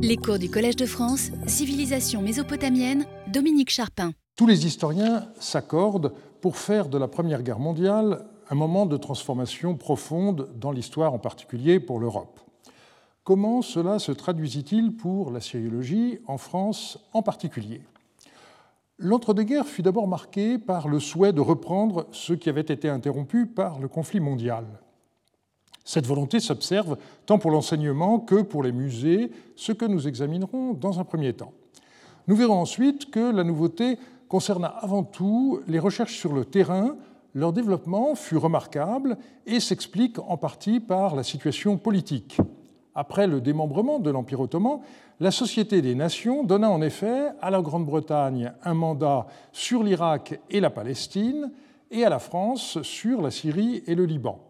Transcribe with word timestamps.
Les 0.00 0.16
cours 0.16 0.38
du 0.38 0.48
Collège 0.48 0.76
de 0.76 0.86
France, 0.86 1.30
Civilisation 1.46 2.22
mésopotamienne, 2.22 3.04
Dominique 3.26 3.70
Charpin. 3.70 4.12
Tous 4.36 4.46
les 4.46 4.66
historiens 4.66 5.26
s'accordent 5.40 6.12
pour 6.40 6.56
faire 6.56 6.88
de 6.88 6.98
la 6.98 7.08
Première 7.08 7.42
Guerre 7.42 7.58
mondiale 7.58 8.24
un 8.48 8.54
moment 8.54 8.86
de 8.86 8.96
transformation 8.96 9.76
profonde 9.76 10.48
dans 10.56 10.70
l'histoire, 10.70 11.14
en 11.14 11.18
particulier 11.18 11.80
pour 11.80 11.98
l'Europe. 11.98 12.40
Comment 13.24 13.60
cela 13.60 13.98
se 13.98 14.12
traduisit-il 14.12 14.96
pour 14.96 15.32
la 15.32 15.40
syriologie 15.40 16.20
en 16.26 16.38
France 16.38 16.98
en 17.12 17.22
particulier? 17.22 17.82
L'entre-deux-guerres 18.98 19.66
fut 19.66 19.82
d'abord 19.82 20.08
marqué 20.08 20.58
par 20.58 20.88
le 20.88 21.00
souhait 21.00 21.32
de 21.32 21.40
reprendre 21.40 22.06
ce 22.12 22.32
qui 22.32 22.48
avait 22.48 22.60
été 22.60 22.88
interrompu 22.88 23.46
par 23.46 23.78
le 23.80 23.88
conflit 23.88 24.20
mondial. 24.20 24.64
Cette 25.88 26.06
volonté 26.06 26.38
s'observe 26.38 26.98
tant 27.24 27.38
pour 27.38 27.50
l'enseignement 27.50 28.18
que 28.18 28.42
pour 28.42 28.62
les 28.62 28.72
musées, 28.72 29.30
ce 29.56 29.72
que 29.72 29.86
nous 29.86 30.06
examinerons 30.06 30.74
dans 30.74 31.00
un 31.00 31.04
premier 31.04 31.32
temps. 31.32 31.54
Nous 32.26 32.36
verrons 32.36 32.60
ensuite 32.60 33.10
que 33.10 33.32
la 33.32 33.42
nouveauté 33.42 33.98
concerna 34.28 34.66
avant 34.66 35.02
tout 35.02 35.60
les 35.66 35.78
recherches 35.78 36.14
sur 36.14 36.34
le 36.34 36.44
terrain. 36.44 36.94
Leur 37.32 37.54
développement 37.54 38.14
fut 38.14 38.36
remarquable 38.36 39.16
et 39.46 39.60
s'explique 39.60 40.18
en 40.18 40.36
partie 40.36 40.78
par 40.78 41.16
la 41.16 41.22
situation 41.22 41.78
politique. 41.78 42.36
Après 42.94 43.26
le 43.26 43.40
démembrement 43.40 43.98
de 43.98 44.10
l'Empire 44.10 44.40
ottoman, 44.40 44.80
la 45.20 45.30
Société 45.30 45.80
des 45.80 45.94
Nations 45.94 46.44
donna 46.44 46.68
en 46.68 46.82
effet 46.82 47.28
à 47.40 47.50
la 47.50 47.62
Grande-Bretagne 47.62 48.52
un 48.62 48.74
mandat 48.74 49.26
sur 49.52 49.82
l'Irak 49.82 50.38
et 50.50 50.60
la 50.60 50.68
Palestine 50.68 51.50
et 51.90 52.04
à 52.04 52.10
la 52.10 52.18
France 52.18 52.82
sur 52.82 53.22
la 53.22 53.30
Syrie 53.30 53.82
et 53.86 53.94
le 53.94 54.04
Liban. 54.04 54.47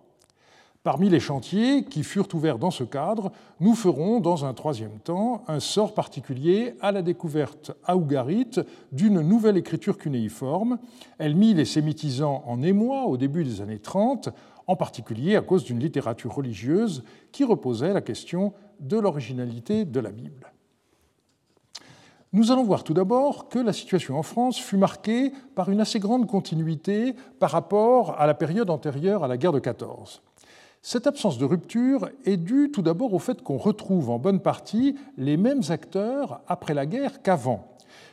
Parmi 0.89 1.11
les 1.11 1.21
chantiers 1.21 1.85
qui 1.85 2.03
furent 2.03 2.29
ouverts 2.33 2.59
dans 2.59 2.71
ce 2.71 2.83
cadre, 2.83 3.31
nous 3.61 3.75
ferons 3.75 4.21
dans 4.21 4.47
un 4.47 4.55
troisième 4.55 5.01
temps 5.01 5.45
un 5.47 5.61
sort 5.61 5.93
particulier 5.93 6.77
à 6.81 6.93
la 6.93 7.03
découverte 7.03 7.73
à 7.85 7.95
Ougarit 7.95 8.53
d'une 8.91 9.21
nouvelle 9.21 9.59
écriture 9.59 9.99
cunéiforme. 9.99 10.79
Elle 11.19 11.35
mit 11.35 11.53
les 11.53 11.67
sémitisants 11.67 12.43
en 12.47 12.63
émoi 12.63 13.05
au 13.05 13.19
début 13.19 13.45
des 13.45 13.61
années 13.61 13.81
30, 13.81 14.31
en 14.67 14.77
particulier 14.77 15.37
à 15.37 15.43
cause 15.43 15.63
d'une 15.63 15.79
littérature 15.79 16.35
religieuse 16.35 17.05
qui 17.33 17.45
reposait 17.45 17.93
la 17.93 18.01
question 18.01 18.55
de 18.81 18.97
l'originalité 18.97 19.85
de 19.85 20.01
la 20.01 20.11
Bible. 20.11 20.55
Nous 22.33 22.51
allons 22.51 22.65
voir 22.65 22.83
tout 22.83 22.95
d'abord 22.95 23.51
que 23.51 23.59
la 23.59 23.75
situation 23.75 24.19
en 24.19 24.23
France 24.23 24.57
fut 24.59 24.79
marquée 24.79 25.33
par 25.55 25.69
une 25.69 25.83
assez 25.83 25.99
grande 25.99 26.27
continuité 26.27 27.15
par 27.39 27.51
rapport 27.51 28.19
à 28.19 28.27
la 28.27 28.33
période 28.33 28.71
antérieure 28.71 29.23
à 29.23 29.29
la 29.29 29.37
guerre 29.37 29.53
de 29.53 29.59
14. 29.59 30.23
Cette 30.83 31.07
absence 31.09 31.39
de 31.39 31.45
rupture 31.45 32.09
est 32.25 32.37
due 32.37 32.71
tout 32.71 32.83
d'abord 32.83 33.13
au 33.13 33.19
fait 33.19 33.43
qu'on 33.43 33.57
retrouve 33.57 34.11
en 34.11 34.19
bonne 34.19 34.41
partie 34.41 34.95
les 35.17 35.37
mêmes 35.37 35.63
acteurs 35.71 36.41
après 36.47 36.73
la 36.73 36.87
guerre 36.87 37.21
qu'avant. 37.21 37.67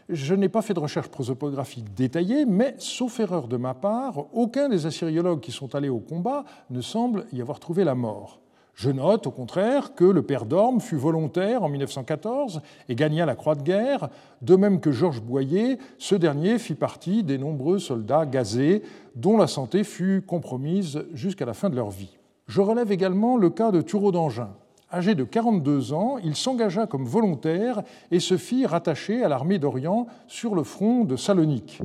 Je 0.09 0.33
n'ai 0.33 0.49
pas 0.49 0.61
fait 0.61 0.73
de 0.73 0.79
recherche 0.79 1.09
prosopographique 1.09 1.93
détaillée, 1.93 2.45
mais 2.45 2.75
sauf 2.79 3.19
erreur 3.19 3.47
de 3.47 3.57
ma 3.57 3.73
part, 3.73 4.25
aucun 4.33 4.69
des 4.69 4.85
assyriologues 4.85 5.41
qui 5.41 5.51
sont 5.51 5.75
allés 5.75 5.89
au 5.89 5.99
combat 5.99 6.43
ne 6.69 6.81
semble 6.81 7.25
y 7.33 7.41
avoir 7.41 7.59
trouvé 7.59 7.83
la 7.83 7.95
mort. 7.95 8.39
Je 8.73 8.89
note 8.89 9.25
au 9.25 9.31
contraire 9.31 9.95
que 9.95 10.03
le 10.03 10.21
père 10.21 10.45
d'Orme 10.45 10.81
fut 10.81 10.97
volontaire 10.97 11.63
en 11.63 11.69
1914 11.69 12.61
et 12.89 12.95
gagna 12.95 13.25
la 13.25 13.35
croix 13.35 13.55
de 13.55 13.63
guerre, 13.63 14.09
de 14.41 14.55
même 14.55 14.81
que 14.81 14.91
Georges 14.91 15.21
Boyer, 15.21 15.77
ce 15.97 16.15
dernier 16.15 16.59
fit 16.59 16.75
partie 16.75 17.23
des 17.23 17.37
nombreux 17.37 17.79
soldats 17.79 18.25
gazés 18.25 18.83
dont 19.15 19.37
la 19.37 19.47
santé 19.47 19.83
fut 19.83 20.23
compromise 20.27 21.05
jusqu'à 21.13 21.45
la 21.45 21.53
fin 21.53 21.69
de 21.69 21.75
leur 21.75 21.89
vie. 21.89 22.17
Je 22.47 22.61
relève 22.61 22.91
également 22.91 23.37
le 23.37 23.49
cas 23.49 23.71
de 23.71 23.81
Thureau 23.81 24.11
d'Angin. 24.11 24.55
Âgé 24.93 25.15
de 25.15 25.23
42 25.23 25.93
ans, 25.93 26.17
il 26.23 26.35
s'engagea 26.35 26.85
comme 26.85 27.05
volontaire 27.05 27.81
et 28.11 28.19
se 28.19 28.37
fit 28.37 28.65
rattacher 28.65 29.23
à 29.23 29.29
l'armée 29.29 29.57
d'Orient 29.57 30.07
sur 30.27 30.53
le 30.53 30.63
front 30.63 31.05
de 31.05 31.15
Salonique. 31.15 31.81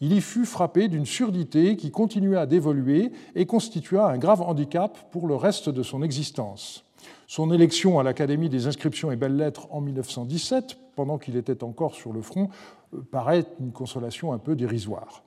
Il 0.00 0.12
y 0.12 0.20
fut 0.20 0.46
frappé 0.46 0.88
d'une 0.88 1.06
surdité 1.06 1.76
qui 1.76 1.90
continua 1.90 2.46
d'évoluer 2.46 3.12
et 3.34 3.46
constitua 3.46 4.10
un 4.10 4.18
grave 4.18 4.42
handicap 4.42 4.98
pour 5.10 5.28
le 5.28 5.36
reste 5.36 5.68
de 5.68 5.82
son 5.82 6.02
existence. 6.02 6.84
Son 7.26 7.52
élection 7.52 7.98
à 7.98 8.02
l'Académie 8.02 8.48
des 8.48 8.66
inscriptions 8.66 9.12
et 9.12 9.16
belles-lettres 9.16 9.68
en 9.70 9.80
1917, 9.80 10.78
pendant 10.96 11.18
qu'il 11.18 11.36
était 11.36 11.62
encore 11.62 11.94
sur 11.94 12.12
le 12.12 12.22
front, 12.22 12.48
euh, 12.94 13.00
paraît 13.10 13.44
une 13.60 13.72
consolation 13.72 14.32
un 14.32 14.38
peu 14.38 14.56
dérisoire. 14.56 15.22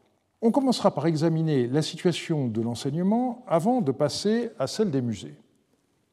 On 0.46 0.52
commencera 0.52 0.94
par 0.94 1.08
examiner 1.08 1.68
la 1.68 1.82
situation 1.82 2.50
de 2.50 2.60
l'enseignement 2.60 3.46
avant 3.48 3.80
de 3.80 3.94
passer 3.94 4.50
à 4.60 4.68
celle 4.68 4.92
des 4.92 5.02
musées. 5.02 5.36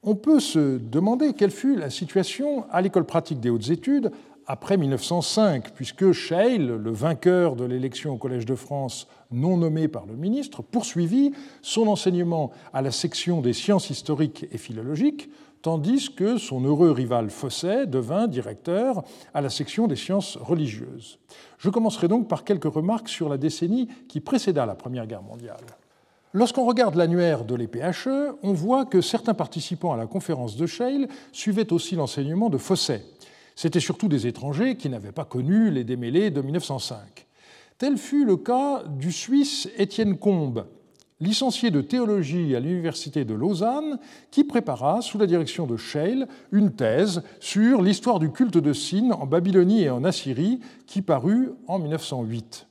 On 0.04 0.14
peut 0.14 0.38
se 0.38 0.78
demander 0.78 1.32
quelle 1.32 1.50
fut 1.50 1.74
la 1.74 1.90
situation 1.90 2.64
à 2.70 2.80
l'école 2.80 3.06
pratique 3.06 3.40
des 3.40 3.50
hautes 3.50 3.70
études 3.70 4.12
après 4.46 4.76
1905, 4.76 5.72
puisque 5.74 6.12
Scheil, 6.12 6.58
le 6.58 6.92
vainqueur 6.92 7.56
de 7.56 7.64
l'élection 7.64 8.12
au 8.12 8.18
Collège 8.18 8.46
de 8.46 8.54
France 8.54 9.08
non 9.32 9.56
nommé 9.56 9.88
par 9.88 10.06
le 10.06 10.14
ministre, 10.14 10.62
poursuivit 10.62 11.32
son 11.60 11.88
enseignement 11.88 12.52
à 12.72 12.82
la 12.82 12.92
section 12.92 13.40
des 13.40 13.52
sciences 13.52 13.90
historiques 13.90 14.46
et 14.52 14.58
philologiques, 14.58 15.28
tandis 15.62 16.14
que 16.14 16.38
son 16.38 16.64
heureux 16.64 16.90
rival 16.90 17.30
Fosset 17.30 17.86
devint 17.86 18.26
directeur 18.26 19.02
à 19.34 19.40
la 19.40 19.50
section 19.50 19.86
des 19.86 19.96
sciences 19.96 20.36
religieuses. 20.36 21.18
Je 21.58 21.70
commencerai 21.70 22.08
donc 22.08 22.28
par 22.28 22.44
quelques 22.44 22.72
remarques 22.72 23.08
sur 23.08 23.28
la 23.28 23.36
décennie 23.36 23.88
qui 24.08 24.20
précéda 24.20 24.66
la 24.66 24.74
Première 24.74 25.06
Guerre 25.06 25.22
mondiale. 25.22 25.64
Lorsqu'on 26.32 26.64
regarde 26.64 26.94
l'annuaire 26.94 27.44
de 27.44 27.56
l'EPHE, 27.56 28.36
on 28.42 28.52
voit 28.52 28.84
que 28.84 29.00
certains 29.00 29.34
participants 29.34 29.92
à 29.92 29.96
la 29.96 30.06
conférence 30.06 30.56
de 30.56 30.66
Scheil 30.66 31.08
suivaient 31.32 31.72
aussi 31.72 31.96
l'enseignement 31.96 32.50
de 32.50 32.58
Fosset. 32.58 33.04
C'étaient 33.56 33.80
surtout 33.80 34.08
des 34.08 34.26
étrangers 34.26 34.76
qui 34.76 34.88
n'avaient 34.88 35.12
pas 35.12 35.24
connu 35.24 35.70
les 35.70 35.82
démêlés 35.82 36.30
de 36.30 36.40
1905. 36.40 37.26
Tel 37.78 37.98
fut 37.98 38.24
le 38.24 38.36
cas 38.36 38.84
du 38.84 39.10
Suisse 39.10 39.68
Étienne 39.76 40.18
Combes, 40.18 40.66
licencié 41.20 41.70
de 41.70 41.80
théologie 41.80 42.56
à 42.56 42.60
l'Université 42.60 43.24
de 43.24 43.34
Lausanne, 43.34 43.98
qui 44.30 44.44
prépara, 44.44 45.02
sous 45.02 45.18
la 45.18 45.26
direction 45.26 45.66
de 45.66 45.76
Scheil, 45.76 46.26
une 46.52 46.72
thèse 46.72 47.22
sur 47.40 47.82
l'histoire 47.82 48.18
du 48.18 48.30
culte 48.30 48.58
de 48.58 48.72
Sin 48.72 49.10
en 49.10 49.26
Babylonie 49.26 49.82
et 49.82 49.90
en 49.90 50.04
Assyrie, 50.04 50.60
qui 50.86 51.02
parut 51.02 51.50
en 51.66 51.78
1908. 51.78 52.66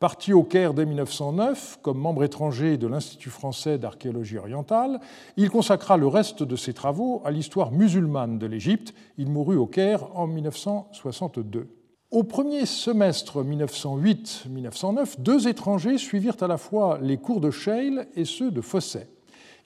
Parti 0.00 0.34
au 0.34 0.42
Caire 0.42 0.74
dès 0.74 0.84
1909 0.84 1.78
comme 1.80 1.98
membre 1.98 2.24
étranger 2.24 2.76
de 2.76 2.86
l'Institut 2.86 3.30
français 3.30 3.78
d'archéologie 3.78 4.36
orientale, 4.36 5.00
il 5.36 5.48
consacra 5.48 5.96
le 5.96 6.06
reste 6.06 6.42
de 6.42 6.56
ses 6.56 6.74
travaux 6.74 7.22
à 7.24 7.30
l'histoire 7.30 7.72
musulmane 7.72 8.38
de 8.38 8.46
l'Égypte. 8.46 8.92
Il 9.16 9.30
mourut 9.30 9.56
au 9.56 9.66
Caire 9.66 10.14
en 10.14 10.26
1962. 10.26 11.68
Au 12.14 12.22
premier 12.22 12.64
semestre 12.64 13.42
1908-1909, 13.42 15.18
deux 15.18 15.48
étrangers 15.48 15.98
suivirent 15.98 16.36
à 16.42 16.46
la 16.46 16.58
fois 16.58 17.00
les 17.02 17.16
cours 17.16 17.40
de 17.40 17.50
Scheil 17.50 18.02
et 18.14 18.24
ceux 18.24 18.52
de 18.52 18.60
Fosset. 18.60 19.08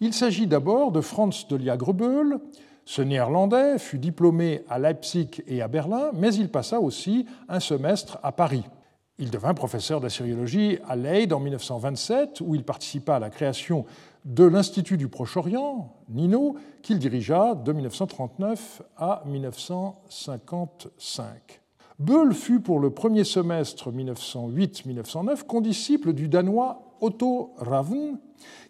Il 0.00 0.14
s'agit 0.14 0.46
d'abord 0.46 0.90
de 0.90 1.02
Franz 1.02 1.46
de 1.50 1.56
Liagreböhl. 1.56 2.40
Ce 2.86 3.02
néerlandais 3.02 3.78
fut 3.78 3.98
diplômé 3.98 4.64
à 4.70 4.78
Leipzig 4.78 5.42
et 5.46 5.60
à 5.60 5.68
Berlin, 5.68 6.10
mais 6.14 6.34
il 6.34 6.50
passa 6.50 6.80
aussi 6.80 7.26
un 7.50 7.60
semestre 7.60 8.18
à 8.22 8.32
Paris. 8.32 8.64
Il 9.18 9.30
devint 9.30 9.52
professeur 9.52 10.00
d'assyriologie 10.00 10.78
à 10.88 10.96
Leyde 10.96 11.34
en 11.34 11.40
1927, 11.40 12.40
où 12.40 12.54
il 12.54 12.64
participa 12.64 13.16
à 13.16 13.18
la 13.18 13.28
création 13.28 13.84
de 14.24 14.44
l'Institut 14.44 14.96
du 14.96 15.08
Proche-Orient, 15.08 15.92
NINO, 16.08 16.56
qu'il 16.80 16.98
dirigea 16.98 17.54
de 17.54 17.74
1939 17.74 18.80
à 18.96 19.22
1955. 19.26 21.60
Böll 21.98 22.32
fut 22.32 22.60
pour 22.60 22.78
le 22.78 22.90
premier 22.90 23.24
semestre 23.24 23.90
1908-1909 23.90 25.42
condisciple 25.44 26.12
du 26.12 26.28
danois 26.28 26.94
Otto 27.00 27.54
Ravn, 27.56 28.18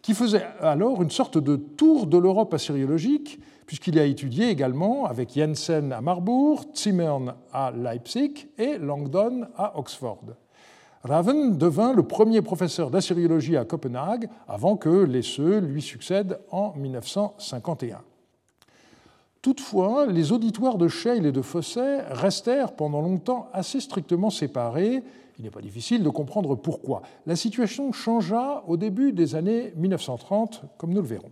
qui 0.01 0.15
faisait 0.15 0.47
alors 0.61 1.03
une 1.03 1.11
sorte 1.11 1.37
de 1.37 1.57
tour 1.57 2.07
de 2.07 2.17
l'Europe 2.17 2.55
assyriologique, 2.55 3.39
puisqu'il 3.67 3.99
a 3.99 4.07
étudié 4.07 4.49
également 4.49 5.05
avec 5.05 5.35
Jensen 5.35 5.93
à 5.93 6.01
Marbourg, 6.01 6.65
Zimmern 6.75 7.35
à 7.53 7.71
Leipzig 7.71 8.49
et 8.57 8.79
Langdon 8.79 9.47
à 9.59 9.79
Oxford. 9.79 10.25
Raven 11.05 11.59
devint 11.59 11.93
le 11.93 12.05
premier 12.05 12.41
professeur 12.41 12.91
d'assyriologie 12.91 13.59
à 13.59 13.67
Copenhague 13.67 14.31
avant 14.49 14.79
que 14.79 15.05
les 15.05 15.23
Seux 15.23 15.59
lui 15.59 15.83
succèdent 15.83 16.41
en 16.51 16.75
1951. 16.77 18.01
Toutefois, 19.49 20.05
les 20.05 20.31
auditoires 20.33 20.77
de 20.77 20.89
Scheil 20.89 21.27
et 21.27 21.33
de 21.33 21.41
Fosset 21.41 22.03
restèrent 22.11 22.73
pendant 22.73 23.01
longtemps 23.01 23.49
assez 23.55 23.81
strictement 23.81 24.29
séparés. 24.29 25.03
Il 25.39 25.45
n'est 25.47 25.51
pas 25.51 25.63
difficile 25.63 26.03
de 26.03 26.11
comprendre 26.11 26.55
pourquoi. 26.55 27.01
La 27.25 27.35
situation 27.35 27.91
changea 27.93 28.63
au 28.67 28.77
début 28.77 29.11
des 29.13 29.37
années 29.37 29.73
1930, 29.77 30.65
comme 30.77 30.91
nous 30.91 31.01
le 31.01 31.09
verrons. 31.09 31.31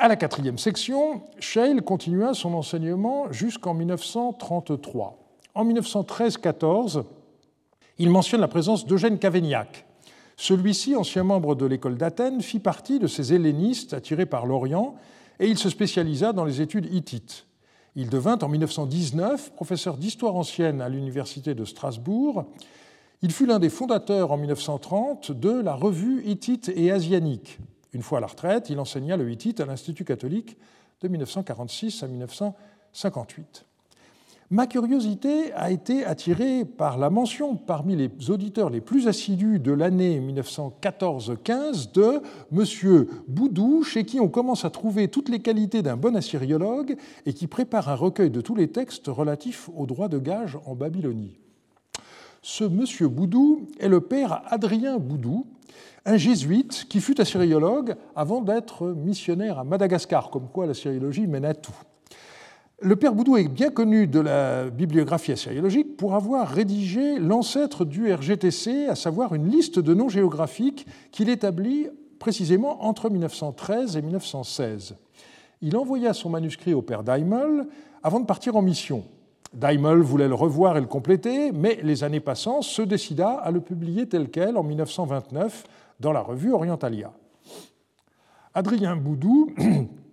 À 0.00 0.08
la 0.08 0.16
quatrième 0.16 0.58
section, 0.58 1.22
Scheil 1.38 1.76
continua 1.76 2.34
son 2.34 2.54
enseignement 2.54 3.30
jusqu'en 3.30 3.72
1933. 3.72 5.16
En 5.54 5.64
1913-14, 5.64 7.04
il 7.98 8.10
mentionne 8.10 8.40
la 8.40 8.48
présence 8.48 8.84
d'Eugène 8.84 9.20
Cavaignac. 9.20 9.86
Celui-ci, 10.36 10.96
ancien 10.96 11.22
membre 11.22 11.54
de 11.54 11.66
l'école 11.66 11.98
d'Athènes, 11.98 12.40
fit 12.40 12.58
partie 12.58 12.98
de 12.98 13.06
ces 13.06 13.32
hellénistes 13.32 13.94
attirés 13.94 14.26
par 14.26 14.44
l'Orient 14.44 14.96
et 15.40 15.48
il 15.48 15.58
se 15.58 15.68
spécialisa 15.68 16.32
dans 16.32 16.44
les 16.44 16.60
études 16.60 16.92
hittites. 16.92 17.46
Il 17.96 18.10
devint 18.10 18.38
en 18.38 18.48
1919 18.48 19.52
professeur 19.54 19.96
d'histoire 19.96 20.34
ancienne 20.34 20.80
à 20.80 20.88
l'Université 20.88 21.54
de 21.54 21.64
Strasbourg. 21.64 22.44
Il 23.22 23.30
fut 23.30 23.46
l'un 23.46 23.58
des 23.58 23.70
fondateurs 23.70 24.32
en 24.32 24.36
1930 24.36 25.32
de 25.32 25.50
la 25.50 25.74
revue 25.74 26.22
hittite 26.24 26.72
et 26.74 26.90
asianique. 26.90 27.58
Une 27.92 28.02
fois 28.02 28.18
à 28.18 28.20
la 28.20 28.26
retraite, 28.26 28.68
il 28.70 28.80
enseigna 28.80 29.16
le 29.16 29.30
hittite 29.30 29.60
à 29.60 29.66
l'Institut 29.66 30.04
catholique 30.04 30.56
de 31.00 31.08
1946 31.08 32.02
à 32.02 32.08
1958. 32.08 33.64
Ma 34.50 34.66
curiosité 34.66 35.52
a 35.54 35.70
été 35.70 36.04
attirée 36.04 36.66
par 36.66 36.98
la 36.98 37.08
mention 37.08 37.56
parmi 37.56 37.96
les 37.96 38.10
auditeurs 38.28 38.68
les 38.68 38.82
plus 38.82 39.08
assidus 39.08 39.58
de 39.58 39.72
l'année 39.72 40.20
1914-15 40.20 41.92
de 41.92 42.20
M. 42.52 43.06
Boudou, 43.26 43.82
chez 43.82 44.04
qui 44.04 44.20
on 44.20 44.28
commence 44.28 44.66
à 44.66 44.70
trouver 44.70 45.08
toutes 45.08 45.30
les 45.30 45.40
qualités 45.40 45.80
d'un 45.80 45.96
bon 45.96 46.14
assyriologue 46.14 46.96
et 47.24 47.32
qui 47.32 47.46
prépare 47.46 47.88
un 47.88 47.94
recueil 47.94 48.30
de 48.30 48.42
tous 48.42 48.54
les 48.54 48.68
textes 48.68 49.08
relatifs 49.08 49.70
aux 49.74 49.86
droits 49.86 50.08
de 50.08 50.18
gage 50.18 50.58
en 50.66 50.74
Babylonie. 50.74 51.38
Ce 52.42 52.64
M. 52.64 53.08
Boudou 53.08 53.66
est 53.80 53.88
le 53.88 54.02
père 54.02 54.42
Adrien 54.46 54.98
Boudou, 54.98 55.46
un 56.04 56.18
jésuite 56.18 56.84
qui 56.90 57.00
fut 57.00 57.18
assyriologue 57.18 57.96
avant 58.14 58.42
d'être 58.42 58.88
missionnaire 58.88 59.58
à 59.58 59.64
Madagascar, 59.64 60.28
comme 60.28 60.48
quoi 60.48 60.66
la 60.66 60.74
mène 61.26 61.46
à 61.46 61.54
tout. 61.54 61.74
Le 62.84 62.96
père 62.96 63.14
Boudou 63.14 63.38
est 63.38 63.48
bien 63.48 63.70
connu 63.70 64.06
de 64.06 64.20
la 64.20 64.68
bibliographie 64.68 65.32
assyriologique 65.32 65.96
pour 65.96 66.14
avoir 66.14 66.46
rédigé 66.46 67.18
l'ancêtre 67.18 67.86
du 67.86 68.12
RGTC, 68.12 68.88
à 68.88 68.94
savoir 68.94 69.34
une 69.34 69.48
liste 69.48 69.78
de 69.78 69.94
noms 69.94 70.10
géographiques 70.10 70.86
qu'il 71.10 71.30
établit 71.30 71.88
précisément 72.18 72.84
entre 72.84 73.08
1913 73.08 73.96
et 73.96 74.02
1916. 74.02 74.96
Il 75.62 75.78
envoya 75.78 76.12
son 76.12 76.28
manuscrit 76.28 76.74
au 76.74 76.82
père 76.82 77.04
Daimel 77.04 77.66
avant 78.02 78.20
de 78.20 78.26
partir 78.26 78.54
en 78.54 78.60
mission. 78.60 79.04
Daimel 79.54 80.00
voulait 80.00 80.28
le 80.28 80.34
revoir 80.34 80.76
et 80.76 80.82
le 80.82 80.86
compléter, 80.86 81.52
mais 81.52 81.78
les 81.82 82.04
années 82.04 82.20
passant, 82.20 82.60
se 82.60 82.82
décida 82.82 83.30
à 83.30 83.50
le 83.50 83.62
publier 83.62 84.06
tel 84.06 84.28
quel 84.28 84.58
en 84.58 84.62
1929 84.62 85.64
dans 86.00 86.12
la 86.12 86.20
revue 86.20 86.52
Orientalia. 86.52 87.14
Adrien 88.52 88.94
Boudou 88.94 89.48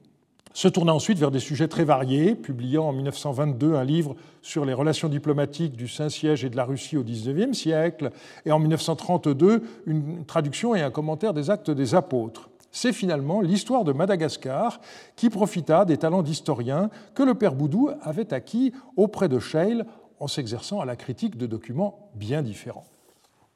se 0.53 0.67
tourna 0.67 0.93
ensuite 0.93 1.17
vers 1.17 1.31
des 1.31 1.39
sujets 1.39 1.67
très 1.67 1.83
variés, 1.83 2.35
publiant 2.35 2.89
en 2.89 2.93
1922 2.93 3.75
un 3.75 3.83
livre 3.83 4.15
sur 4.41 4.65
les 4.65 4.73
relations 4.73 5.09
diplomatiques 5.09 5.75
du 5.75 5.87
Saint-Siège 5.87 6.43
et 6.43 6.49
de 6.49 6.57
la 6.57 6.65
Russie 6.65 6.97
au 6.97 7.03
XIXe 7.03 7.57
siècle, 7.57 8.11
et 8.45 8.51
en 8.51 8.59
1932 8.59 9.63
une 9.85 10.25
traduction 10.25 10.75
et 10.75 10.81
un 10.81 10.91
commentaire 10.91 11.33
des 11.33 11.49
actes 11.49 11.71
des 11.71 11.95
apôtres. 11.95 12.49
C'est 12.71 12.93
finalement 12.93 13.41
l'histoire 13.41 13.83
de 13.83 13.91
Madagascar 13.91 14.79
qui 15.15 15.29
profita 15.29 15.83
des 15.83 15.97
talents 15.97 16.23
d'historien 16.23 16.89
que 17.13 17.23
le 17.23 17.33
père 17.33 17.53
Boudou 17.53 17.89
avait 18.01 18.33
acquis 18.33 18.71
auprès 18.95 19.27
de 19.27 19.39
Scheil 19.39 19.83
en 20.19 20.27
s'exerçant 20.27 20.79
à 20.79 20.85
la 20.85 20.95
critique 20.95 21.37
de 21.37 21.47
documents 21.47 22.11
bien 22.15 22.41
différents. 22.41 22.85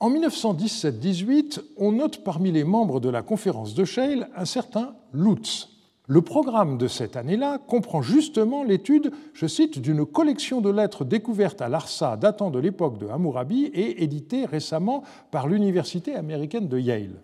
En 0.02 0.12
1917-18, 0.12 1.62
on 1.78 1.94
note 1.94 2.24
parmi 2.24 2.52
les 2.52 2.66
membres 2.66 3.00
de 3.00 3.08
la 3.08 3.22
conférence 3.22 3.74
de 3.74 3.86
Scheil 3.86 4.26
un 4.36 4.46
certain 4.46 4.96
Lutz, 5.14 5.75
le 6.08 6.22
programme 6.22 6.78
de 6.78 6.88
cette 6.88 7.16
année-là 7.16 7.58
comprend 7.58 8.02
justement 8.02 8.64
l'étude, 8.64 9.12
je 9.34 9.48
cite, 9.48 9.80
d'une 9.80 10.06
collection 10.06 10.62
de 10.62 10.70
lettres 10.70 11.04
découvertes 11.04 11.62
à 11.62 11.70
Larsa 11.70 12.16
datant 12.16 12.52
de 12.52 12.60
l'époque 12.60 13.00
de 13.00 13.08
Hammurabi 13.08 13.66
et 13.66 14.04
éditées 14.04 14.46
récemment 14.46 15.04
par 15.32 15.48
l'Université 15.48 16.16
américaine 16.16 16.68
de 16.68 16.78
Yale. 16.78 17.22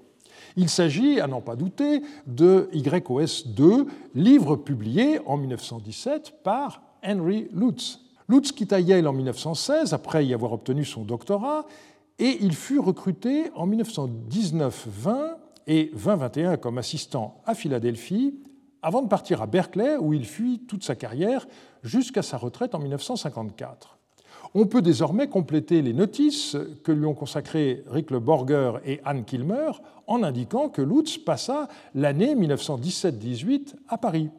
Il 0.57 0.69
s'agit, 0.69 1.19
à 1.19 1.27
n'en 1.27 1.41
pas 1.41 1.55
douter, 1.55 2.01
de 2.25 2.69
YOS 2.73 3.47
2, 3.55 3.85
livre 4.15 4.55
publié 4.55 5.19
en 5.25 5.37
1917 5.37 6.41
par 6.43 6.81
Henry 7.03 7.47
Lutz. 7.53 7.99
Lutz 8.27 8.51
quitta 8.51 8.79
Yale 8.79 9.07
en 9.07 9.13
1916 9.13 9.93
après 9.93 10.25
y 10.25 10.33
avoir 10.33 10.53
obtenu 10.53 10.85
son 10.85 11.03
doctorat 11.03 11.65
et 12.17 12.37
il 12.41 12.55
fut 12.55 12.79
recruté 12.79 13.51
en 13.55 13.67
1919-20 13.67 14.71
et 15.67 15.91
2021 15.93 16.57
comme 16.57 16.77
assistant 16.79 17.41
à 17.45 17.53
Philadelphie 17.53 18.33
avant 18.81 19.01
de 19.01 19.07
partir 19.07 19.41
à 19.41 19.47
Berkeley, 19.47 19.97
où 19.97 20.13
il 20.13 20.25
fuit 20.25 20.59
toute 20.67 20.83
sa 20.83 20.95
carrière 20.95 21.47
jusqu'à 21.83 22.21
sa 22.21 22.37
retraite 22.37 22.75
en 22.75 22.79
1954. 22.79 23.97
On 24.53 24.65
peut 24.65 24.81
désormais 24.81 25.29
compléter 25.29 25.81
les 25.81 25.93
notices 25.93 26.57
que 26.83 26.91
lui 26.91 27.05
ont 27.05 27.13
consacrées 27.13 27.83
Rick 27.87 28.11
Le 28.11 28.19
Borger 28.19 28.73
et 28.85 28.99
Anne 29.05 29.23
Kilmer 29.23 29.71
en 30.07 30.23
indiquant 30.23 30.67
que 30.67 30.81
Lutz 30.81 31.17
passa 31.17 31.69
l'année 31.95 32.35
1917-18 32.35 33.75
à 33.87 33.97
Paris. 33.97 34.29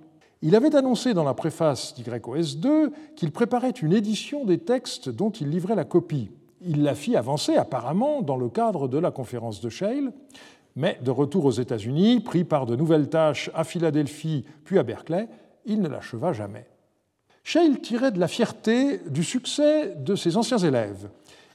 Il 0.42 0.56
avait 0.56 0.74
annoncé 0.74 1.14
dans 1.14 1.24
la 1.24 1.34
préface 1.34 1.94
d'YOS 1.94 2.56
2 2.56 2.92
qu'il 3.16 3.30
préparait 3.30 3.70
une 3.70 3.92
édition 3.92 4.44
des 4.44 4.58
textes 4.58 5.08
dont 5.08 5.30
il 5.30 5.48
livrait 5.48 5.76
la 5.76 5.84
copie. 5.84 6.30
Il 6.60 6.82
la 6.82 6.94
fit 6.94 7.16
avancer 7.16 7.56
apparemment 7.56 8.22
dans 8.22 8.36
le 8.36 8.48
cadre 8.48 8.88
de 8.88 8.98
la 8.98 9.12
conférence 9.12 9.60
de 9.60 9.68
Scheil, 9.68 10.10
mais 10.76 10.98
de 11.02 11.10
retour 11.10 11.44
aux 11.44 11.50
États-Unis, 11.50 12.20
pris 12.20 12.44
par 12.44 12.66
de 12.66 12.76
nouvelles 12.76 13.08
tâches 13.08 13.50
à 13.54 13.64
Philadelphie 13.64 14.44
puis 14.64 14.78
à 14.78 14.82
Berkeley, 14.82 15.28
il 15.64 15.80
ne 15.80 15.88
l'acheva 15.88 16.32
jamais. 16.32 16.66
Scheil 17.44 17.80
tirait 17.80 18.12
de 18.12 18.20
la 18.20 18.28
fierté 18.28 19.00
du 19.08 19.24
succès 19.24 19.94
de 19.96 20.14
ses 20.14 20.36
anciens 20.36 20.58
élèves. 20.58 21.08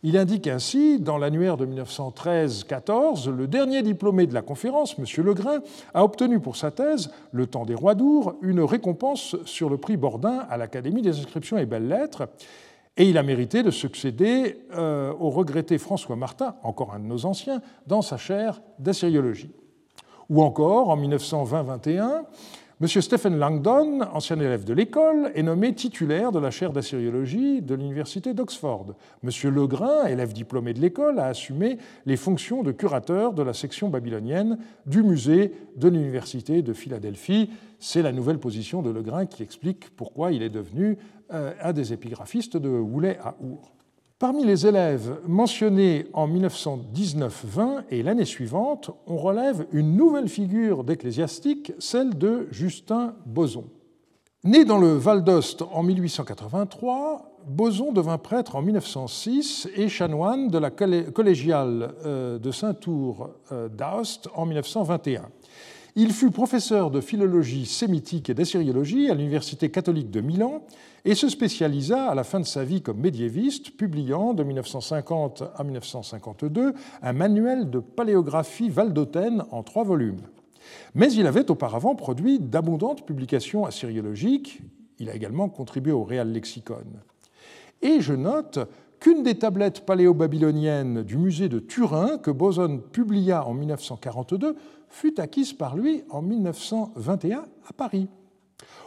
Il 0.04 0.16
indique 0.16 0.48
ainsi, 0.48 1.00
dans 1.00 1.18
l'annuaire 1.18 1.58
de 1.58 1.66
1913-14, 1.66 3.32
le 3.32 3.48
dernier 3.48 3.82
diplômé 3.82 4.28
de 4.28 4.34
la 4.34 4.44
conférence, 4.44 4.96
M. 5.00 5.06
Legrain, 5.26 5.62
a 5.94 6.04
obtenu 6.04 6.40
pour 6.40 6.56
sa 6.56 6.70
thèse, 6.72 7.10
Le 7.32 7.48
temps 7.48 7.66
des 7.66 7.74
rois 7.74 7.96
d'Our, 7.96 8.36
une 8.42 8.62
récompense 8.62 9.36
sur 9.46 9.70
le 9.70 9.78
prix 9.78 9.98
Bordin 9.98 10.46
à 10.50 10.58
l'Académie 10.58 11.02
des 11.02 11.18
inscriptions 11.18 11.58
et 11.58 11.66
belles-lettres, 11.66 12.28
et 12.98 13.08
il 13.08 13.18
a 13.18 13.24
mérité 13.24 13.64
de 13.64 13.72
succéder 13.72 14.66
euh, 14.74 15.14
au 15.20 15.30
regretté 15.30 15.78
François 15.78 16.16
Martin, 16.16 16.56
encore 16.64 16.94
un 16.94 17.00
de 17.00 17.06
nos 17.06 17.26
anciens, 17.26 17.62
dans 17.86 18.02
sa 18.02 18.18
chaire 18.18 18.62
d'assyriologie. 18.80 19.52
Ou 20.30 20.42
encore, 20.42 20.90
en 20.90 20.98
1920-21, 20.98 22.24
M. 22.80 22.88
Stephen 22.88 23.40
Langdon, 23.40 24.02
ancien 24.14 24.40
élève 24.40 24.64
de 24.64 24.72
l'école, 24.72 25.32
est 25.34 25.42
nommé 25.42 25.74
titulaire 25.74 26.32
de 26.32 26.38
la 26.38 26.52
chaire 26.52 26.72
d'assyriologie 26.72 27.64
de 27.64 27.74
l'Université 27.74 28.36
d'Oxford. 28.36 28.94
M. 29.24 29.32
Legrain, 29.52 30.06
élève 30.06 30.32
diplômé 30.32 30.76
de 30.76 30.80
l'école, 30.80 31.18
a 31.18 31.26
assumé 31.26 31.80
les 32.06 32.18
fonctions 32.18 32.62
de 32.62 32.72
curateur 32.72 33.34
de 33.34 33.42
la 33.42 33.54
section 33.54 33.90
babylonienne 33.90 34.60
du 34.86 35.02
musée 35.02 35.54
de 35.76 35.88
l'Université 35.90 36.62
de 36.62 36.74
Philadelphie. 36.74 37.50
C'est 37.80 38.04
la 38.04 38.12
nouvelle 38.12 38.38
position 38.38 38.84
de 38.84 38.92
Legrain 38.92 39.26
qui 39.26 39.42
explique 39.42 39.90
pourquoi 39.96 40.32
il 40.32 40.44
est 40.44 40.52
devenu 40.52 41.00
euh, 41.34 41.54
un 41.60 41.74
des 41.74 41.94
épigraphistes 41.94 42.58
de 42.58 42.70
Woulet 42.70 43.18
à 43.24 43.38
Our. 43.42 43.77
Parmi 44.20 44.44
les 44.44 44.66
élèves 44.66 45.20
mentionnés 45.28 46.08
en 46.12 46.28
1919-20 46.28 47.84
et 47.92 48.02
l'année 48.02 48.26
suivante, 48.26 48.90
on 49.06 49.16
relève 49.16 49.68
une 49.72 49.96
nouvelle 49.96 50.28
figure 50.28 50.84
d'ecclésiastique, 50.84 51.72
celle 51.78 52.18
de 52.18 52.48
Justin 52.50 53.14
Boson. 53.28 53.66
Né 54.44 54.66
dans 54.66 54.80
le 54.80 54.94
Val 54.94 55.24
d'Ost 55.24 55.62
en 55.72 55.84
1883, 55.84 57.44
Boson 57.48 57.94
devint 57.94 58.18
prêtre 58.18 58.56
en 58.56 58.64
1906 58.64 59.70
et 59.76 59.88
chanoine 59.88 60.48
de 60.48 60.58
la 60.58 60.72
collégiale 60.72 61.94
euh, 62.04 62.40
de 62.40 62.50
Saint-Tour 62.50 63.30
euh, 63.52 63.70
d'Aoste 63.70 64.30
en 64.34 64.48
1921. 64.48 65.30
Il 65.96 66.12
fut 66.12 66.32
professeur 66.32 66.90
de 66.90 67.02
philologie 67.02 67.68
sémitique 67.68 68.30
et 68.30 68.34
d'assyriologie 68.34 69.12
à 69.12 69.16
l'Université 69.16 69.70
catholique 69.70 70.10
de 70.10 70.22
Milan 70.22 70.64
et 71.08 71.16
se 71.16 71.30
spécialisa 71.30 72.10
à 72.10 72.16
la 72.16 72.26
fin 72.26 72.42
de 72.42 72.46
sa 72.46 72.66
vie 72.66 72.82
comme 72.82 73.00
médiéviste, 73.00 73.78
publiant 73.78 74.34
de 74.34 74.44
1950 74.44 75.42
à 75.56 75.64
1952 75.64 76.74
un 77.02 77.14
manuel 77.14 77.70
de 77.70 77.80
paléographie 77.80 78.68
valdôtaine 78.68 79.46
en 79.52 79.64
trois 79.64 79.86
volumes. 79.86 80.20
Mais 80.96 81.14
il 81.14 81.26
avait 81.26 81.50
auparavant 81.50 81.96
produit 81.96 82.40
d'abondantes 82.40 83.06
publications 83.06 83.66
assyriologiques. 83.66 84.60
Il 85.00 85.10
a 85.10 85.16
également 85.16 85.48
contribué 85.48 85.94
au 85.94 86.04
Real 86.04 86.30
Lexicon. 86.30 86.84
Et 87.82 88.02
je 88.02 88.14
note 88.14 88.60
qu'une 89.00 89.24
des 89.24 89.36
tablettes 89.36 89.86
paléo-babyloniennes 89.86 91.04
du 91.04 91.18
musée 91.18 91.48
de 91.48 91.60
Turin, 91.60 92.18
que 92.18 92.32
Boson 92.32 92.80
publia 92.80 93.48
en 93.48 93.54
1942, 93.54 94.58
fut 94.90 95.22
acquise 95.22 95.54
par 95.54 95.78
lui 95.78 96.04
en 96.10 96.22
1921 96.22 97.46
à 97.70 97.72
Paris. 97.72 98.10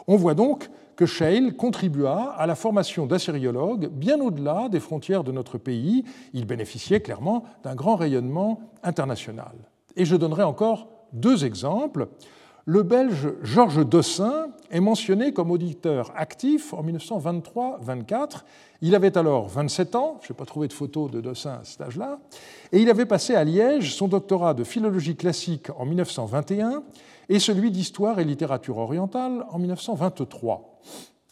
On 0.07 0.17
voit 0.17 0.35
donc 0.35 0.69
que 1.01 1.07
Scheil 1.07 1.57
contribua 1.57 2.35
à 2.37 2.47
la 2.47 2.55
formation 2.55 3.07
d'assyriologues 3.07 3.89
bien 3.89 4.21
au-delà 4.21 4.69
des 4.69 4.81
frontières 4.81 5.25
de 5.25 5.33
notre 5.33 5.57
pays. 5.57 6.05
Il 6.35 6.45
bénéficiait 6.45 7.01
clairement 7.01 7.45
d'un 7.65 7.75
grand 7.75 7.97
rayonnement 7.97 8.61
international. 8.83 9.55
Et 9.97 10.05
je 10.05 10.15
donnerai 10.15 10.43
encore 10.43 10.89
deux 11.15 11.47
exemples. 11.47 12.09
Le 12.67 12.83
Belge 12.83 13.33
Georges 13.43 13.87
Dossin 13.87 14.49
est 14.71 14.81
mentionné 14.81 15.33
comme 15.33 15.51
auditeur 15.51 16.13
actif 16.17 16.75
en 16.75 16.85
1923-24. 16.85 18.43
Il 18.83 18.95
avait 18.95 19.17
alors 19.17 19.49
27 19.49 19.95
ans, 19.95 20.19
je 20.21 20.31
n'ai 20.31 20.37
pas 20.37 20.45
trouvé 20.45 20.69
de 20.69 20.75
photo 20.75 21.09
de 21.09 21.23
Dossin 21.23 21.61
à 21.63 21.65
cet 21.65 21.81
âge-là, 21.81 22.19
et 22.73 22.81
il 22.83 22.91
avait 22.91 23.07
passé 23.07 23.35
à 23.35 23.43
Liège 23.43 23.95
son 23.95 24.07
doctorat 24.07 24.53
de 24.53 24.65
philologie 24.65 25.17
classique 25.17 25.69
en 25.79 25.87
1921 25.87 26.83
et 27.31 27.39
celui 27.39 27.71
d'histoire 27.71 28.19
et 28.19 28.25
littérature 28.25 28.77
orientale 28.77 29.47
en 29.49 29.59
1923. 29.59 30.81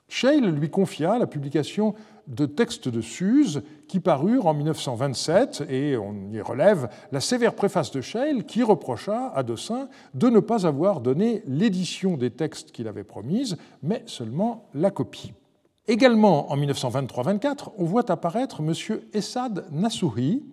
Scheil 0.08 0.40
lui 0.40 0.70
confia 0.70 1.18
la 1.18 1.26
publication 1.26 1.94
de 2.28 2.46
textes 2.46 2.88
de 2.88 3.00
Suse 3.00 3.62
qui 3.88 4.00
parurent 4.00 4.46
en 4.46 4.54
1927, 4.54 5.64
et 5.68 5.96
on 5.96 6.14
y 6.32 6.40
relève 6.40 6.88
la 7.10 7.20
sévère 7.20 7.54
préface 7.54 7.90
de 7.90 8.00
Scheil 8.00 8.44
qui 8.44 8.62
reprocha 8.62 9.32
à 9.34 9.42
Dossin 9.42 9.88
de 10.14 10.28
ne 10.28 10.40
pas 10.40 10.66
avoir 10.66 11.00
donné 11.00 11.42
l'édition 11.46 12.16
des 12.16 12.30
textes 12.30 12.70
qu'il 12.70 12.86
avait 12.86 13.04
promise, 13.04 13.56
mais 13.82 14.02
seulement 14.06 14.68
la 14.74 14.90
copie. 14.90 15.32
Également 15.88 16.52
en 16.52 16.56
1923-24, 16.58 17.70
on 17.76 17.84
voit 17.84 18.10
apparaître 18.10 18.60
M. 18.60 18.72
Essad 19.14 19.66
Nassouhi. 19.72 20.44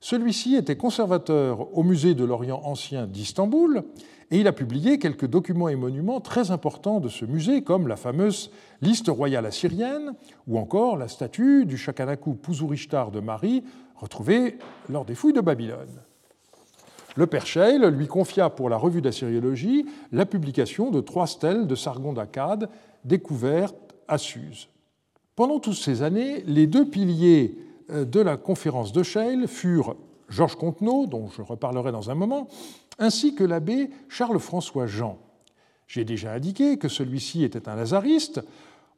Celui-ci 0.00 0.56
était 0.56 0.76
conservateur 0.76 1.76
au 1.76 1.82
musée 1.82 2.14
de 2.14 2.24
l'Orient 2.24 2.60
ancien 2.64 3.06
d'Istanbul 3.06 3.84
et 4.30 4.40
il 4.40 4.48
a 4.48 4.52
publié 4.52 4.98
quelques 4.98 5.26
documents 5.26 5.68
et 5.68 5.76
monuments 5.76 6.20
très 6.20 6.50
importants 6.50 7.00
de 7.00 7.08
ce 7.08 7.24
musée, 7.24 7.62
comme 7.62 7.86
la 7.86 7.96
fameuse 7.96 8.50
liste 8.82 9.08
royale 9.08 9.46
assyrienne 9.46 10.14
ou 10.48 10.58
encore 10.58 10.96
la 10.96 11.08
statue 11.08 11.64
du 11.64 11.76
Shakanaku 11.76 12.34
Puzurishtar 12.34 13.10
de 13.10 13.20
Marie, 13.20 13.62
retrouvée 13.94 14.58
lors 14.88 15.04
des 15.04 15.14
fouilles 15.14 15.32
de 15.32 15.40
Babylone. 15.40 16.00
Le 17.14 17.26
père 17.26 17.46
Scheil 17.46 17.80
lui 17.92 18.08
confia 18.08 18.50
pour 18.50 18.68
la 18.68 18.76
revue 18.76 19.00
d'assyriologie 19.00 19.86
la 20.12 20.26
publication 20.26 20.90
de 20.90 21.00
trois 21.00 21.26
stèles 21.26 21.66
de 21.66 21.74
Sargon 21.74 22.12
d'Akkad 22.12 22.68
découvertes 23.04 23.94
à 24.06 24.18
Suse. 24.18 24.68
Pendant 25.34 25.60
toutes 25.60 25.74
ces 25.74 26.02
années, 26.02 26.42
les 26.46 26.66
deux 26.66 26.84
piliers 26.84 27.56
euh, 27.90 28.04
de 28.04 28.20
la 28.20 28.36
conférence 28.36 28.92
de 28.92 29.02
Scheil 29.02 29.46
furent 29.46 29.96
Georges 30.28 30.56
Contenot, 30.56 31.06
dont 31.06 31.28
je 31.28 31.42
reparlerai 31.42 31.92
dans 31.92 32.10
un 32.10 32.14
moment, 32.14 32.48
ainsi 32.98 33.34
que 33.34 33.44
l'abbé 33.44 33.90
Charles-François 34.08 34.86
Jean. 34.86 35.18
J'ai 35.86 36.04
déjà 36.04 36.32
indiqué 36.32 36.78
que 36.78 36.88
celui-ci 36.88 37.44
était 37.44 37.68
un 37.68 37.76
lazariste. 37.76 38.40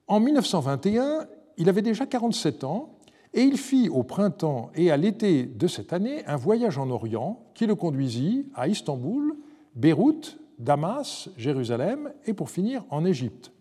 En 0.07 0.21
1921, 0.21 1.27
il 1.59 1.69
avait 1.69 1.83
déjà 1.83 2.07
47 2.07 2.65
ans 2.65 2.99
et 3.35 3.43
il 3.43 3.59
fit 3.59 3.89
au 3.89 4.03
printemps 4.05 4.71
et 4.75 4.91
à 4.91 4.97
l'été 4.97 5.45
de 5.45 5.67
cette 5.67 5.93
année 5.93 6.25
un 6.27 6.37
voyage 6.37 6.79
en 6.79 6.89
Orient 6.91 7.45
qui 7.55 7.67
le 7.67 7.75
conduisit 7.75 8.47
à 8.55 8.69
Istanbul, 8.69 9.37
Beyrouth, 9.75 10.39
Damas, 10.59 11.29
Jérusalem 11.37 12.13
et 12.25 12.33
pour 12.33 12.51
finir 12.51 12.85
en 12.91 13.05
Égypte. 13.05 13.53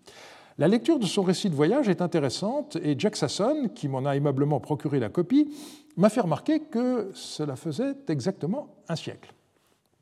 La 0.57 0.67
lecture 0.67 0.97
de 0.97 1.05
son 1.05 1.21
récit 1.21 1.49
de 1.49 1.55
voyage 1.55 1.87
est 1.87 2.01
intéressante 2.01 2.77
et 2.81 2.95
Jack 2.97 3.15
Sasson, 3.15 3.69
qui 3.75 3.87
m'en 3.87 4.05
a 4.05 4.15
aimablement 4.15 4.59
procuré 4.59 4.99
la 4.99 5.09
copie, 5.09 5.53
m'a 5.97 6.09
fait 6.09 6.21
remarquer 6.21 6.61
que 6.61 7.11
cela 7.13 7.55
faisait 7.55 7.93
exactement 8.07 8.75
un 8.89 8.95
siècle. 8.95 9.33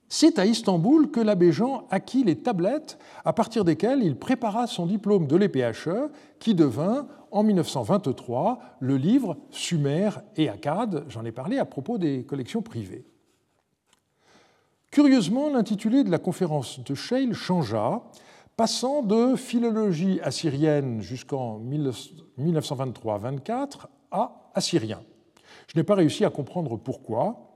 C'est 0.07 0.37
à 0.37 0.45
Istanbul 0.45 1.09
que 1.09 1.19
l'abbé 1.19 1.51
Jean 1.51 1.87
acquit 1.89 2.23
les 2.23 2.35
tablettes 2.35 2.99
à 3.23 3.33
partir 3.33 3.65
desquelles 3.65 4.03
il 4.03 4.17
prépara 4.17 4.67
son 4.67 4.85
diplôme 4.85 5.25
de 5.25 5.35
l'EPHE, 5.35 6.11
qui 6.39 6.53
devint 6.53 7.07
en 7.31 7.43
1923 7.43 8.59
le 8.79 8.97
livre 8.97 9.37
Sumer 9.49 10.09
et 10.35 10.47
Akkad. 10.47 11.05
J'en 11.09 11.25
ai 11.25 11.31
parlé 11.31 11.57
à 11.57 11.65
propos 11.65 11.97
des 11.97 12.23
collections 12.23 12.61
privées. 12.61 13.05
Curieusement, 14.91 15.49
l'intitulé 15.49 16.03
de 16.03 16.11
la 16.11 16.19
conférence 16.19 16.79
de 16.81 16.95
Scheil 16.95 17.33
changea, 17.33 18.03
passant 18.55 19.01
de 19.01 19.35
philologie 19.35 20.21
assyrienne 20.21 21.01
jusqu'en 21.01 21.59
1923-24 22.39 23.87
à 24.11 24.51
assyrien. 24.53 25.01
Je 25.67 25.77
n'ai 25.77 25.83
pas 25.83 25.95
réussi 25.95 26.23
à 26.23 26.29
comprendre 26.29 26.77
pourquoi, 26.77 27.54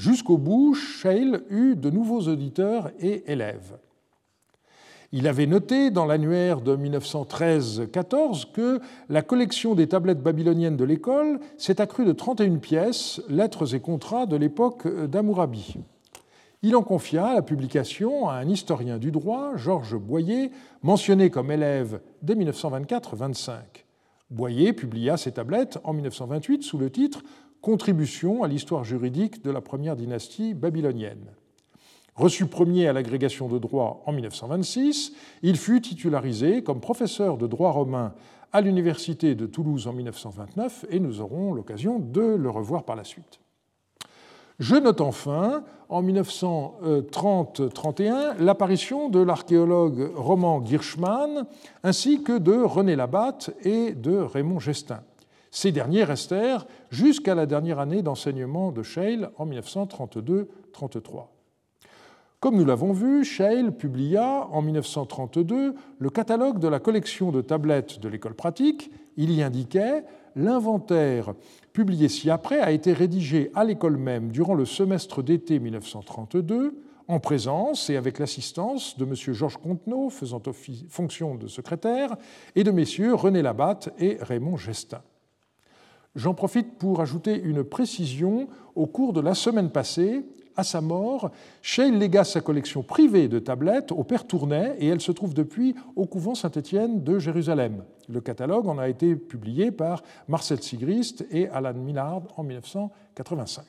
Jusqu'au 0.00 0.38
bout, 0.38 0.72
Scheil 0.72 1.40
eut 1.50 1.76
de 1.76 1.90
nouveaux 1.90 2.22
auditeurs 2.22 2.90
et 3.00 3.30
élèves. 3.30 3.76
Il 5.12 5.28
avait 5.28 5.44
noté 5.44 5.90
dans 5.90 6.06
l'annuaire 6.06 6.62
de 6.62 6.74
1913-14 6.74 8.50
que 8.50 8.80
la 9.10 9.20
collection 9.20 9.74
des 9.74 9.88
tablettes 9.88 10.22
babyloniennes 10.22 10.78
de 10.78 10.86
l'école 10.86 11.38
s'est 11.58 11.82
accrue 11.82 12.06
de 12.06 12.12
31 12.12 12.56
pièces, 12.56 13.20
lettres 13.28 13.74
et 13.74 13.80
contrats 13.80 14.24
de 14.24 14.36
l'époque 14.36 14.88
d'Amourabi. 14.88 15.74
Il 16.62 16.76
en 16.76 16.82
confia 16.82 17.34
la 17.34 17.42
publication 17.42 18.26
à 18.26 18.36
un 18.36 18.48
historien 18.48 18.96
du 18.96 19.10
droit, 19.10 19.54
Georges 19.56 19.98
Boyer, 19.98 20.50
mentionné 20.82 21.28
comme 21.28 21.50
élève 21.50 22.00
dès 22.22 22.36
1924-25. 22.36 23.50
Boyer 24.30 24.72
publia 24.72 25.16
ces 25.16 25.32
tablettes 25.32 25.78
en 25.84 25.92
1928 25.92 26.62
sous 26.62 26.78
le 26.78 26.88
titre 26.88 27.22
Contribution 27.62 28.42
à 28.42 28.48
l'histoire 28.48 28.84
juridique 28.84 29.44
de 29.44 29.50
la 29.50 29.60
première 29.60 29.94
dynastie 29.94 30.54
babylonienne. 30.54 31.26
Reçu 32.14 32.46
premier 32.46 32.88
à 32.88 32.94
l'agrégation 32.94 33.48
de 33.48 33.58
droit 33.58 34.02
en 34.06 34.12
1926, 34.12 35.12
il 35.42 35.58
fut 35.58 35.82
titularisé 35.82 36.62
comme 36.62 36.80
professeur 36.80 37.36
de 37.36 37.46
droit 37.46 37.72
romain 37.72 38.14
à 38.52 38.62
l'Université 38.62 39.34
de 39.34 39.44
Toulouse 39.46 39.86
en 39.86 39.92
1929 39.92 40.86
et 40.88 41.00
nous 41.00 41.20
aurons 41.20 41.52
l'occasion 41.52 41.98
de 41.98 42.22
le 42.22 42.48
revoir 42.48 42.84
par 42.84 42.96
la 42.96 43.04
suite. 43.04 43.40
Je 44.58 44.76
note 44.76 45.02
enfin, 45.02 45.62
en 45.88 46.02
1930-31, 46.02 48.38
l'apparition 48.38 49.08
de 49.08 49.20
l'archéologue 49.20 50.10
roman 50.14 50.62
Girschmann 50.64 51.46
ainsi 51.82 52.22
que 52.22 52.36
de 52.36 52.52
René 52.54 52.96
Labatte 52.96 53.50
et 53.64 53.92
de 53.92 54.16
Raymond 54.16 54.60
Gestin. 54.60 55.00
Ces 55.50 55.72
derniers 55.72 56.04
restèrent 56.04 56.66
jusqu'à 56.90 57.34
la 57.34 57.46
dernière 57.46 57.78
année 57.78 58.02
d'enseignement 58.02 58.70
de 58.70 58.82
Scheil 58.82 59.26
en 59.36 59.46
1932-33. 59.46 60.46
Comme 62.38 62.56
nous 62.56 62.64
l'avons 62.64 62.92
vu, 62.92 63.24
Scheil 63.24 63.70
publia 63.70 64.48
en 64.50 64.62
1932 64.62 65.74
le 65.98 66.10
catalogue 66.10 66.58
de 66.58 66.68
la 66.68 66.78
collection 66.78 67.32
de 67.32 67.42
tablettes 67.42 68.00
de 68.00 68.08
l'école 68.08 68.34
pratique. 68.34 68.90
Il 69.16 69.30
y 69.32 69.42
indiquait 69.42 70.04
L'inventaire, 70.36 71.34
publié 71.72 72.08
ci-après, 72.08 72.60
a 72.60 72.70
été 72.70 72.92
rédigé 72.92 73.50
à 73.54 73.64
l'école 73.64 73.96
même 73.96 74.30
durant 74.30 74.54
le 74.54 74.64
semestre 74.64 75.22
d'été 75.22 75.58
1932, 75.58 76.80
en 77.08 77.18
présence 77.18 77.90
et 77.90 77.96
avec 77.96 78.20
l'assistance 78.20 78.96
de 78.96 79.04
M. 79.04 79.14
Georges 79.34 79.56
Contenot, 79.56 80.10
faisant 80.10 80.40
fonction 80.88 81.34
de 81.34 81.48
secrétaire, 81.48 82.16
et 82.54 82.62
de 82.62 82.70
messieurs 82.70 83.14
René 83.14 83.42
Labatte 83.42 83.90
et 83.98 84.18
Raymond 84.20 84.56
Gestin. 84.56 85.02
J'en 86.16 86.34
profite 86.34 86.78
pour 86.78 87.00
ajouter 87.00 87.40
une 87.40 87.62
précision. 87.62 88.48
Au 88.74 88.86
cours 88.86 89.12
de 89.12 89.20
la 89.20 89.34
semaine 89.34 89.70
passée, 89.70 90.24
à 90.56 90.64
sa 90.64 90.80
mort, 90.80 91.30
Scheil 91.62 91.92
légua 91.92 92.24
sa 92.24 92.40
collection 92.40 92.82
privée 92.82 93.28
de 93.28 93.38
tablettes 93.38 93.92
au 93.92 94.02
père 94.02 94.26
Tournai 94.26 94.74
et 94.78 94.88
elle 94.88 95.00
se 95.00 95.12
trouve 95.12 95.34
depuis 95.34 95.74
au 95.96 96.06
couvent 96.06 96.34
Saint-Étienne 96.34 97.02
de 97.04 97.18
Jérusalem. 97.18 97.84
Le 98.08 98.20
catalogue 98.20 98.66
en 98.66 98.78
a 98.78 98.88
été 98.88 99.14
publié 99.14 99.70
par 99.70 100.02
Marcel 100.28 100.62
Sigrist 100.62 101.24
et 101.30 101.48
Alan 101.48 101.74
Millard 101.74 102.22
en 102.36 102.42
1985. 102.42 103.64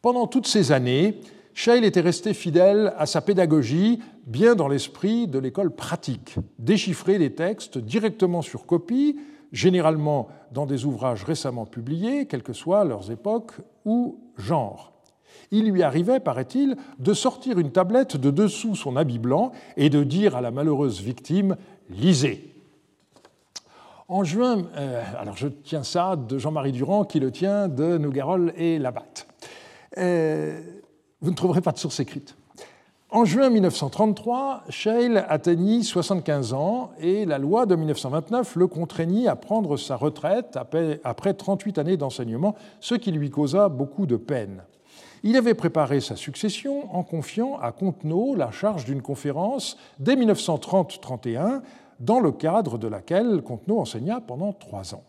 Pendant 0.00 0.26
toutes 0.26 0.46
ces 0.46 0.72
années, 0.72 1.20
Scheil 1.52 1.84
était 1.84 2.00
resté 2.00 2.34
fidèle 2.34 2.92
à 2.98 3.06
sa 3.06 3.20
pédagogie, 3.20 4.00
bien 4.26 4.54
dans 4.54 4.68
l'esprit 4.68 5.28
de 5.28 5.38
l'école 5.38 5.70
pratique. 5.70 6.36
Déchiffrer 6.58 7.18
les 7.18 7.34
textes 7.34 7.78
directement 7.78 8.42
sur 8.42 8.66
copie, 8.66 9.16
généralement 9.54 10.28
dans 10.52 10.66
des 10.66 10.84
ouvrages 10.84 11.24
récemment 11.24 11.64
publiés, 11.64 12.26
quelles 12.26 12.42
que 12.42 12.52
soient 12.52 12.84
leurs 12.84 13.10
époques 13.10 13.54
ou 13.84 14.18
genres. 14.36 14.92
Il 15.50 15.70
lui 15.70 15.82
arrivait, 15.82 16.20
paraît-il, 16.20 16.76
de 16.98 17.14
sortir 17.14 17.58
une 17.58 17.70
tablette 17.70 18.16
de 18.16 18.30
dessous 18.30 18.74
son 18.74 18.96
habit 18.96 19.20
blanc 19.20 19.52
et 19.76 19.90
de 19.90 20.02
dire 20.02 20.36
à 20.36 20.40
la 20.40 20.50
malheureuse 20.50 21.00
victime 21.00 21.56
Lisez. 21.88 22.52
En 24.08 24.24
juin, 24.24 24.64
euh, 24.76 25.02
alors 25.18 25.36
je 25.36 25.48
tiens 25.48 25.82
ça 25.82 26.16
de 26.16 26.38
Jean-Marie 26.38 26.72
Durand 26.72 27.04
qui 27.04 27.20
le 27.20 27.30
tient 27.30 27.68
de 27.68 27.96
Nougarol 27.96 28.52
et 28.56 28.78
Labatte. 28.78 29.26
Euh, 29.98 30.60
vous 31.20 31.30
ne 31.30 31.36
trouverez 31.36 31.60
pas 31.60 31.72
de 31.72 31.78
source 31.78 32.00
écrite. 32.00 32.36
En 33.14 33.24
juin 33.24 33.48
1933, 33.48 34.64
Scheil 34.70 35.22
atteignit 35.28 35.84
75 35.84 36.52
ans 36.52 36.90
et 36.98 37.24
la 37.24 37.38
loi 37.38 37.64
de 37.64 37.76
1929 37.76 38.56
le 38.56 38.66
contraignit 38.66 39.28
à 39.28 39.36
prendre 39.36 39.76
sa 39.76 39.94
retraite 39.94 40.58
après 41.04 41.34
38 41.34 41.78
années 41.78 41.96
d'enseignement, 41.96 42.56
ce 42.80 42.96
qui 42.96 43.12
lui 43.12 43.30
causa 43.30 43.68
beaucoup 43.68 44.06
de 44.06 44.16
peine. 44.16 44.64
Il 45.22 45.36
avait 45.36 45.54
préparé 45.54 46.00
sa 46.00 46.16
succession 46.16 46.92
en 46.92 47.04
confiant 47.04 47.56
à 47.60 47.70
Contenot 47.70 48.34
la 48.34 48.50
charge 48.50 48.84
d'une 48.84 49.00
conférence 49.00 49.76
dès 50.00 50.16
1930-31, 50.16 51.60
dans 52.00 52.18
le 52.18 52.32
cadre 52.32 52.78
de 52.78 52.88
laquelle 52.88 53.42
Contenot 53.42 53.78
enseigna 53.78 54.20
pendant 54.20 54.52
trois 54.52 54.92
ans. 54.92 55.04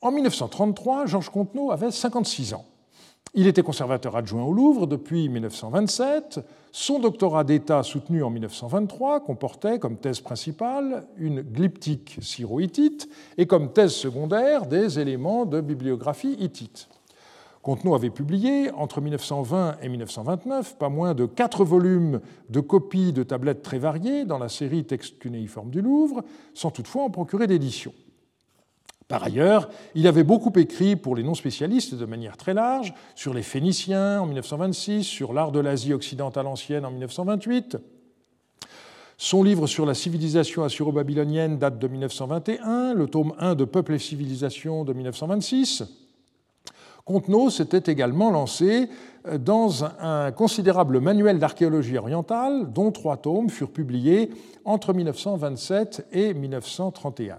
En 0.00 0.10
1933, 0.10 1.06
Georges 1.06 1.30
Contenot 1.30 1.70
avait 1.70 1.92
56 1.92 2.54
ans. 2.54 2.64
Il 3.34 3.46
était 3.46 3.62
conservateur 3.62 4.16
adjoint 4.16 4.44
au 4.44 4.52
Louvre 4.52 4.86
depuis 4.86 5.28
1927. 5.28 6.40
Son 6.72 6.98
doctorat 6.98 7.44
d'État 7.44 7.82
soutenu 7.82 8.22
en 8.22 8.30
1923 8.30 9.20
comportait 9.20 9.78
comme 9.78 9.96
thèse 9.96 10.20
principale 10.20 11.06
une 11.18 11.42
glyptique 11.42 12.18
syro-hittite 12.22 13.08
et 13.36 13.46
comme 13.46 13.72
thèse 13.72 13.92
secondaire 13.92 14.66
des 14.66 14.98
éléments 14.98 15.44
de 15.44 15.60
bibliographie 15.60 16.36
hittite. 16.38 16.88
Contenot 17.60 17.94
avait 17.94 18.10
publié, 18.10 18.70
entre 18.70 19.02
1920 19.02 19.78
et 19.82 19.88
1929, 19.90 20.78
pas 20.78 20.88
moins 20.88 21.12
de 21.12 21.26
quatre 21.26 21.64
volumes 21.64 22.20
de 22.48 22.60
copies 22.60 23.12
de 23.12 23.24
tablettes 23.24 23.62
très 23.62 23.78
variées 23.78 24.24
dans 24.24 24.38
la 24.38 24.48
série 24.48 24.84
Textes 24.84 25.18
cunéiformes 25.18 25.70
du 25.70 25.82
Louvre, 25.82 26.22
sans 26.54 26.70
toutefois 26.70 27.02
en 27.02 27.10
procurer 27.10 27.46
d'édition. 27.46 27.92
Par 29.08 29.24
ailleurs, 29.24 29.70
il 29.94 30.06
avait 30.06 30.22
beaucoup 30.22 30.52
écrit 30.56 30.94
pour 30.94 31.16
les 31.16 31.22
non-spécialistes 31.22 31.94
de 31.94 32.04
manière 32.04 32.36
très 32.36 32.52
large, 32.52 32.92
sur 33.14 33.32
les 33.32 33.42
Phéniciens 33.42 34.20
en 34.20 34.26
1926, 34.26 35.02
sur 35.02 35.32
l'art 35.32 35.50
de 35.50 35.60
l'Asie 35.60 35.94
occidentale 35.94 36.46
ancienne 36.46 36.84
en 36.84 36.90
1928. 36.90 37.78
Son 39.16 39.42
livre 39.42 39.66
sur 39.66 39.86
la 39.86 39.94
civilisation 39.94 40.62
assyro-babylonienne 40.62 41.58
date 41.58 41.78
de 41.78 41.88
1921, 41.88 42.92
le 42.92 43.06
tome 43.06 43.32
1 43.38 43.54
de 43.54 43.64
Peuple 43.64 43.94
et 43.94 43.98
civilisation 43.98 44.84
de 44.84 44.92
1926. 44.92 45.84
Contenot 47.06 47.48
s'était 47.48 47.90
également 47.90 48.30
lancé 48.30 48.90
dans 49.40 49.84
un 49.84 50.30
considérable 50.32 51.00
manuel 51.00 51.38
d'archéologie 51.38 51.96
orientale, 51.96 52.70
dont 52.70 52.92
trois 52.92 53.16
tomes 53.16 53.48
furent 53.48 53.72
publiés 53.72 54.30
entre 54.66 54.92
1927 54.92 56.06
et 56.12 56.34
1931. 56.34 57.38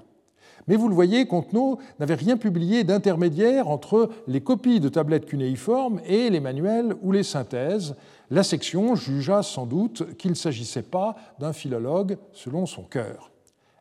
Mais 0.70 0.76
vous 0.76 0.88
le 0.88 0.94
voyez, 0.94 1.26
Contenot 1.26 1.80
n'avait 2.00 2.14
rien 2.14 2.38
publié 2.38 2.84
d'intermédiaire 2.84 3.70
entre 3.70 4.12
les 4.28 4.42
copies 4.42 4.80
de 4.80 4.88
tablettes 4.88 5.26
cunéiformes 5.26 6.00
et 6.06 6.30
les 6.30 6.40
manuels 6.40 6.96
ou 7.02 7.12
les 7.12 7.24
synthèses. 7.24 7.96
La 8.30 8.44
section 8.44 8.94
jugea 8.94 9.42
sans 9.42 9.66
doute 9.66 10.16
qu'il 10.18 10.30
ne 10.30 10.36
s'agissait 10.36 10.84
pas 10.84 11.16
d'un 11.40 11.54
philologue 11.54 12.20
selon 12.34 12.68
son 12.68 12.84
cœur. 12.84 13.32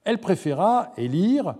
Elle 0.05 0.19
préféra 0.19 0.93
élire 0.97 1.57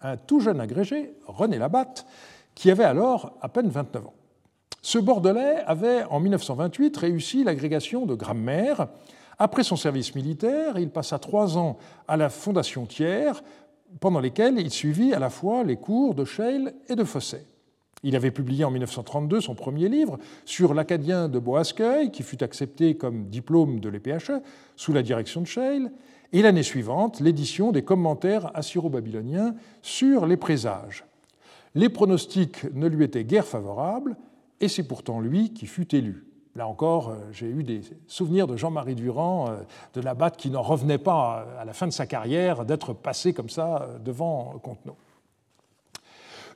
un 0.00 0.16
tout 0.16 0.40
jeune 0.40 0.58
agrégé, 0.58 1.12
René 1.26 1.58
Labatte, 1.58 2.06
qui 2.54 2.70
avait 2.70 2.82
alors 2.82 3.36
à 3.42 3.50
peine 3.50 3.68
29 3.68 4.06
ans. 4.06 4.14
Ce 4.80 4.98
Bordelais 4.98 5.62
avait, 5.66 6.04
en 6.04 6.18
1928, 6.18 6.96
réussi 6.96 7.44
l'agrégation 7.44 8.06
de 8.06 8.14
grammaire. 8.14 8.88
Après 9.38 9.64
son 9.64 9.76
service 9.76 10.14
militaire, 10.14 10.78
il 10.78 10.88
passa 10.88 11.18
trois 11.18 11.58
ans 11.58 11.76
à 12.08 12.16
la 12.16 12.30
Fondation 12.30 12.86
Thiers, 12.86 13.32
pendant 14.00 14.20
lesquels 14.20 14.58
il 14.58 14.70
suivit 14.70 15.12
à 15.12 15.18
la 15.18 15.30
fois 15.30 15.64
les 15.64 15.76
cours 15.76 16.14
de 16.14 16.24
Scheil 16.24 16.70
et 16.88 16.94
de 16.94 17.04
Fosset. 17.04 17.46
Il 18.04 18.16
avait 18.16 18.32
publié 18.32 18.64
en 18.64 18.70
1932 18.70 19.40
son 19.40 19.54
premier 19.54 19.88
livre 19.88 20.18
sur 20.44 20.74
l'acadien 20.74 21.28
de 21.28 21.38
Boasqueuil, 21.38 22.10
qui 22.10 22.22
fut 22.22 22.42
accepté 22.42 22.96
comme 22.96 23.28
diplôme 23.28 23.78
de 23.78 23.88
l'EPHE 23.88 24.42
sous 24.76 24.92
la 24.92 25.02
direction 25.02 25.40
de 25.40 25.46
Scheil, 25.46 25.88
et 26.32 26.42
l'année 26.42 26.62
suivante, 26.62 27.20
l'édition 27.20 27.70
des 27.72 27.82
commentaires 27.82 28.50
assyro-babyloniens 28.56 29.54
sur 29.82 30.26
les 30.26 30.36
présages. 30.36 31.04
Les 31.74 31.88
pronostics 31.88 32.64
ne 32.74 32.88
lui 32.88 33.04
étaient 33.04 33.24
guère 33.24 33.46
favorables, 33.46 34.16
et 34.60 34.68
c'est 34.68 34.82
pourtant 34.86 35.20
lui 35.20 35.52
qui 35.52 35.66
fut 35.66 35.94
élu. 35.94 36.24
Là 36.54 36.68
encore, 36.68 37.08
euh, 37.08 37.14
j'ai 37.32 37.46
eu 37.46 37.62
des 37.62 37.80
souvenirs 38.06 38.46
de 38.46 38.56
Jean-Marie 38.56 38.94
Durand, 38.94 39.48
euh, 39.48 39.56
de 39.94 40.02
Labatte, 40.02 40.36
qui 40.36 40.50
n'en 40.50 40.60
revenait 40.60 40.98
pas 40.98 41.46
à 41.58 41.64
la 41.64 41.72
fin 41.72 41.86
de 41.86 41.92
sa 41.92 42.06
carrière 42.06 42.66
d'être 42.66 42.92
passé 42.92 43.32
comme 43.32 43.48
ça 43.48 43.82
euh, 43.82 43.98
devant 43.98 44.58
Contenot. 44.62 44.96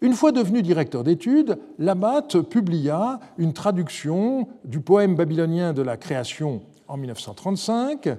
Une 0.03 0.13
fois 0.13 0.33
devenu 0.33 0.61
directeur 0.61 1.03
d'études, 1.03 1.59
Labatte 1.79 2.43
publia 2.43 3.21
une 3.39 3.55
traduction 3.55 4.47
du 4.65 4.81
poème 4.81 5.17
babylonien 5.17 5.73
de 5.73 5.81
la 5.81 5.97
création 5.97 6.61
en 6.89 6.99
1935 6.99 8.11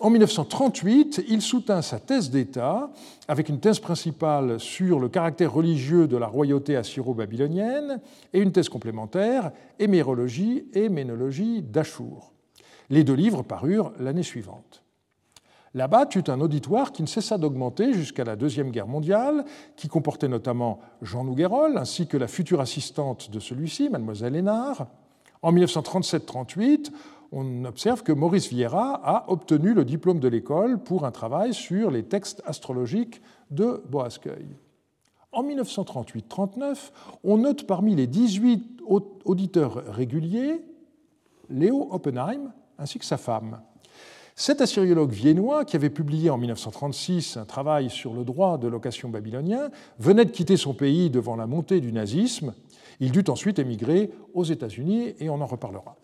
en 0.00 0.10
1938, 0.10 1.24
il 1.28 1.42
soutint 1.42 1.82
sa 1.82 1.98
thèse 1.98 2.30
d'État 2.30 2.90
avec 3.26 3.48
une 3.48 3.58
thèse 3.58 3.80
principale 3.80 4.60
sur 4.60 5.00
le 5.00 5.08
caractère 5.08 5.52
religieux 5.52 6.06
de 6.06 6.16
la 6.16 6.28
royauté 6.28 6.76
assyro-babylonienne 6.76 8.00
et 8.32 8.38
une 8.38 8.52
thèse 8.52 8.68
complémentaire, 8.68 9.50
Hémérologie 9.80 10.66
et 10.72 10.88
Ménologie 10.88 11.62
d'Achour. 11.62 12.32
Les 12.90 13.02
deux 13.02 13.14
livres 13.14 13.42
parurent 13.42 13.92
l'année 13.98 14.22
suivante. 14.22 14.84
Là-bas, 15.74 16.08
eut 16.14 16.24
un 16.28 16.40
auditoire 16.40 16.92
qui 16.92 17.02
ne 17.02 17.08
cessa 17.08 17.36
d'augmenter 17.36 17.92
jusqu'à 17.92 18.24
la 18.24 18.36
Deuxième 18.36 18.70
Guerre 18.70 18.86
mondiale, 18.86 19.44
qui 19.76 19.88
comportait 19.88 20.28
notamment 20.28 20.78
Jean 21.02 21.24
Nouguerol, 21.24 21.76
ainsi 21.76 22.06
que 22.06 22.16
la 22.16 22.28
future 22.28 22.60
assistante 22.60 23.30
de 23.30 23.40
celui-ci, 23.40 23.88
mademoiselle 23.90 24.36
Hénard. 24.36 24.86
En 25.42 25.52
1937-38, 25.52 26.90
on 27.32 27.64
observe 27.64 28.02
que 28.02 28.12
Maurice 28.12 28.48
Vieira 28.48 29.00
a 29.04 29.30
obtenu 29.30 29.74
le 29.74 29.84
diplôme 29.84 30.20
de 30.20 30.28
l'école 30.28 30.82
pour 30.82 31.04
un 31.04 31.10
travail 31.10 31.52
sur 31.52 31.90
les 31.90 32.02
textes 32.02 32.42
astrologiques 32.46 33.20
de 33.50 33.82
Boasqueuil. 33.90 34.56
En 35.32 35.44
1938-39, 35.44 36.90
on 37.24 37.38
note 37.38 37.66
parmi 37.66 37.94
les 37.94 38.06
18 38.06 38.82
auditeurs 39.24 39.84
réguliers 39.92 40.64
Léo 41.50 41.88
Oppenheim 41.90 42.52
ainsi 42.78 42.98
que 42.98 43.04
sa 43.04 43.18
femme. 43.18 43.60
Cet 44.34 44.60
assyriologue 44.60 45.10
viennois, 45.10 45.64
qui 45.64 45.74
avait 45.74 45.90
publié 45.90 46.30
en 46.30 46.38
1936 46.38 47.36
un 47.36 47.44
travail 47.44 47.90
sur 47.90 48.14
le 48.14 48.24
droit 48.24 48.56
de 48.56 48.68
location 48.68 49.08
babylonien, 49.08 49.70
venait 49.98 50.24
de 50.24 50.30
quitter 50.30 50.56
son 50.56 50.74
pays 50.74 51.10
devant 51.10 51.34
la 51.34 51.48
montée 51.48 51.80
du 51.80 51.92
nazisme. 51.92 52.54
Il 53.00 53.10
dut 53.10 53.24
ensuite 53.28 53.58
émigrer 53.58 54.12
aux 54.34 54.44
États-Unis 54.44 55.14
et 55.18 55.28
on 55.28 55.40
en 55.40 55.46
reparlera. 55.46 55.96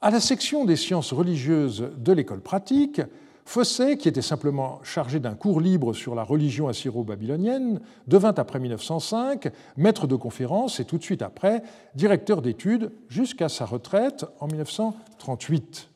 À 0.00 0.12
la 0.12 0.20
section 0.20 0.64
des 0.64 0.76
sciences 0.76 1.12
religieuses 1.12 1.90
de 1.96 2.12
l'école 2.12 2.40
pratique, 2.40 3.00
Fosset, 3.44 3.96
qui 3.96 4.08
était 4.08 4.22
simplement 4.22 4.78
chargé 4.84 5.18
d'un 5.18 5.34
cours 5.34 5.60
libre 5.60 5.92
sur 5.92 6.14
la 6.14 6.22
religion 6.22 6.68
assyro-babylonienne, 6.68 7.80
devint 8.06 8.34
après 8.36 8.60
1905 8.60 9.50
maître 9.76 10.06
de 10.06 10.14
conférence 10.14 10.78
et 10.78 10.84
tout 10.84 10.98
de 10.98 11.02
suite 11.02 11.22
après 11.22 11.64
directeur 11.96 12.42
d'études 12.42 12.92
jusqu'à 13.08 13.48
sa 13.48 13.64
retraite 13.64 14.24
en 14.38 14.46
1938. 14.46 15.88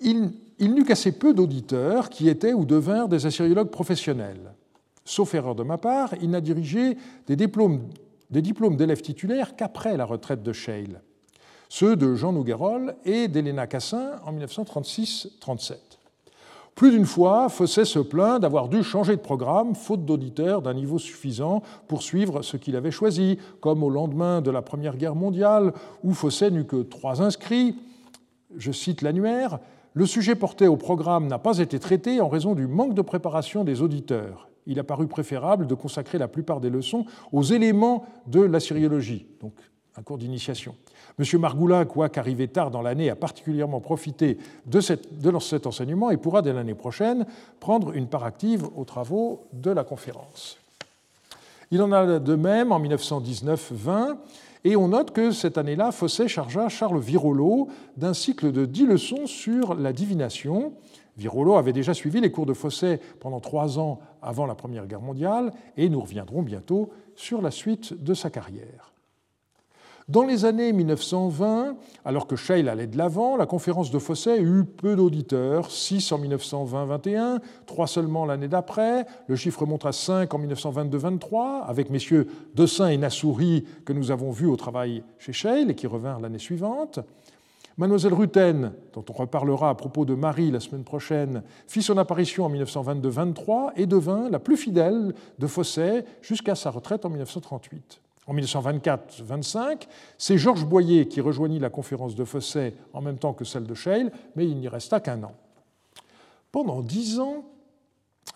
Il, 0.00 0.32
n'eut 0.58 0.84
qu'assez 0.84 1.12
peu 1.12 1.32
d'auditeurs 1.32 2.10
qui 2.10 2.28
étaient 2.28 2.54
ou 2.54 2.64
devinrent 2.64 3.08
des 3.08 3.26
assyriologues 3.26 3.70
professionnels. 3.70 4.54
Sauf 5.04 5.34
erreur 5.34 5.54
de 5.54 5.62
ma 5.62 5.78
part, 5.78 6.14
il 6.20 6.30
n'a 6.30 6.40
dirigé 6.40 6.96
des 7.28 7.36
diplômes 7.36 7.86
d'élèves 8.30 9.02
titulaires 9.02 9.54
qu'après 9.54 9.96
la 9.96 10.04
retraite 10.04 10.42
de 10.42 10.52
Scheil 10.52 10.98
ceux 11.70 11.94
de 11.94 12.16
Jean 12.16 12.32
Nouguerol 12.32 12.96
et 13.04 13.28
d'Héléna 13.28 13.68
Cassin 13.68 14.16
en 14.26 14.32
1936-37. 14.32 15.74
Plus 16.74 16.90
d'une 16.90 17.06
fois, 17.06 17.48
Fosset 17.48 17.84
se 17.84 18.00
plaint 18.00 18.40
d'avoir 18.40 18.68
dû 18.68 18.82
changer 18.82 19.14
de 19.14 19.20
programme, 19.20 19.76
faute 19.76 20.04
d'auditeurs 20.04 20.62
d'un 20.62 20.74
niveau 20.74 20.98
suffisant 20.98 21.62
pour 21.86 22.02
suivre 22.02 22.42
ce 22.42 22.56
qu'il 22.56 22.74
avait 22.74 22.90
choisi, 22.90 23.38
comme 23.60 23.84
au 23.84 23.90
lendemain 23.90 24.40
de 24.40 24.50
la 24.50 24.62
Première 24.62 24.96
Guerre 24.96 25.14
mondiale, 25.14 25.72
où 26.02 26.12
Fosset 26.12 26.50
n'eut 26.50 26.64
que 26.64 26.82
trois 26.82 27.22
inscrits. 27.22 27.76
Je 28.56 28.72
cite 28.72 29.02
l'annuaire 29.02 29.60
Le 29.94 30.06
sujet 30.06 30.34
porté 30.34 30.66
au 30.66 30.76
programme 30.76 31.28
n'a 31.28 31.38
pas 31.38 31.58
été 31.58 31.78
traité 31.78 32.20
en 32.20 32.28
raison 32.28 32.56
du 32.56 32.66
manque 32.66 32.94
de 32.94 33.02
préparation 33.02 33.62
des 33.62 33.80
auditeurs. 33.80 34.48
Il 34.66 34.80
a 34.80 34.84
paru 34.84 35.06
préférable 35.06 35.68
de 35.68 35.74
consacrer 35.74 36.18
la 36.18 36.28
plupart 36.28 36.60
des 36.60 36.70
leçons 36.70 37.04
aux 37.32 37.44
éléments 37.44 38.04
de 38.26 38.40
la 38.40 38.58
syriologie, 38.58 39.26
donc 39.40 39.52
un 39.96 40.02
cours 40.02 40.18
d'initiation. 40.18 40.74
M. 41.18 41.38
Margoulin, 41.38 41.84
quoique 41.84 42.18
arrivé 42.18 42.48
tard 42.48 42.70
dans 42.70 42.82
l'année, 42.82 43.10
a 43.10 43.16
particulièrement 43.16 43.80
profité 43.80 44.38
de, 44.66 44.80
cet 44.80 45.66
enseignement 45.66 46.10
et 46.10 46.16
pourra, 46.16 46.42
dès 46.42 46.52
l'année 46.52 46.74
prochaine, 46.74 47.26
prendre 47.58 47.92
une 47.92 48.06
part 48.06 48.24
active 48.24 48.66
aux 48.76 48.84
travaux 48.84 49.44
de 49.52 49.70
la 49.70 49.84
conférence. 49.84 50.58
Il 51.70 51.82
en 51.82 51.92
a 51.92 52.18
de 52.18 52.34
même 52.34 52.72
en 52.72 52.80
1919-20, 52.80 54.16
et 54.64 54.76
on 54.76 54.88
note 54.88 55.12
que 55.12 55.30
cette 55.30 55.56
année-là, 55.56 55.92
Fosset 55.92 56.28
chargea 56.28 56.68
Charles 56.68 57.00
Virolo 57.00 57.68
d'un 57.96 58.12
cycle 58.12 58.52
de 58.52 58.66
dix 58.66 58.86
leçons 58.86 59.26
sur 59.26 59.74
la 59.74 59.92
divination. 59.92 60.74
Virolo 61.16 61.56
avait 61.56 61.72
déjà 61.72 61.94
suivi 61.94 62.20
les 62.20 62.30
cours 62.30 62.46
de 62.46 62.52
Fosset 62.52 63.00
pendant 63.20 63.40
trois 63.40 63.78
ans 63.78 64.00
avant 64.22 64.46
la 64.46 64.54
Première 64.54 64.86
Guerre 64.86 65.00
mondiale, 65.00 65.52
et 65.76 65.88
nous 65.88 66.00
reviendrons 66.00 66.42
bientôt 66.42 66.90
sur 67.14 67.40
la 67.40 67.50
suite 67.50 68.02
de 68.02 68.14
sa 68.14 68.30
carrière. 68.30 68.89
Dans 70.10 70.24
les 70.24 70.44
années 70.44 70.72
1920, 70.72 71.76
alors 72.04 72.26
que 72.26 72.34
Scheil 72.34 72.68
allait 72.68 72.88
de 72.88 72.98
l'avant, 72.98 73.36
la 73.36 73.46
conférence 73.46 73.92
de 73.92 74.00
Fosset 74.00 74.40
eut 74.40 74.64
peu 74.64 74.96
d'auditeurs, 74.96 75.70
6 75.70 76.10
en 76.10 76.18
1920-21, 76.18 77.38
3 77.66 77.86
seulement 77.86 78.24
l'année 78.24 78.48
d'après, 78.48 79.06
le 79.28 79.36
chiffre 79.36 79.66
monte 79.66 79.86
à 79.86 79.92
5 79.92 80.34
en 80.34 80.40
1922-23, 80.40 81.62
avec 81.64 81.90
messieurs 81.90 82.26
Dessin 82.56 82.88
et 82.88 82.96
Nassouri 82.96 83.64
que 83.84 83.92
nous 83.92 84.10
avons 84.10 84.32
vus 84.32 84.48
au 84.48 84.56
travail 84.56 85.04
chez 85.20 85.32
Scheil 85.32 85.70
et 85.70 85.76
qui 85.76 85.86
revinrent 85.86 86.18
l'année 86.18 86.40
suivante. 86.40 86.98
Mademoiselle 87.78 88.14
Rutten, 88.14 88.72
dont 88.92 89.04
on 89.08 89.12
reparlera 89.12 89.70
à 89.70 89.76
propos 89.76 90.04
de 90.04 90.14
Marie 90.14 90.50
la 90.50 90.58
semaine 90.58 90.82
prochaine, 90.82 91.44
fit 91.68 91.82
son 91.82 91.98
apparition 91.98 92.46
en 92.46 92.50
1922-23 92.50 93.74
et 93.76 93.86
devint 93.86 94.28
la 94.28 94.40
plus 94.40 94.56
fidèle 94.56 95.14
de 95.38 95.46
Fosset 95.46 96.04
jusqu'à 96.20 96.56
sa 96.56 96.70
retraite 96.70 97.04
en 97.04 97.10
1938. 97.10 98.00
En 98.30 98.34
1924-25, 98.34 99.88
c'est 100.16 100.38
Georges 100.38 100.64
Boyer 100.64 101.08
qui 101.08 101.20
rejoignit 101.20 101.58
la 101.58 101.68
conférence 101.68 102.14
de 102.14 102.22
Fosset 102.24 102.74
en 102.92 103.00
même 103.00 103.18
temps 103.18 103.32
que 103.32 103.44
celle 103.44 103.64
de 103.64 103.74
Scheil, 103.74 104.08
mais 104.36 104.46
il 104.46 104.56
n'y 104.56 104.68
resta 104.68 105.00
qu'un 105.00 105.24
an. 105.24 105.32
Pendant 106.52 106.80
dix 106.80 107.18
ans, 107.18 107.44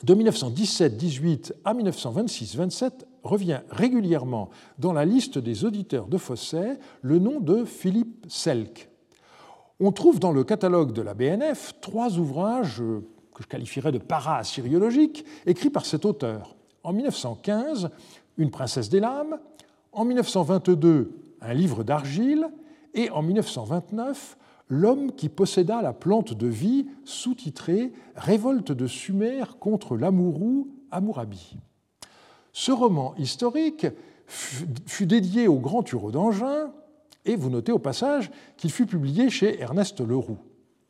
de 0.02 0.16
1917-18 0.16 1.52
à 1.64 1.74
1926-27, 1.74 2.90
revient 3.22 3.61
régulièrement 3.70 4.50
dans 4.80 4.92
la 4.92 5.04
liste 5.04 5.38
des 5.38 5.64
auditeurs 5.64 6.09
de 6.09 6.18
Fosset 6.18 6.76
le 7.02 7.20
nom 7.20 7.38
de 7.38 7.64
Philippe 7.64 8.26
Selk. 8.28 8.90
On 9.78 9.92
trouve 9.92 10.18
dans 10.18 10.33
le 10.33 10.42
catalogue 10.42 10.92
de 10.92 11.02
la 11.02 11.14
BNF 11.14 11.74
trois 11.80 12.18
ouvrages 12.18 12.83
que 13.33 13.44
je 13.44 13.46
qualifierais 13.46 13.92
de 13.92 13.98
para-assyriologiques 13.98 15.24
écrits 15.46 15.70
par 15.70 15.87
cet 15.87 16.04
auteur. 16.04 16.57
En 16.83 16.92
1915, 16.92 17.90
Une 18.37 18.50
princesse 18.50 18.88
des 18.88 18.98
lames, 18.98 19.38
en 19.94 20.04
1922, 20.04 21.12
Un 21.40 21.54
livre 21.54 21.85
d'argile, 21.85 22.48
et 22.94 23.11
en 23.11 23.22
1929, 23.22 24.37
L'homme 24.68 25.12
qui 25.12 25.28
posséda 25.28 25.83
la 25.83 25.92
plante 25.92 26.33
de 26.33 26.46
vie, 26.46 26.87
sous-titré 27.04 27.92
Révolte 28.16 28.72
de 28.72 28.87
Sumer 28.87 29.44
contre 29.61 29.96
l'Amourou, 29.96 30.68
Amourabi. 30.90 31.59
Ce 32.52 32.72
roman 32.72 33.14
historique 33.18 33.87
fut 34.26 35.07
dédié 35.07 35.48
au 35.48 35.59
grand 35.59 35.83
Turo 35.83 36.11
d'Angin, 36.11 36.72
et 37.26 37.37
vous 37.37 37.50
notez 37.50 37.72
au 37.72 37.78
passage 37.78 38.30
qu'il 38.57 38.70
fut 38.70 38.87
publié 38.87 39.28
chez 39.28 39.61
Ernest 39.61 40.00
Leroux. 40.00 40.38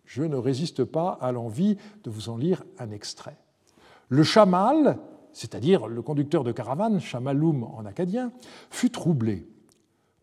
Je 0.05 0.23
ne 0.23 0.37
résiste 0.37 0.85
pas 0.85 1.19
à 1.21 1.33
l'envie 1.33 1.77
de 2.05 2.11
vous 2.11 2.29
en 2.29 2.37
lire 2.37 2.65
un 2.79 2.91
extrait. 2.91 3.39
Le 4.09 4.23
chamal, 4.23 4.99
c'est-à-dire 5.35 5.87
le 5.87 6.01
conducteur 6.01 6.45
de 6.45 6.53
caravane, 6.53 7.01
chamaloum 7.01 7.65
en 7.65 7.85
acadien, 7.85 8.33
fut 8.71 8.91
troublé. 8.91 9.47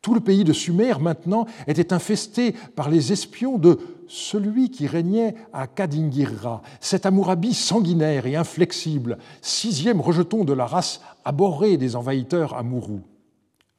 Tout 0.02 0.16
le 0.16 0.20
pays 0.20 0.44
de 0.44 0.54
Sumer, 0.54 0.94
maintenant, 1.00 1.46
était 1.68 1.94
infesté 1.94 2.54
par 2.76 2.90
les 2.90 3.12
espions 3.12 3.60
de 3.60 3.78
celui 4.08 4.72
qui 4.72 4.88
régnait 4.88 5.36
à 5.54 5.68
Kadingirra, 5.68 6.64
cet 6.80 7.06
Amourabi 7.06 7.54
sanguinaire 7.54 8.26
et 8.26 8.36
inflexible, 8.36 9.20
sixième 9.42 10.02
rejeton 10.02 10.44
de 10.44 10.54
la 10.54 10.66
race 10.66 11.02
abhorrée 11.24 11.78
des 11.78 11.96
envahisseurs 11.96 12.56
amourous. 12.56 13.02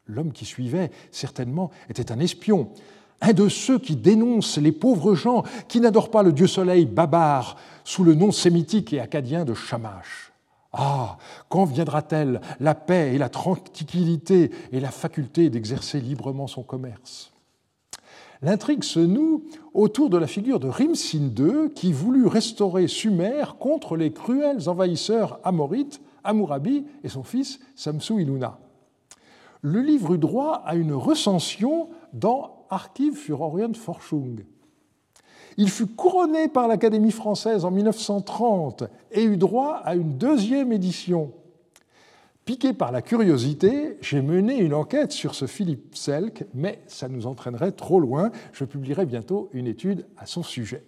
L'homme 0.07 0.33
qui 0.33 0.45
suivait, 0.45 0.93
certainement, 1.11 1.71
était 1.89 2.13
un 2.13 2.21
espion, 2.21 2.69
un 3.21 3.33
de 3.33 3.49
ceux 3.49 3.79
qui 3.79 3.97
dénoncent 3.97 4.59
les 4.59 4.73
pauvres 4.73 5.15
gens 5.15 5.43
qui 5.67 5.81
n'adorent 5.81 6.11
pas 6.11 6.23
le 6.23 6.33
dieu 6.33 6.47
soleil 6.47 6.87
Babar 6.87 7.57
sous 7.85 8.05
le 8.05 8.15
nom 8.15 8.31
sémitique 8.31 8.93
et 8.93 9.01
acadien 9.01 9.45
de 9.45 9.55
Shamash. 9.55 10.32
Ah, 10.73 11.19
quand 11.49 11.65
viendra-t-elle 11.65 12.41
la 12.59 12.75
paix 12.75 13.15
et 13.15 13.19
la 13.19 13.29
tranquillité 13.29 14.51
et 14.73 14.81
la 14.81 14.91
faculté 14.91 15.51
d'exercer 15.51 16.01
librement 16.01 16.47
son 16.47 16.63
commerce? 16.63 17.33
L'intrigue 18.41 18.83
se 18.83 18.99
noue 18.99 19.45
autour 19.73 20.11
de 20.11 20.19
la 20.19 20.27
figure 20.27 20.59
de 20.59 20.69
Rimsin 20.69 21.31
II 21.39 21.71
qui 21.75 21.93
voulut 21.93 22.27
restaurer 22.27 22.89
Sumer 22.89 23.45
contre 23.61 23.97
les 23.97 24.13
cruels 24.13 24.69
envahisseurs 24.69 25.39
amorites, 25.45 26.01
Amourabi 26.25 26.85
et 27.05 27.09
son 27.09 27.23
fils 27.23 27.61
Samsu 27.77 28.21
Iluna. 28.23 28.59
Le 29.61 29.81
livre 29.81 30.15
eut 30.15 30.19
droit 30.19 30.63
à 30.65 30.75
une 30.75 30.93
recension 30.93 31.91
dans 32.13 32.65
Archiv 32.69 33.15
für 33.15 33.41
Orient-Forschung, 33.41 34.45
il 35.57 35.71
fut 35.71 35.87
couronné 35.87 36.49
par 36.49 36.69
l'Académie 36.69 37.11
française 37.11 37.65
en 37.65 37.71
1930 37.71 38.85
et 39.11 39.25
eut 39.25 39.37
droit 39.37 39.81
à 39.85 39.95
une 39.95 40.17
deuxième 40.17 40.73
édition. 40.73 41.33
Piqué 42.45 42.73
par 42.73 42.91
la 42.91 43.03
curiosité, 43.03 43.97
j'ai 44.01 44.21
mené 44.21 44.59
une 44.59 44.75
enquête 44.75 45.13
sur 45.13 45.37
ce 45.37 45.47
Philippe 45.47 45.95
Selk, 45.95 46.45
mais 46.55 46.81
ça 46.89 47.09
nous 47.09 47.27
entraînerait 47.27 47.71
trop 47.71 48.01
loin. 48.01 48.33
Je 48.53 48.65
publierai 48.65 49.07
bientôt 49.07 49.49
une 49.53 49.69
étude 49.69 50.07
à 50.17 50.27
son 50.27 50.43
sujet. 50.43 50.83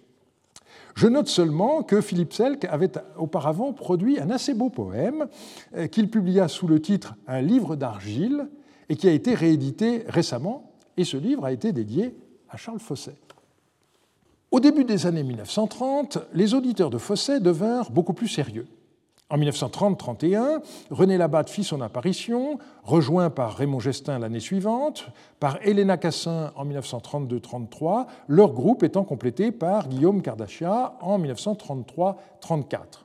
Je 0.95 1.07
note 1.07 1.27
seulement 1.27 1.81
que 1.83 2.01
Philippe 2.01 2.33
Selk 2.33 2.65
avait 2.65 2.91
auparavant 3.17 3.71
produit 3.71 4.19
un 4.19 4.29
assez 4.29 4.53
beau 4.53 4.69
poème 4.69 5.27
euh, 5.75 5.87
qu'il 5.87 6.09
publia 6.09 6.47
sous 6.47 6.67
le 6.67 6.81
titre 6.81 7.15
Un 7.27 7.41
livre 7.41 7.75
d'argile 7.77 8.49
et 8.89 8.97
qui 8.97 9.07
a 9.07 9.11
été 9.11 9.33
réédité 9.33 10.03
récemment. 10.07 10.71
Et 10.97 11.03
ce 11.03 11.17
livre 11.17 11.45
a 11.45 11.51
été 11.51 11.71
dédié 11.71 12.15
à 12.49 12.57
Charles 12.57 12.79
Fosset. 12.79 13.24
Au 14.51 14.59
début 14.59 14.85
des 14.85 15.05
années 15.05 15.23
1930, 15.23 16.19
les 16.33 16.53
auditeurs 16.53 16.89
de 16.89 16.97
Fosset 16.97 17.39
devinrent 17.39 17.91
beaucoup 17.91 18.13
plus 18.13 18.27
sérieux. 18.27 18.67
En 19.31 19.39
1930-31, 19.39 20.61
René 20.91 21.17
Labatte 21.17 21.49
fit 21.49 21.63
son 21.63 21.81
apparition, 21.81 22.59
rejoint 22.83 23.31
par 23.31 23.55
Raymond 23.55 23.79
Gestin 23.79 24.19
l'année 24.19 24.39
suivante, 24.39 25.07
par 25.39 25.57
Helena 25.63 25.97
Cassin 25.97 26.51
en 26.55 26.65
1932-33, 26.67 28.05
leur 28.27 28.53
groupe 28.53 28.83
étant 28.83 29.03
complété 29.03 29.51
par 29.51 29.87
Guillaume 29.87 30.21
Kardashia 30.21 30.95
en 31.01 31.17
1933-34. 31.19 33.04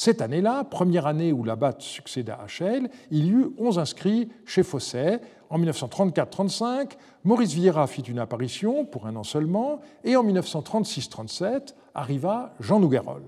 Cette 0.00 0.22
année-là, 0.22 0.62
première 0.62 1.08
année 1.08 1.32
où 1.32 1.42
Labatte 1.42 1.82
succéda 1.82 2.38
à 2.40 2.46
Schell, 2.46 2.88
il 3.10 3.26
y 3.26 3.30
eut 3.30 3.48
11 3.58 3.80
inscrits 3.80 4.28
chez 4.46 4.62
Fosset, 4.62 5.20
en 5.50 5.58
1934-35, 5.58 6.92
Maurice 7.24 7.52
Vieira 7.52 7.84
fit 7.88 8.02
une 8.02 8.20
apparition 8.20 8.84
pour 8.84 9.08
un 9.08 9.16
an 9.16 9.24
seulement, 9.24 9.80
et 10.04 10.14
en 10.14 10.22
1936-37 10.24 11.74
arriva 11.96 12.54
Jean 12.60 12.78
Nouguerol. 12.78 13.24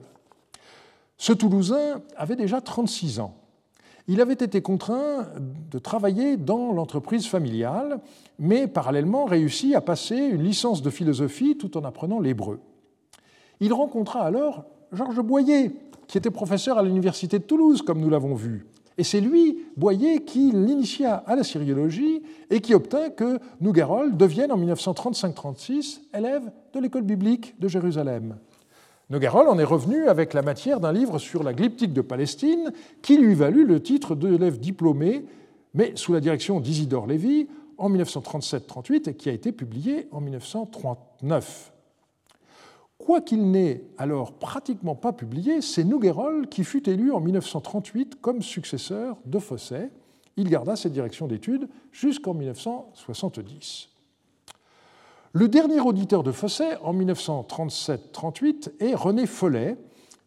Ce 1.18 1.33
Toulousain 1.33 2.02
avait 2.16 2.37
déjà 2.37 2.61
36 2.61 3.18
ans. 3.18 3.35
Il 4.06 4.20
avait 4.20 4.35
été 4.35 4.62
contraint 4.62 5.26
de 5.40 5.78
travailler 5.80 6.37
dans 6.37 6.72
l'entreprise 6.72 7.26
familiale, 7.26 7.98
mais 8.38 8.68
parallèlement 8.68 9.24
réussit 9.24 9.74
à 9.74 9.80
passer 9.80 10.14
une 10.14 10.44
licence 10.44 10.83
de 10.83 10.90
philosophie 10.90 11.59
tout 11.59 11.76
en 11.76 11.83
apprenant 11.83 12.20
l'hébreu. 12.20 12.61
Il 13.59 13.72
rencontra 13.72 14.22
alors 14.22 14.66
Georges 14.92 15.20
Boyer, 15.20 15.72
qui 16.10 16.18
était 16.18 16.30
professeur 16.30 16.76
à 16.76 16.82
l'université 16.82 17.38
de 17.38 17.44
Toulouse, 17.44 17.82
comme 17.82 18.00
nous 18.00 18.10
l'avons 18.10 18.34
vu, 18.34 18.66
et 19.00 19.02
c'est 19.02 19.22
lui, 19.22 19.64
Boyer, 19.78 20.24
qui 20.24 20.50
l'initia 20.50 21.14
à 21.26 21.34
la 21.34 21.42
syriologie 21.42 22.22
et 22.50 22.60
qui 22.60 22.74
obtint 22.74 23.08
que 23.08 23.38
Nougarol 23.60 24.14
devienne 24.14 24.52
en 24.52 24.58
1935-36 24.58 26.00
élève 26.12 26.50
de 26.74 26.80
l'école 26.80 27.04
biblique 27.04 27.58
de 27.58 27.66
Jérusalem. 27.66 28.36
Nougarol 29.08 29.48
en 29.48 29.58
est 29.58 29.64
revenu 29.64 30.06
avec 30.06 30.34
la 30.34 30.42
matière 30.42 30.80
d'un 30.80 30.92
livre 30.92 31.18
sur 31.18 31.42
la 31.42 31.54
glyptique 31.54 31.94
de 31.94 32.02
Palestine 32.02 32.72
qui 33.00 33.16
lui 33.16 33.34
valut 33.34 33.64
le 33.64 33.80
titre 33.80 34.14
d'élève 34.14 34.60
diplômé, 34.60 35.24
mais 35.72 35.92
sous 35.94 36.12
la 36.12 36.20
direction 36.20 36.60
d'Isidore 36.60 37.06
Lévy 37.06 37.48
en 37.78 37.88
1937-38 37.88 39.08
et 39.08 39.14
qui 39.14 39.30
a 39.30 39.32
été 39.32 39.50
publié 39.50 40.08
en 40.12 40.20
1939. 40.20 41.72
Quoiqu'il 43.04 43.50
n'ait 43.50 43.82
alors 43.96 44.32
pratiquement 44.32 44.94
pas 44.94 45.12
publié, 45.12 45.62
c'est 45.62 45.84
Nouguerol 45.84 46.48
qui 46.48 46.64
fut 46.64 46.88
élu 46.88 47.12
en 47.12 47.20
1938 47.20 48.20
comme 48.20 48.42
successeur 48.42 49.16
de 49.24 49.38
Fosset. 49.38 49.90
Il 50.36 50.50
garda 50.50 50.76
cette 50.76 50.92
direction 50.92 51.26
d'études 51.26 51.68
jusqu'en 51.92 52.34
1970. 52.34 53.88
Le 55.32 55.48
dernier 55.48 55.80
auditeur 55.80 56.22
de 56.22 56.30
Fosset 56.30 56.76
en 56.82 56.92
1937-38 56.92 58.72
est 58.80 58.94
René 58.94 59.26
Follet, 59.26 59.78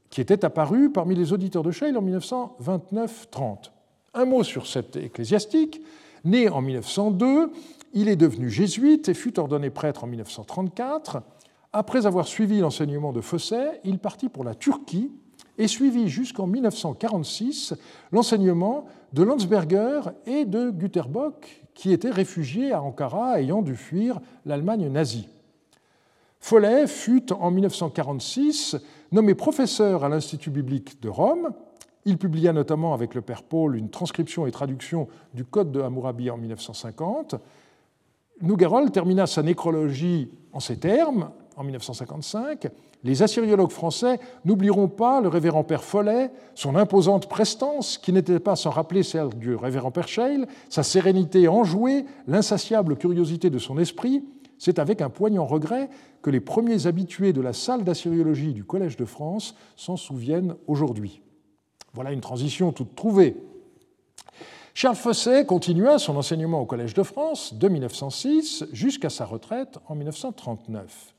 qui 0.10 0.22
était 0.22 0.44
apparu 0.44 0.90
parmi 0.92 1.14
les 1.14 1.32
auditeurs 1.32 1.64
de 1.64 1.72
Scheil 1.72 1.96
en 1.96 2.02
1929-30. 2.02 3.72
Un 4.16 4.26
mot 4.26 4.44
sur 4.44 4.66
cet 4.66 4.96
ecclésiastique. 4.96 5.82
Né 6.26 6.50
en 6.50 6.62
1902, 6.62 7.52
il 7.94 8.10
est 8.10 8.16
devenu 8.16 8.50
jésuite 8.50 9.10
et 9.10 9.14
fut 9.14 9.40
ordonné 9.40 9.70
prêtre 9.70 10.06
en 10.06 10.08
1934. 10.08 11.22
Après 11.76 12.06
avoir 12.06 12.28
suivi 12.28 12.60
l'enseignement 12.60 13.12
de 13.14 13.20
Fosset, 13.20 13.82
il 13.84 13.98
partit 13.98 14.30
pour 14.30 14.44
la 14.44 14.54
Turquie 14.54 15.12
et 15.58 15.68
suivit 15.68 16.08
jusqu'en 16.08 16.46
1946 16.46 17.74
l'enseignement 18.12 18.86
de 19.14 19.24
Landsberger 19.24 20.02
et 20.28 20.46
de 20.46 20.70
Güterbock, 20.70 21.64
qui 21.74 21.92
étaient 21.92 22.12
réfugiés 22.12 22.74
à 22.74 22.84
Ankara 22.84 23.42
ayant 23.42 23.64
dû 23.64 23.76
fuir 23.76 24.20
l'Allemagne 24.46 24.88
nazie. 24.88 25.28
Follet 26.40 26.86
fut 26.86 27.34
en 27.34 27.50
1946 27.50 28.78
nommé 29.12 29.34
professeur 29.34 30.04
à 30.04 30.10
l'Institut 30.10 30.52
biblique 30.52 31.02
de 31.02 31.10
Rome. 31.10 31.54
Il 32.06 32.20
publia 32.20 32.54
notamment 32.54 32.94
avec 32.94 33.16
le 33.16 33.22
père 33.22 33.42
Paul 33.42 33.78
une 33.78 33.90
transcription 33.90 34.46
et 34.46 34.52
traduction 34.52 35.08
du 35.34 35.44
Code 35.44 35.72
de 35.72 35.82
Hammurabi 35.82 36.30
en 36.30 36.38
1950. 36.38 37.36
Nouguerol 38.42 38.92
termina 38.92 39.26
sa 39.26 39.42
nécrologie 39.42 40.30
en 40.52 40.60
ces 40.60 40.78
termes 40.78 41.32
en 41.58 41.64
1955, 41.64 42.68
les 43.04 43.22
assyriologues 43.22 43.72
français 43.72 44.20
n'oublieront 44.46 44.88
pas 44.88 45.22
le 45.22 45.28
révérend 45.28 45.64
père 45.64 45.84
Follet, 45.84 46.32
son 46.56 46.76
imposante 46.76 47.28
prestance, 47.28 47.98
qui 47.98 48.14
n'était 48.14 48.40
pas 48.40 48.56
sans 48.56 48.70
rappeler 48.70 49.04
celle 49.04 49.30
du 49.30 49.56
révérend 49.56 49.92
père 49.92 50.08
Scheil, 50.08 50.46
sa 50.70 50.84
sérénité 50.84 51.48
enjouée, 51.48 52.06
l'insatiable 52.28 52.96
curiosité 52.96 53.50
de 53.50 53.60
son 53.60 53.78
esprit. 53.78 54.24
C'est 54.58 54.80
avec 54.80 55.02
un 55.02 55.10
poignant 55.10 55.46
regret 55.46 55.90
que 56.22 56.30
les 56.30 56.40
premiers 56.40 56.88
habitués 56.88 57.34
de 57.34 57.42
la 57.42 57.54
salle 57.54 57.84
d'assyriologie 57.84 58.54
du 58.54 58.64
Collège 58.64 58.96
de 58.96 59.06
France 59.06 59.56
s'en 59.76 59.98
souviennent 59.98 60.56
aujourd'hui. 60.68 61.22
Voilà 61.94 62.12
une 62.12 62.22
transition 62.22 62.72
toute 62.72 62.96
trouvée. 62.96 63.36
Charles 64.74 64.96
Fosset 64.96 65.46
continua 65.46 66.00
son 66.00 66.16
enseignement 66.16 66.62
au 66.62 66.66
Collège 66.66 66.96
de 66.96 67.04
France 67.04 67.54
de 67.54 67.68
1906 67.68 68.66
jusqu'à 68.72 69.10
sa 69.10 69.26
retraite 69.26 69.78
en 69.88 69.96
1939. 69.96 71.13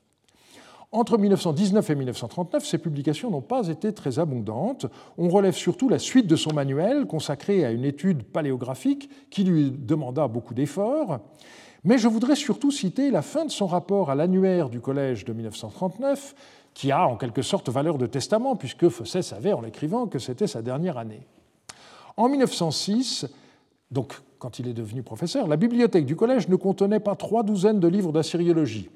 Entre 0.95 1.17
1919 1.17 1.89
et 1.89 1.95
1939, 1.95 2.65
ses 2.65 2.77
publications 2.77 3.29
n'ont 3.29 3.41
pas 3.41 3.67
été 3.67 3.91
très 3.91 4.17
abondantes. 4.17 4.85
On 5.17 5.27
relève 5.27 5.53
surtout 5.53 5.89
la 5.89 5.99
suite 5.99 6.25
de 6.25 6.37
son 6.37 6.53
manuel 6.53 7.05
consacré 7.05 7.65
à 7.65 7.71
une 7.71 7.83
étude 7.83 8.23
paléographique 8.23 9.09
qui 9.29 9.43
lui 9.43 9.71
demanda 9.71 10.29
beaucoup 10.29 10.53
d'efforts. 10.53 11.19
Mais 11.83 11.97
je 11.97 12.07
voudrais 12.07 12.37
surtout 12.37 12.71
citer 12.71 13.11
la 13.11 13.21
fin 13.21 13.43
de 13.43 13.51
son 13.51 13.67
rapport 13.67 14.09
à 14.09 14.15
l'annuaire 14.15 14.69
du 14.69 14.79
Collège 14.79 15.25
de 15.25 15.33
1939, 15.33 16.33
qui 16.73 16.93
a 16.93 17.05
en 17.05 17.17
quelque 17.17 17.41
sorte 17.41 17.67
valeur 17.67 17.97
de 17.97 18.05
testament, 18.05 18.55
puisque 18.55 18.87
Fosset 18.87 19.21
savait 19.21 19.51
en 19.51 19.59
l'écrivant 19.59 20.07
que 20.07 20.17
c'était 20.17 20.47
sa 20.47 20.61
dernière 20.61 20.97
année. 20.97 21.27
En 22.15 22.29
1906, 22.29 23.27
donc 23.91 24.13
quand 24.39 24.59
il 24.59 24.69
est 24.69 24.73
devenu 24.73 25.03
professeur, 25.03 25.49
la 25.49 25.57
bibliothèque 25.57 26.05
du 26.05 26.15
collège 26.15 26.47
ne 26.47 26.55
contenait 26.55 27.01
pas 27.01 27.17
trois 27.17 27.43
douzaines 27.43 27.81
de 27.81 27.89
livres 27.89 28.13
d'assyriologie. 28.13 28.89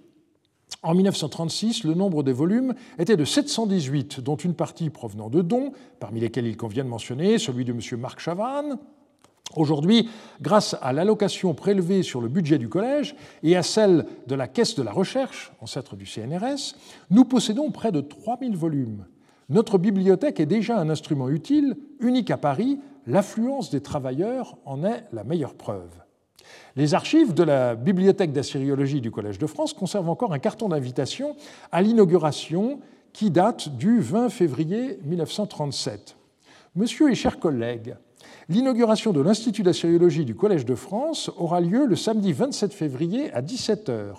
En 0.81 0.93
1936, 0.93 1.83
le 1.83 1.93
nombre 1.93 2.23
des 2.23 2.31
volumes 2.31 2.73
était 2.97 3.17
de 3.17 3.25
718, 3.25 4.21
dont 4.21 4.37
une 4.37 4.53
partie 4.53 4.89
provenant 4.89 5.29
de 5.29 5.41
dons, 5.41 5.73
parmi 5.99 6.21
lesquels 6.21 6.47
il 6.47 6.55
convient 6.55 6.85
de 6.85 6.89
mentionner 6.89 7.37
celui 7.37 7.65
de 7.65 7.73
M. 7.73 7.99
Marc 7.99 8.21
Chavannes. 8.21 8.77
Aujourd'hui, 9.57 10.09
grâce 10.41 10.77
à 10.81 10.93
l'allocation 10.93 11.53
prélevée 11.53 12.01
sur 12.01 12.21
le 12.21 12.29
budget 12.29 12.59
du 12.59 12.69
collège 12.69 13.15
et 13.43 13.57
à 13.57 13.63
celle 13.63 14.05
de 14.27 14.35
la 14.35 14.47
Caisse 14.47 14.75
de 14.75 14.83
la 14.83 14.93
Recherche, 14.93 15.51
ancêtre 15.59 15.97
du 15.97 16.05
CNRS, 16.05 16.75
nous 17.09 17.25
possédons 17.25 17.71
près 17.71 17.91
de 17.91 17.99
3000 17.99 18.55
volumes. 18.55 19.05
Notre 19.49 19.79
bibliothèque 19.79 20.39
est 20.39 20.45
déjà 20.45 20.79
un 20.79 20.89
instrument 20.89 21.27
utile, 21.27 21.75
unique 21.99 22.31
à 22.31 22.37
Paris, 22.37 22.79
l'affluence 23.05 23.69
des 23.69 23.81
travailleurs 23.81 24.57
en 24.63 24.85
est 24.85 25.03
la 25.11 25.25
meilleure 25.25 25.55
preuve. 25.55 25.91
Les 26.75 26.93
archives 26.93 27.33
de 27.33 27.43
la 27.43 27.75
bibliothèque 27.75 28.31
d'assyriologie 28.31 29.01
du 29.01 29.11
Collège 29.11 29.39
de 29.39 29.47
France 29.47 29.73
conservent 29.73 30.09
encore 30.09 30.33
un 30.33 30.39
carton 30.39 30.69
d'invitation 30.69 31.35
à 31.71 31.81
l'inauguration 31.81 32.79
qui 33.13 33.31
date 33.31 33.69
du 33.69 33.99
20 33.99 34.29
février 34.29 34.99
1937. 35.03 36.15
Monsieur 36.75 37.11
et 37.11 37.15
chers 37.15 37.39
collègues, 37.39 37.95
l'inauguration 38.47 39.11
de 39.11 39.21
l'Institut 39.21 39.63
d'assyriologie 39.63 40.25
du 40.25 40.35
Collège 40.35 40.65
de 40.65 40.75
France 40.75 41.31
aura 41.37 41.61
lieu 41.61 41.85
le 41.85 41.95
samedi 41.95 42.33
27 42.33 42.73
février 42.73 43.31
à 43.33 43.41
17h. 43.41 44.13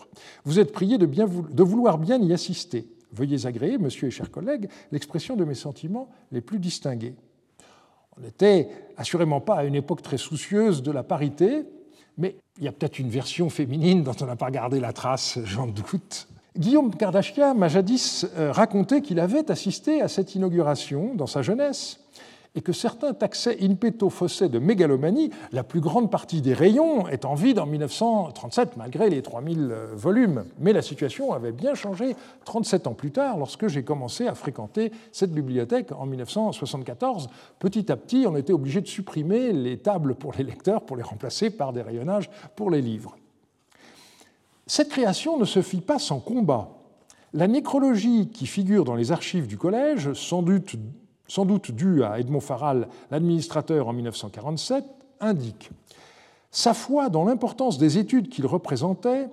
Vous 0.45 0.59
êtes 0.59 0.73
priés 0.73 0.99
de, 0.99 1.07
de 1.07 1.63
vouloir 1.63 1.99
bien 1.99 2.21
y 2.21 2.33
assister. 2.33 2.89
Veuillez 3.13 3.47
agréer, 3.47 3.79
monsieur 3.79 4.09
et 4.09 4.11
chers 4.11 4.31
collègues, 4.31 4.69
l'expression 4.93 5.37
de 5.37 5.45
mes 5.45 5.55
sentiments 5.55 6.09
les 6.31 6.41
plus 6.41 6.59
distingués. 6.59 7.15
On 8.17 8.21
n'était 8.21 8.69
assurément 8.97 9.41
pas 9.41 9.57
à 9.57 9.65
une 9.65 9.75
époque 9.75 10.03
très 10.03 10.19
soucieuse 10.19 10.83
de 10.83 10.93
la 10.93 11.03
parité, 11.03 11.65
mais 12.19 12.37
il 12.59 12.65
y 12.65 12.69
a 12.69 12.73
peut-être 12.73 12.99
une 12.99 13.09
version 13.09 13.51
féminine 13.51 14.03
dont 14.03 14.17
on 14.21 14.27
n'a 14.27 14.37
pas 14.37 14.51
gardé 14.51 14.81
la 14.81 14.93
trace, 14.93 15.39
j'en 15.45 15.67
doute. 15.67 16.29
Guillaume 16.57 16.95
Kardashian 16.95 17.55
m'a 17.55 17.69
jadis 17.69 18.27
euh, 18.37 18.51
raconté 18.53 19.03
qu'il 19.03 19.21
avait 19.21 19.51
assisté 19.51 20.03
à 20.03 20.09
cette 20.09 20.35
inauguration 20.35 21.15
dans 21.15 21.29
sa 21.29 21.43
jeunesse 21.43 22.01
et 22.55 22.63
que 22.63 22.73
certains 22.73 23.15
taxaient 23.15 23.59
in 23.63 23.75
petto 23.75 24.11
fossé 24.11 24.49
de 24.49 24.59
mégalomanie, 24.59 25.31
la 25.53 25.63
plus 25.63 25.81
grande 25.81 26.11
partie 26.11 26.43
des 26.43 26.55
rayons 26.55 27.09
étant 27.09 27.35
vide 27.35 27.59
en 27.59 27.67
1937 27.67 28.77
malgré 28.77 29.09
les 29.09 29.23
3000 29.23 29.69
euh, 29.71 29.87
volumes. 29.95 30.45
Mais 30.59 30.73
la 30.73 30.83
situation 30.83 31.33
avait 31.33 31.53
bien 31.53 31.75
changé 31.75 32.17
37 32.45 32.87
ans 32.89 32.95
plus 32.95 33.13
tard 33.13 33.39
lorsque 33.39 33.69
j'ai 33.69 33.85
commencé 33.85 34.27
à 34.27 34.35
fréquenter 34.35 34.91
cette 35.13 35.33
bibliothèque 35.33 35.93
en 35.93 36.07
1974. 36.07 37.29
Petit 37.59 37.93
à 37.93 37.97
petit, 37.97 38.27
on 38.27 38.37
était 38.37 38.53
obligé 38.53 38.81
de 38.81 38.89
supprimer 38.89 39.53
les 39.53 39.79
tables 39.79 40.15
pour 40.15 40.33
les 40.37 40.45
lecteurs 40.45 40.83
pour 40.83 40.97
les 40.97 41.03
remplacer 41.03 41.51
par 41.51 41.73
des 41.73 41.83
rayonnages 41.83 42.31
pour 42.57 42.71
les 42.71 42.83
livres. 42.83 43.17
Cette 44.67 44.89
création 44.89 45.39
ne 45.39 45.45
se 45.45 45.63
fit 45.63 45.81
pas 45.81 45.99
sans 45.99 46.21
combat. 46.21 46.71
La 47.33 47.47
nécrologie 47.47 48.29
qui 48.29 48.47
figure 48.47 48.85
dans 48.85 48.97
les 48.97 49.13
archives 49.13 49.47
du 49.47 49.57
collège, 49.57 50.13
sans 50.15 50.43
doute 50.43 50.75
sans 51.31 51.45
doute 51.45 51.71
dû 51.71 52.03
à 52.03 52.19
Edmond 52.19 52.41
Farral, 52.41 52.89
l'administrateur 53.13 53.87
en 53.87 53.93
1947, 53.93 54.85
indique 55.21 55.71
Sa 56.51 56.75
foi 56.75 57.09
dans 57.09 57.25
l'importance 57.25 57.79
des 57.79 57.99
études 57.99 58.29
qu'il 58.29 58.47
représentait 58.47 59.29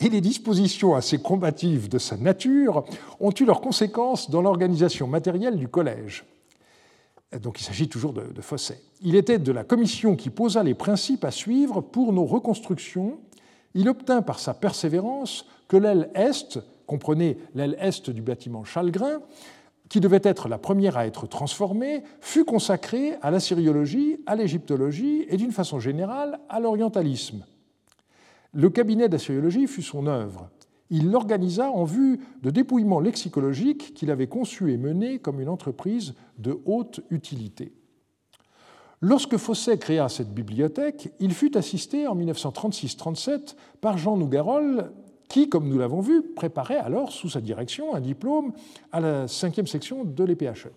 et 0.00 0.08
les 0.08 0.22
dispositions 0.22 0.94
assez 0.94 1.18
combatives 1.18 1.90
de 1.90 1.98
sa 1.98 2.16
nature 2.16 2.84
ont 3.20 3.32
eu 3.38 3.44
leurs 3.44 3.60
conséquences 3.60 4.30
dans 4.30 4.40
l'organisation 4.40 5.06
matérielle 5.08 5.58
du 5.58 5.68
collège. 5.68 6.24
Donc 7.42 7.60
il 7.60 7.64
s'agit 7.64 7.88
toujours 7.88 8.14
de, 8.14 8.22
de 8.22 8.40
Fosset. 8.40 8.80
Il 9.02 9.14
était 9.14 9.38
de 9.38 9.52
la 9.52 9.62
commission 9.62 10.16
qui 10.16 10.30
posa 10.30 10.62
les 10.62 10.74
principes 10.74 11.24
à 11.24 11.30
suivre 11.30 11.82
pour 11.82 12.14
nos 12.14 12.24
reconstructions. 12.24 13.18
Il 13.74 13.90
obtint 13.90 14.22
par 14.22 14.38
sa 14.38 14.54
persévérance 14.54 15.44
que 15.68 15.76
l'aile 15.76 16.08
est, 16.14 16.58
comprenez 16.86 17.36
l'aile 17.54 17.76
est 17.78 18.08
du 18.08 18.22
bâtiment 18.22 18.64
Chalgrin, 18.64 19.20
qui 19.88 20.00
devait 20.00 20.20
être 20.22 20.48
la 20.48 20.58
première 20.58 20.96
à 20.96 21.06
être 21.06 21.26
transformée, 21.26 22.02
fut 22.20 22.44
consacrée 22.44 23.14
à 23.22 23.30
la 23.30 23.40
syriologie, 23.40 24.18
à 24.26 24.36
l'égyptologie 24.36 25.24
et 25.28 25.36
d'une 25.36 25.52
façon 25.52 25.78
générale 25.78 26.40
à 26.48 26.60
l'orientalisme. 26.60 27.44
Le 28.52 28.70
cabinet 28.70 29.08
d'assyriologie 29.08 29.66
fut 29.66 29.82
son 29.82 30.06
œuvre. 30.06 30.48
Il 30.90 31.10
l'organisa 31.10 31.70
en 31.70 31.84
vue 31.84 32.20
de 32.42 32.50
dépouillements 32.50 33.00
lexicologiques 33.00 33.92
qu'il 33.94 34.10
avait 34.10 34.28
conçus 34.28 34.72
et 34.72 34.76
menés 34.76 35.18
comme 35.18 35.40
une 35.40 35.48
entreprise 35.48 36.14
de 36.38 36.58
haute 36.64 37.00
utilité. 37.10 37.72
Lorsque 39.02 39.36
Fosset 39.36 39.78
créa 39.78 40.08
cette 40.08 40.32
bibliothèque, 40.32 41.12
il 41.20 41.34
fut 41.34 41.56
assisté 41.56 42.06
en 42.06 42.16
1936-37 42.16 43.56
par 43.80 43.98
Jean 43.98 44.16
Nougarol, 44.16 44.90
qui, 45.28 45.48
comme 45.48 45.68
nous 45.68 45.78
l'avons 45.78 46.00
vu, 46.00 46.22
préparait 46.22 46.78
alors 46.78 47.12
sous 47.12 47.28
sa 47.28 47.40
direction 47.40 47.94
un 47.94 48.00
diplôme 48.00 48.52
à 48.92 49.00
la 49.00 49.28
cinquième 49.28 49.66
section 49.66 50.04
de 50.04 50.24
l'EPHE. 50.24 50.68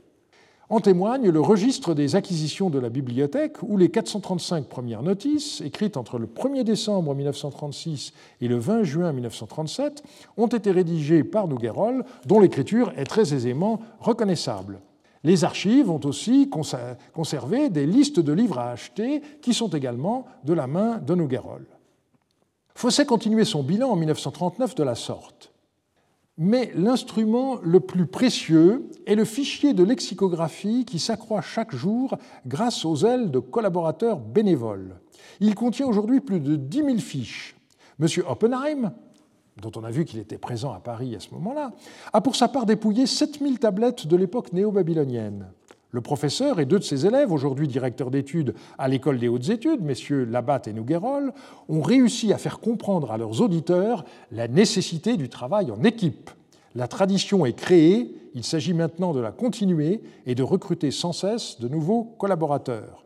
En 0.72 0.82
témoigne 0.82 1.30
le 1.30 1.42
registre 1.42 1.96
des 1.96 2.16
acquisitions 2.16 2.70
de 2.70 2.78
la 2.78 2.90
bibliothèque 2.90 3.58
où 3.64 3.76
les 3.76 3.90
435 3.90 4.68
premières 4.68 5.02
notices, 5.02 5.62
écrites 5.62 5.98
entre 5.98 6.20
le 6.20 6.28
1er 6.28 6.64
décembre 6.64 7.16
1936 7.16 8.14
et 8.42 8.48
le 8.48 8.58
20 8.58 8.84
juin 8.84 9.12
1937, 9.12 10.04
ont 10.38 10.46
été 10.46 10.70
rédigées 10.70 11.24
par 11.24 11.48
Nouguerol, 11.48 12.06
dont 12.28 12.40
l'écriture 12.40 12.94
est 12.98 13.06
très 13.06 13.34
aisément 13.34 13.80
reconnaissable. 14.00 14.80
Les 15.24 15.44
archives 15.44 15.90
ont 15.90 16.02
aussi 16.06 16.52
conservé 16.52 17.70
des 17.72 17.88
listes 17.88 18.20
de 18.20 18.32
livres 18.32 18.60
à 18.60 18.70
acheter 18.70 19.22
qui 19.42 19.56
sont 19.56 19.70
également 19.70 20.28
de 20.44 20.54
la 20.54 20.68
main 20.68 21.00
de 21.00 21.16
Nouguerol. 21.16 21.66
Fosset 22.80 23.06
continuait 23.06 23.44
son 23.44 23.62
bilan 23.62 23.90
en 23.90 23.98
1939 23.98 24.74
de 24.74 24.84
la 24.84 24.96
sorte. 24.96 25.52
Mais 26.38 26.72
l'instrument 26.76 27.58
le 27.62 27.82
plus 27.82 28.06
précieux 28.06 28.90
est 29.06 29.16
le 29.16 29.26
fichier 29.26 29.74
de 29.74 29.84
lexicographie 29.84 30.86
qui 30.86 30.98
s'accroît 30.98 31.42
chaque 31.42 31.76
jour 31.76 32.18
grâce 32.48 32.86
aux 32.86 33.06
ailes 33.06 33.32
de 33.32 33.40
collaborateurs 33.40 34.18
bénévoles. 34.18 34.96
Il 35.42 35.56
contient 35.56 35.88
aujourd'hui 35.88 36.22
plus 36.22 36.40
de 36.40 36.56
10 36.56 36.78
000 36.78 36.98
fiches. 37.00 37.58
M. 38.00 38.08
Oppenheim, 38.26 38.94
dont 39.62 39.72
on 39.76 39.84
a 39.84 39.92
vu 39.92 40.06
qu'il 40.06 40.20
était 40.20 40.38
présent 40.38 40.72
à 40.72 40.80
Paris 40.80 41.18
à 41.18 41.20
ce 41.20 41.32
moment-là, 41.32 41.74
a 42.14 42.22
pour 42.22 42.38
sa 42.38 42.48
part 42.48 42.66
dépouillé 42.66 43.08
7000 43.08 43.60
tablettes 43.60 44.08
de 44.08 44.16
l'époque 44.16 44.54
néo-babylonienne. 44.54 45.48
Le 45.92 46.02
professeur 46.02 46.60
et 46.60 46.66
deux 46.66 46.78
de 46.78 46.84
ses 46.84 47.08
élèves, 47.08 47.32
aujourd'hui 47.32 47.68
directeurs 47.68 48.12
d'études 48.12 48.54
à 48.78 48.88
l'école 48.88 49.18
des 49.18 49.28
hautes 49.28 49.50
études, 49.50 49.82
messieurs 49.82 50.24
Labatte 50.24 50.68
et 50.68 50.74
Nouguerol, 50.74 51.34
ont 51.68 51.82
réussi 51.82 52.32
à 52.32 52.38
faire 52.38 52.60
comprendre 52.60 53.12
à 53.12 53.18
leurs 53.18 53.42
auditeurs 53.42 54.06
la 54.32 54.48
nécessité 54.48 55.18
du 55.18 55.30
travail 55.30 55.72
en 55.72 55.84
équipe. 55.84 56.30
La 56.76 56.88
tradition 56.88 57.44
est 57.48 57.54
créée, 57.54 58.16
il 58.36 58.44
s'agit 58.44 58.76
maintenant 58.76 59.14
de 59.14 59.20
la 59.20 59.32
continuer 59.32 60.04
et 60.28 60.36
de 60.36 60.44
recruter 60.44 60.92
sans 60.92 61.12
cesse 61.12 61.60
de 61.60 61.68
nouveaux 61.68 62.04
collaborateurs. 62.04 63.04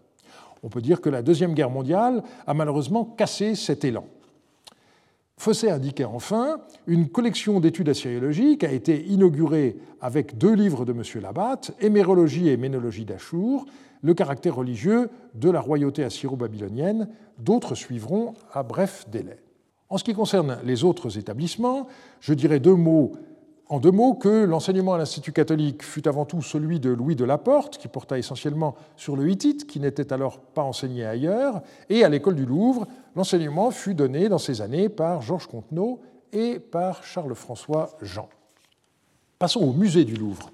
On 0.62 0.68
peut 0.68 0.82
dire 0.82 1.00
que 1.00 1.10
la 1.10 1.22
Deuxième 1.22 1.54
Guerre 1.54 1.70
mondiale 1.70 2.22
a 2.46 2.54
malheureusement 2.54 3.06
cassé 3.06 3.56
cet 3.56 3.86
élan. 3.86 4.06
Fosset 5.44 5.72
indiquait 5.72 6.06
enfin 6.06 6.62
une 6.88 7.10
collection 7.10 7.60
d'études 7.60 7.90
assyriologiques 7.90 8.64
a 8.64 8.72
été 8.72 9.04
inaugurée 9.04 9.76
avec 10.00 10.38
deux 10.38 10.54
livres 10.54 10.86
de 10.86 10.94
M. 10.94 11.02
Labatte, 11.22 11.76
Hémérologie 11.82 12.48
et 12.48 12.56
Ménologie 12.56 13.04
d'Achour, 13.04 13.66
le 14.02 14.14
caractère 14.14 14.56
religieux 14.56 15.10
de 15.34 15.50
la 15.50 15.60
royauté 15.60 16.06
assyro-babylonienne. 16.06 17.10
D'autres 17.40 17.76
suivront 17.76 18.36
à 18.54 18.64
bref 18.64 19.06
délai. 19.12 19.44
En 19.90 19.98
ce 19.98 20.06
qui 20.06 20.14
concerne 20.14 20.60
les 20.64 20.86
autres 20.86 21.18
établissements, 21.18 21.88
je 22.22 22.34
dirais 22.34 22.62
deux 22.62 22.76
mots 22.76 23.12
en 23.74 23.80
deux 23.80 23.90
mots 23.90 24.14
que 24.14 24.44
l'enseignement 24.46 24.94
à 24.94 25.00
l'Institut 25.00 25.32
catholique 25.32 25.82
fut 25.82 26.08
avant 26.08 26.26
tout 26.26 26.44
celui 26.44 26.80
de 26.80 26.92
Louis 26.92 27.16
de 27.16 27.26
Laporte, 27.26 27.80
qui 27.80 27.88
porta 27.88 28.20
essentiellement 28.20 28.76
sur 28.98 29.16
le 29.16 29.28
hittite, 29.28 29.66
qui 29.66 29.80
n'était 29.80 30.14
alors 30.14 30.42
pas 30.42 30.62
enseigné 30.62 31.04
ailleurs, 31.04 31.64
et 31.90 32.04
à 32.04 32.10
l'école 32.10 32.36
du 32.36 32.46
Louvre, 32.46 32.86
l'enseignement 33.16 33.72
fut 33.72 33.96
donné 33.96 34.30
dans 34.30 34.38
ces 34.38 34.62
années 34.62 34.90
par 34.90 35.24
Georges 35.24 35.48
Contenot 35.48 36.02
et 36.32 36.60
par 36.60 37.04
Charles-François 37.04 37.98
Jean. 38.00 38.30
Passons 39.40 39.62
au 39.62 39.74
musée 39.74 40.06
du 40.06 40.18
Louvre. 40.18 40.52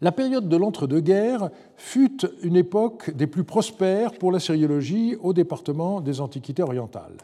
La 0.00 0.12
période 0.12 0.48
de 0.48 0.56
l'entre-deux-guerres 0.56 1.50
fut 1.74 2.24
une 2.44 2.54
époque 2.54 3.10
des 3.10 3.26
plus 3.26 3.42
prospères 3.42 4.12
pour 4.12 4.30
la 4.30 4.38
sériologie 4.38 5.16
au 5.20 5.32
département 5.32 6.00
des 6.00 6.20
antiquités 6.20 6.62
orientales. 6.62 7.16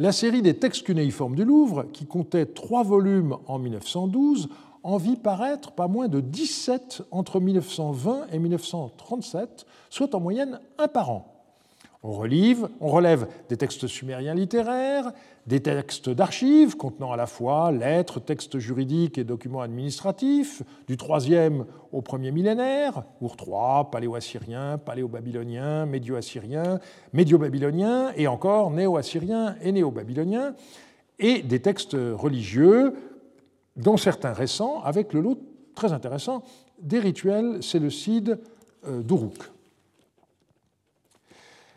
La 0.00 0.12
série 0.12 0.42
des 0.42 0.54
textes 0.54 0.86
cunéiformes 0.86 1.34
du 1.34 1.44
Louvre, 1.44 1.86
qui 1.92 2.06
comptait 2.06 2.46
trois 2.46 2.84
volumes 2.84 3.36
en 3.48 3.58
1912, 3.58 4.48
en 4.84 4.96
vit 4.96 5.16
paraître 5.16 5.72
pas 5.72 5.88
moins 5.88 6.06
de 6.06 6.20
17 6.20 7.02
entre 7.10 7.40
1920 7.40 8.28
et 8.32 8.38
1937, 8.38 9.66
soit 9.90 10.14
en 10.14 10.20
moyenne 10.20 10.60
un 10.78 10.86
par 10.86 11.10
an. 11.10 11.37
On, 12.04 12.12
relève 12.12 13.26
des 13.48 13.56
textes 13.56 13.88
sumériens 13.88 14.34
littéraires, 14.34 15.10
des 15.48 15.60
textes 15.60 16.08
d'archives 16.08 16.76
contenant 16.76 17.10
à 17.10 17.16
la 17.16 17.26
fois 17.26 17.72
lettres, 17.72 18.20
textes 18.20 18.60
juridiques 18.60 19.18
et 19.18 19.24
documents 19.24 19.62
administratifs, 19.62 20.62
du 20.86 20.96
troisième 20.96 21.66
au 21.90 22.00
premier 22.00 22.30
millénaire, 22.30 23.02
Our 23.20 23.34
III, 23.40 23.90
paléo-assyrien, 23.90 24.78
paléo-babylonien, 24.78 25.86
médio-assyrien, 25.86 26.78
médio-babylonien, 27.12 28.12
et 28.16 28.28
encore 28.28 28.70
néo-assyrien 28.70 29.56
et 29.60 29.72
néo-babylonien, 29.72 30.54
et 31.18 31.42
des 31.42 31.60
textes 31.60 31.96
religieux, 31.98 32.94
dont 33.74 33.96
certains 33.96 34.32
récents, 34.32 34.82
avec 34.82 35.12
le 35.12 35.20
lot 35.20 35.40
très 35.74 35.92
intéressant 35.92 36.44
des 36.80 37.00
rituels 37.00 37.60
séleucides 37.60 38.38
euh, 38.86 39.02
d'Uruk. 39.02 39.50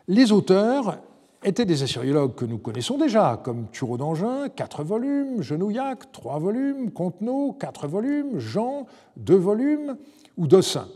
Les 0.08 0.32
auteurs 0.32 0.98
étaient 1.44 1.64
des 1.64 1.82
assyriologues 1.82 2.34
que 2.34 2.44
nous 2.44 2.58
connaissons 2.58 2.98
déjà, 2.98 3.40
comme 3.42 3.68
Thureau 3.70 3.96
d'Angin, 3.96 4.48
4 4.48 4.84
volumes, 4.84 5.42
Genouillac, 5.42 6.12
3 6.12 6.38
volumes, 6.38 6.90
Contenot, 6.90 7.52
4 7.58 7.86
volumes, 7.86 8.38
Jean, 8.38 8.86
2 9.16 9.34
volumes, 9.34 9.96
ou 10.36 10.46
Dossin. 10.46 10.88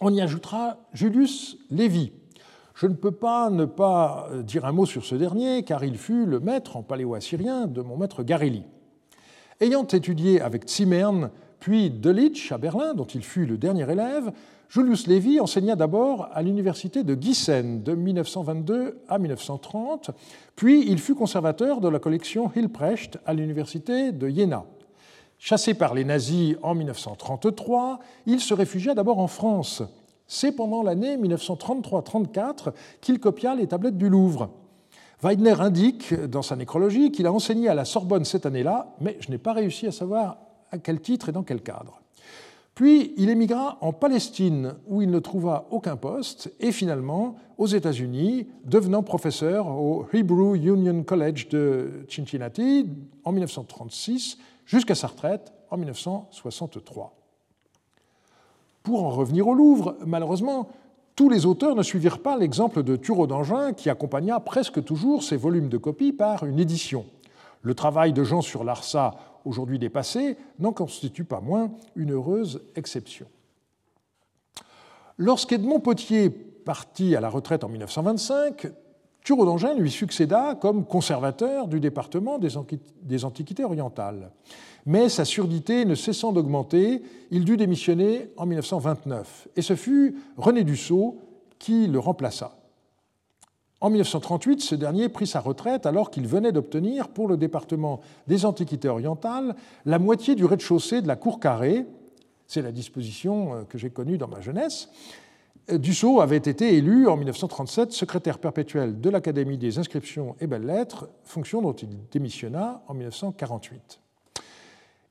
On 0.00 0.12
y 0.12 0.20
ajoutera 0.20 0.78
Julius 0.92 1.56
Lévy. 1.70 2.12
Je 2.74 2.86
ne 2.86 2.94
peux 2.94 3.12
pas 3.12 3.50
ne 3.50 3.64
pas 3.64 4.28
dire 4.42 4.64
un 4.64 4.72
mot 4.72 4.86
sur 4.86 5.04
ce 5.04 5.14
dernier, 5.14 5.62
car 5.62 5.84
il 5.84 5.96
fut 5.96 6.26
le 6.26 6.40
maître 6.40 6.76
en 6.76 6.82
paléo-assyrien 6.82 7.66
de 7.66 7.80
mon 7.80 7.96
maître 7.96 8.22
Garelli. 8.22 8.64
Ayant 9.60 9.86
étudié 9.86 10.40
avec 10.40 10.68
Zimmern, 10.68 11.30
puis 11.64 11.88
Delitzsch 11.88 12.52
à 12.52 12.58
Berlin, 12.58 12.92
dont 12.92 13.06
il 13.06 13.22
fut 13.22 13.46
le 13.46 13.56
dernier 13.56 13.90
élève, 13.90 14.30
Julius 14.68 15.06
Lévy 15.06 15.40
enseigna 15.40 15.76
d'abord 15.76 16.28
à 16.34 16.42
l'université 16.42 17.04
de 17.04 17.14
Gießen 17.14 17.82
de 17.82 17.94
1922 17.94 18.98
à 19.08 19.18
1930, 19.18 20.10
puis 20.56 20.84
il 20.86 20.98
fut 20.98 21.14
conservateur 21.14 21.80
de 21.80 21.88
la 21.88 21.98
collection 21.98 22.52
Hilprecht 22.54 23.16
à 23.24 23.32
l'université 23.32 24.12
de 24.12 24.28
Jena. 24.28 24.66
Chassé 25.38 25.72
par 25.72 25.94
les 25.94 26.04
nazis 26.04 26.54
en 26.62 26.74
1933, 26.74 27.98
il 28.26 28.40
se 28.40 28.52
réfugia 28.52 28.92
d'abord 28.92 29.18
en 29.18 29.26
France. 29.26 29.82
C'est 30.26 30.52
pendant 30.52 30.82
l'année 30.82 31.16
1933-34 31.16 32.74
qu'il 33.00 33.18
copia 33.20 33.54
les 33.54 33.68
tablettes 33.68 33.96
du 33.96 34.10
Louvre. 34.10 34.50
Weidner 35.22 35.58
indique 35.60 36.12
dans 36.12 36.42
sa 36.42 36.56
nécrologie 36.56 37.10
qu'il 37.10 37.26
a 37.26 37.32
enseigné 37.32 37.70
à 37.70 37.74
la 37.74 37.86
Sorbonne 37.86 38.26
cette 38.26 38.44
année-là, 38.44 38.94
mais 39.00 39.16
je 39.20 39.30
n'ai 39.30 39.38
pas 39.38 39.54
réussi 39.54 39.86
à 39.86 39.92
savoir 39.92 40.43
à 40.74 40.78
quel 40.78 41.00
titre 41.00 41.28
et 41.28 41.32
dans 41.32 41.44
quel 41.44 41.62
cadre. 41.62 42.00
Puis 42.74 43.14
il 43.16 43.30
émigra 43.30 43.78
en 43.80 43.92
Palestine, 43.92 44.74
où 44.88 45.00
il 45.00 45.10
ne 45.10 45.20
trouva 45.20 45.66
aucun 45.70 45.96
poste, 45.96 46.52
et 46.58 46.72
finalement 46.72 47.36
aux 47.56 47.68
États-Unis, 47.68 48.48
devenant 48.64 49.04
professeur 49.04 49.68
au 49.68 50.06
Hebrew 50.12 50.56
Union 50.56 51.04
College 51.04 51.48
de 51.48 52.04
Cincinnati 52.08 52.88
en 53.22 53.30
1936, 53.30 54.38
jusqu'à 54.66 54.96
sa 54.96 55.06
retraite 55.06 55.52
en 55.70 55.76
1963. 55.76 57.14
Pour 58.82 59.04
en 59.04 59.10
revenir 59.10 59.46
au 59.46 59.54
Louvre, 59.54 59.96
malheureusement, 60.04 60.68
tous 61.14 61.28
les 61.28 61.46
auteurs 61.46 61.76
ne 61.76 61.82
suivirent 61.84 62.18
pas 62.18 62.36
l'exemple 62.36 62.82
de 62.82 62.96
Thureau 62.96 63.28
d'Angin, 63.28 63.72
qui 63.72 63.88
accompagna 63.88 64.40
presque 64.40 64.82
toujours 64.82 65.22
ses 65.22 65.36
volumes 65.36 65.68
de 65.68 65.78
copies 65.78 66.12
par 66.12 66.42
une 66.42 66.58
édition. 66.58 67.06
Le 67.62 67.74
travail 67.74 68.12
de 68.12 68.24
Jean 68.24 68.42
sur 68.42 68.64
l'Arsa 68.64 69.14
aujourd'hui 69.44 69.78
dépassé, 69.78 70.36
n'en 70.58 70.72
constitue 70.72 71.24
pas 71.24 71.40
moins 71.40 71.70
une 71.96 72.12
heureuse 72.12 72.62
exception. 72.76 73.26
Lorsqu'Edmond 75.18 75.80
Potier 75.80 76.30
partit 76.30 77.14
à 77.14 77.20
la 77.20 77.28
retraite 77.28 77.62
en 77.64 77.68
1925, 77.68 78.66
Thureau 79.22 79.46
d'Angin 79.46 79.74
lui 79.74 79.90
succéda 79.90 80.54
comme 80.60 80.84
conservateur 80.84 81.68
du 81.68 81.80
département 81.80 82.38
des 82.38 83.24
Antiquités 83.24 83.64
orientales. 83.64 84.30
Mais 84.86 85.08
sa 85.08 85.24
surdité 85.24 85.86
ne 85.86 85.94
cessant 85.94 86.32
d'augmenter, 86.32 87.02
il 87.30 87.44
dut 87.44 87.56
démissionner 87.56 88.28
en 88.36 88.44
1929, 88.44 89.48
et 89.56 89.62
ce 89.62 89.76
fut 89.76 90.16
René 90.36 90.62
Dussault 90.62 91.18
qui 91.58 91.86
le 91.86 91.98
remplaça. 91.98 92.58
En 93.80 93.90
1938, 93.90 94.60
ce 94.60 94.74
dernier 94.74 95.08
prit 95.08 95.26
sa 95.26 95.40
retraite 95.40 95.84
alors 95.84 96.10
qu'il 96.10 96.26
venait 96.26 96.52
d'obtenir 96.52 97.08
pour 97.08 97.28
le 97.28 97.36
département 97.36 98.00
des 98.26 98.46
Antiquités 98.46 98.88
orientales 98.88 99.54
la 99.84 99.98
moitié 99.98 100.34
du 100.34 100.44
rez-de-chaussée 100.44 101.02
de 101.02 101.08
la 101.08 101.16
cour 101.16 101.40
carrée. 101.40 101.86
C'est 102.46 102.62
la 102.62 102.72
disposition 102.72 103.54
euh, 103.54 103.62
que 103.64 103.78
j'ai 103.78 103.90
connue 103.90 104.18
dans 104.18 104.28
ma 104.28 104.40
jeunesse. 104.40 104.88
Euh, 105.70 105.78
Dussault 105.78 106.20
avait 106.20 106.36
été 106.36 106.76
élu 106.76 107.08
en 107.08 107.16
1937 107.16 107.92
secrétaire 107.92 108.38
perpétuel 108.38 109.00
de 109.00 109.10
l'Académie 109.10 109.58
des 109.58 109.78
inscriptions 109.78 110.36
et 110.40 110.46
belles-lettres, 110.46 111.08
fonction 111.24 111.62
dont 111.62 111.72
il 111.72 111.88
démissionna 112.10 112.82
en 112.88 112.94
1948. 112.94 114.00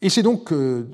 Et 0.01 0.09
c'est 0.09 0.23
donc 0.23 0.51
euh, 0.51 0.87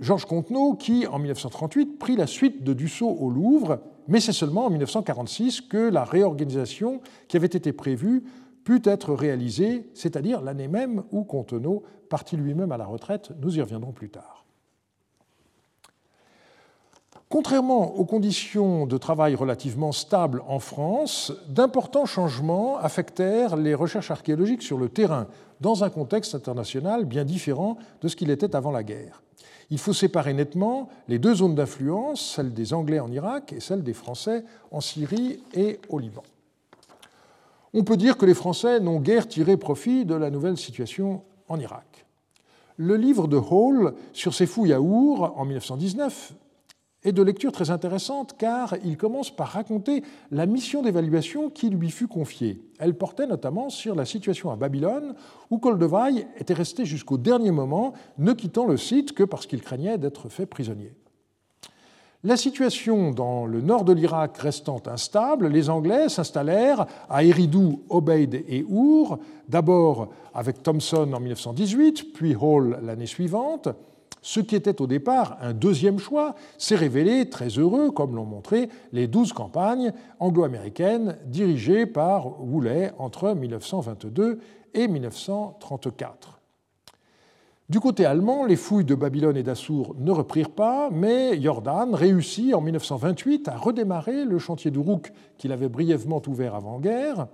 Georges 0.00 0.26
Contenot 0.26 0.74
qui, 0.74 1.06
en 1.06 1.18
1938, 1.18 1.98
prit 1.98 2.16
la 2.16 2.26
suite 2.26 2.62
de 2.62 2.72
Dussault 2.72 3.16
au 3.18 3.30
Louvre 3.30 3.80
mais 4.08 4.20
c'est 4.20 4.32
seulement 4.32 4.66
en 4.66 4.70
1946 4.70 5.62
que 5.62 5.90
la 5.90 6.04
réorganisation 6.04 7.00
qui 7.28 7.36
avait 7.36 7.46
été 7.46 7.72
prévue 7.72 8.24
put 8.64 8.82
être 8.84 9.14
réalisée, 9.14 9.90
c'est-à-dire 9.94 10.40
l'année 10.40 10.68
même 10.68 11.04
où 11.10 11.24
Contenot 11.24 11.82
partit 12.08 12.36
lui-même 12.36 12.72
à 12.72 12.76
la 12.76 12.86
retraite. 12.86 13.32
Nous 13.40 13.58
y 13.58 13.60
reviendrons 13.60 13.92
plus 13.92 14.10
tard. 14.10 14.44
Contrairement 17.28 17.96
aux 17.96 18.04
conditions 18.04 18.86
de 18.86 18.96
travail 18.98 19.34
relativement 19.34 19.90
stables 19.90 20.42
en 20.46 20.60
France, 20.60 21.32
d'importants 21.48 22.06
changements 22.06 22.78
affectèrent 22.78 23.56
les 23.56 23.74
recherches 23.74 24.12
archéologiques 24.12 24.62
sur 24.62 24.78
le 24.78 24.88
terrain, 24.88 25.26
dans 25.60 25.82
un 25.82 25.90
contexte 25.90 26.36
international 26.36 27.04
bien 27.04 27.24
différent 27.24 27.78
de 28.00 28.06
ce 28.06 28.14
qu'il 28.14 28.30
était 28.30 28.54
avant 28.54 28.70
la 28.70 28.84
guerre 28.84 29.22
il 29.70 29.78
faut 29.78 29.92
séparer 29.92 30.32
nettement 30.32 30.88
les 31.08 31.18
deux 31.18 31.36
zones 31.36 31.54
d'influence, 31.54 32.34
celle 32.36 32.52
des 32.52 32.72
Anglais 32.72 33.00
en 33.00 33.10
Irak 33.10 33.52
et 33.52 33.60
celle 33.60 33.82
des 33.82 33.94
Français 33.94 34.44
en 34.70 34.80
Syrie 34.80 35.40
et 35.54 35.80
au 35.88 35.98
Liban. 35.98 36.22
On 37.74 37.82
peut 37.84 37.96
dire 37.96 38.16
que 38.16 38.26
les 38.26 38.34
Français 38.34 38.80
n'ont 38.80 39.00
guère 39.00 39.28
tiré 39.28 39.56
profit 39.56 40.04
de 40.04 40.14
la 40.14 40.30
nouvelle 40.30 40.56
situation 40.56 41.22
en 41.48 41.58
Irak. 41.58 42.06
Le 42.76 42.96
livre 42.96 43.26
de 43.26 43.36
Hall 43.36 43.94
sur 44.12 44.34
ses 44.34 44.46
fouilles 44.46 44.72
à 44.72 44.80
en 44.80 45.44
1919 45.44 46.34
est 47.06 47.12
de 47.12 47.22
lecture 47.22 47.52
très 47.52 47.70
intéressante 47.70 48.34
car 48.36 48.74
il 48.84 48.96
commence 48.96 49.30
par 49.30 49.48
raconter 49.48 50.02
la 50.32 50.44
mission 50.44 50.82
d'évaluation 50.82 51.48
qui 51.48 51.70
lui 51.70 51.90
fut 51.90 52.08
confiée. 52.08 52.60
Elle 52.78 52.94
portait 52.94 53.28
notamment 53.28 53.70
sur 53.70 53.94
la 53.94 54.04
situation 54.04 54.50
à 54.50 54.56
Babylone 54.56 55.14
où 55.50 55.58
Koldevaï 55.58 56.26
était 56.36 56.52
resté 56.52 56.84
jusqu'au 56.84 57.16
dernier 57.16 57.52
moment, 57.52 57.94
ne 58.18 58.32
quittant 58.32 58.66
le 58.66 58.76
site 58.76 59.12
que 59.12 59.22
parce 59.22 59.46
qu'il 59.46 59.62
craignait 59.62 59.98
d'être 59.98 60.28
fait 60.28 60.46
prisonnier. 60.46 60.92
La 62.24 62.36
situation 62.36 63.12
dans 63.12 63.46
le 63.46 63.60
nord 63.60 63.84
de 63.84 63.92
l'Irak 63.92 64.36
restant 64.38 64.82
instable, 64.86 65.46
les 65.46 65.70
Anglais 65.70 66.08
s'installèrent 66.08 66.86
à 67.08 67.22
Eridou, 67.22 67.82
Obeid 67.88 68.34
et 68.34 68.66
Our, 68.68 69.20
d'abord 69.48 70.08
avec 70.34 70.60
Thompson 70.60 71.12
en 71.12 71.20
1918, 71.20 72.12
puis 72.14 72.34
Hall 72.34 72.80
l'année 72.82 73.06
suivante. 73.06 73.68
Ce 74.26 74.40
qui 74.40 74.56
était 74.56 74.82
au 74.82 74.88
départ 74.88 75.38
un 75.40 75.52
deuxième 75.52 76.00
choix 76.00 76.34
s'est 76.58 76.74
révélé 76.74 77.30
très 77.30 77.46
heureux, 77.46 77.92
comme 77.92 78.16
l'ont 78.16 78.24
montré 78.24 78.68
les 78.92 79.06
douze 79.06 79.32
campagnes 79.32 79.92
anglo-américaines 80.18 81.16
dirigées 81.26 81.86
par 81.86 82.42
Woolley 82.42 82.90
entre 82.98 83.34
1922 83.34 84.40
et 84.74 84.88
1934. 84.88 86.40
Du 87.68 87.78
côté 87.78 88.04
allemand, 88.04 88.44
les 88.44 88.56
fouilles 88.56 88.84
de 88.84 88.96
Babylone 88.96 89.36
et 89.36 89.44
d'Assur 89.44 89.94
ne 89.96 90.10
reprirent 90.10 90.50
pas, 90.50 90.90
mais 90.90 91.40
Jordan 91.40 91.94
réussit 91.94 92.52
en 92.52 92.60
1928 92.60 93.46
à 93.46 93.56
redémarrer 93.56 94.24
le 94.24 94.40
chantier 94.40 94.72
d'Uruk 94.72 95.12
qu'il 95.38 95.52
avait 95.52 95.68
brièvement 95.68 96.20
ouvert 96.26 96.56
avant-guerre. 96.56 97.28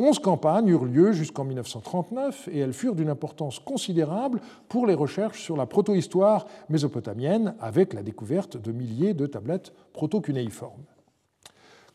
Onze 0.00 0.20
campagnes 0.20 0.68
eurent 0.68 0.84
lieu 0.84 1.10
jusqu'en 1.10 1.42
1939 1.42 2.48
et 2.52 2.60
elles 2.60 2.72
furent 2.72 2.94
d'une 2.94 3.08
importance 3.08 3.58
considérable 3.58 4.40
pour 4.68 4.86
les 4.86 4.94
recherches 4.94 5.42
sur 5.42 5.56
la 5.56 5.66
protohistoire 5.66 6.46
mésopotamienne 6.68 7.56
avec 7.60 7.94
la 7.94 8.04
découverte 8.04 8.56
de 8.56 8.70
milliers 8.70 9.12
de 9.12 9.26
tablettes 9.26 9.72
proto-cunéiformes. 9.92 10.84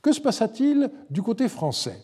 Que 0.01 0.11
se 0.11 0.19
passa-t-il 0.19 0.91
du 1.09 1.21
côté 1.21 1.47
français? 1.47 2.01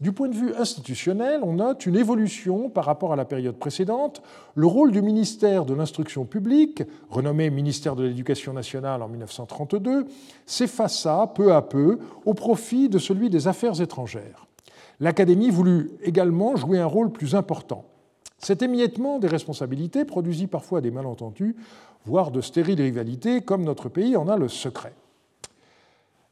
Du 0.00 0.12
point 0.12 0.28
de 0.28 0.34
vue 0.34 0.54
institutionnel, 0.54 1.40
on 1.42 1.54
note 1.54 1.84
une 1.84 1.96
évolution 1.96 2.70
par 2.70 2.84
rapport 2.84 3.12
à 3.12 3.16
la 3.16 3.26
période 3.26 3.56
précédente. 3.56 4.22
Le 4.54 4.66
rôle 4.66 4.92
du 4.92 5.02
ministère 5.02 5.66
de 5.66 5.74
l'Instruction 5.74 6.24
publique, 6.24 6.84
renommé 7.10 7.50
ministère 7.50 7.96
de 7.96 8.04
l'Éducation 8.04 8.54
nationale 8.54 9.02
en 9.02 9.08
1932, 9.08 10.06
s'effaça 10.46 11.30
peu 11.34 11.52
à 11.52 11.60
peu 11.60 11.98
au 12.24 12.34
profit 12.34 12.88
de 12.88 12.98
celui 12.98 13.28
des 13.28 13.46
Affaires 13.46 13.82
étrangères. 13.82 14.46
l'Académie 15.00 15.50
voulut 15.50 15.90
également 16.02 16.56
jouer 16.56 16.78
un 16.78 16.86
rôle 16.86 17.10
plus 17.10 17.34
important. 17.34 17.84
Cet 18.38 18.62
émiettement 18.62 19.18
des 19.18 19.28
responsabilités 19.28 20.04
produisit 20.04 20.46
parfois 20.46 20.80
des 20.80 20.90
malentendus, 20.90 21.56
voire 22.06 22.30
de 22.30 22.40
stériles 22.40 22.80
rivalités, 22.80 23.42
comme 23.42 23.64
notre 23.64 23.88
pays 23.88 24.16
en 24.16 24.28
a 24.28 24.36
le 24.36 24.48
secret. 24.48 24.94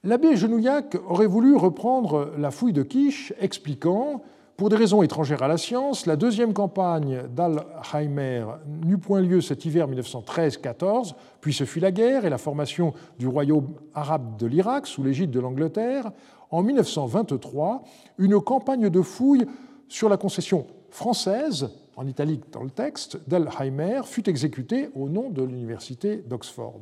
L'abbé 0.04 0.36
Genouillac 0.36 0.96
aurait 1.08 1.26
voulu 1.26 1.56
reprendre 1.56 2.32
la 2.38 2.50
fouille 2.50 2.72
de 2.72 2.82
Quiche, 2.82 3.32
expliquant 3.40 4.22
pour 4.56 4.70
des 4.70 4.76
raisons 4.76 5.02
étrangères 5.02 5.44
à 5.44 5.48
la 5.48 5.56
science, 5.56 6.06
la 6.06 6.16
deuxième 6.16 6.52
campagne 6.52 7.22
d'Alheimer 7.28 8.44
n'eut 8.84 8.98
point 8.98 9.20
lieu 9.20 9.40
cet 9.40 9.64
hiver 9.64 9.88
1913-14, 9.88 11.14
puis 11.40 11.52
ce 11.52 11.62
fut 11.62 11.78
la 11.78 11.92
guerre 11.92 12.24
et 12.24 12.30
la 12.30 12.38
formation 12.38 12.92
du 13.20 13.28
royaume 13.28 13.68
arabe 13.94 14.36
de 14.36 14.46
l'Irak 14.46 14.88
sous 14.88 15.04
l'égide 15.04 15.30
de 15.30 15.38
l'Angleterre. 15.38 16.10
En 16.50 16.62
1923, 16.62 17.82
une 18.18 18.40
campagne 18.40 18.88
de 18.88 19.02
fouilles 19.02 19.46
sur 19.88 20.08
la 20.08 20.16
concession 20.16 20.66
française, 20.90 21.70
en 21.96 22.06
italique 22.06 22.50
dans 22.52 22.62
le 22.62 22.70
texte, 22.70 23.18
d'Alheimer 23.28 24.00
fut 24.04 24.28
exécutée 24.28 24.88
au 24.94 25.08
nom 25.08 25.30
de 25.30 25.42
l'université 25.42 26.16
d'Oxford. 26.16 26.80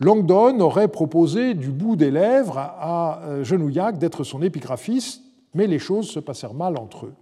Langdon 0.00 0.58
aurait 0.60 0.88
proposé 0.88 1.54
du 1.54 1.70
bout 1.70 1.96
des 1.96 2.10
lèvres 2.10 2.58
à 2.58 3.42
Genouillac 3.42 3.98
d'être 3.98 4.24
son 4.24 4.42
épigraphiste 4.42 5.22
mais 5.54 5.66
les 5.66 5.78
choses 5.78 6.08
se 6.08 6.20
passèrent 6.20 6.54
mal 6.54 6.78
entre 6.78 7.06
eux. 7.06 7.14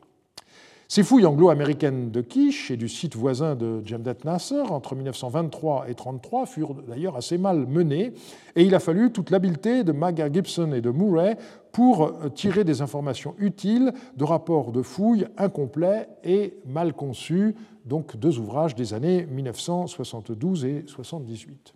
Ces 0.91 1.05
fouilles 1.05 1.25
anglo-américaines 1.25 2.11
de 2.11 2.21
Quiche 2.21 2.73
et 2.73 2.77
du 2.77 2.89
site 2.89 3.15
voisin 3.15 3.55
de 3.55 3.81
Jemdet 3.87 4.17
Nasser 4.25 4.63
entre 4.71 4.97
1923 4.97 5.85
et 5.85 5.95
1933 5.95 6.47
furent 6.47 6.75
d'ailleurs 6.75 7.15
assez 7.15 7.39
mal 7.39 7.65
menées, 7.69 8.13
et 8.57 8.65
il 8.65 8.75
a 8.75 8.81
fallu 8.81 9.13
toute 9.13 9.31
l'habileté 9.31 9.85
de 9.85 9.93
Magga 9.93 10.29
Gibson 10.33 10.73
et 10.73 10.81
de 10.81 10.91
Murray 10.91 11.37
pour 11.71 12.07
euh, 12.07 12.29
tirer 12.29 12.65
des 12.65 12.83
informations 12.83 13.37
utiles 13.39 13.93
de 14.17 14.25
rapports 14.25 14.73
de 14.73 14.83
fouilles 14.83 15.29
incomplets 15.39 16.09
et 16.25 16.55
mal 16.67 16.93
conçus, 16.93 17.55
donc 17.85 18.17
deux 18.17 18.41
ouvrages 18.41 18.75
des 18.75 18.93
années 18.93 19.27
1972 19.31 20.65
et 20.65 20.69
1978. 20.69 21.73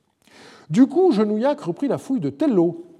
Du 0.71 0.89
coup, 0.89 1.13
Genouillac 1.13 1.61
reprit 1.61 1.87
la 1.87 1.99
fouille 1.99 2.19
de 2.19 2.31
Tello 2.31 2.94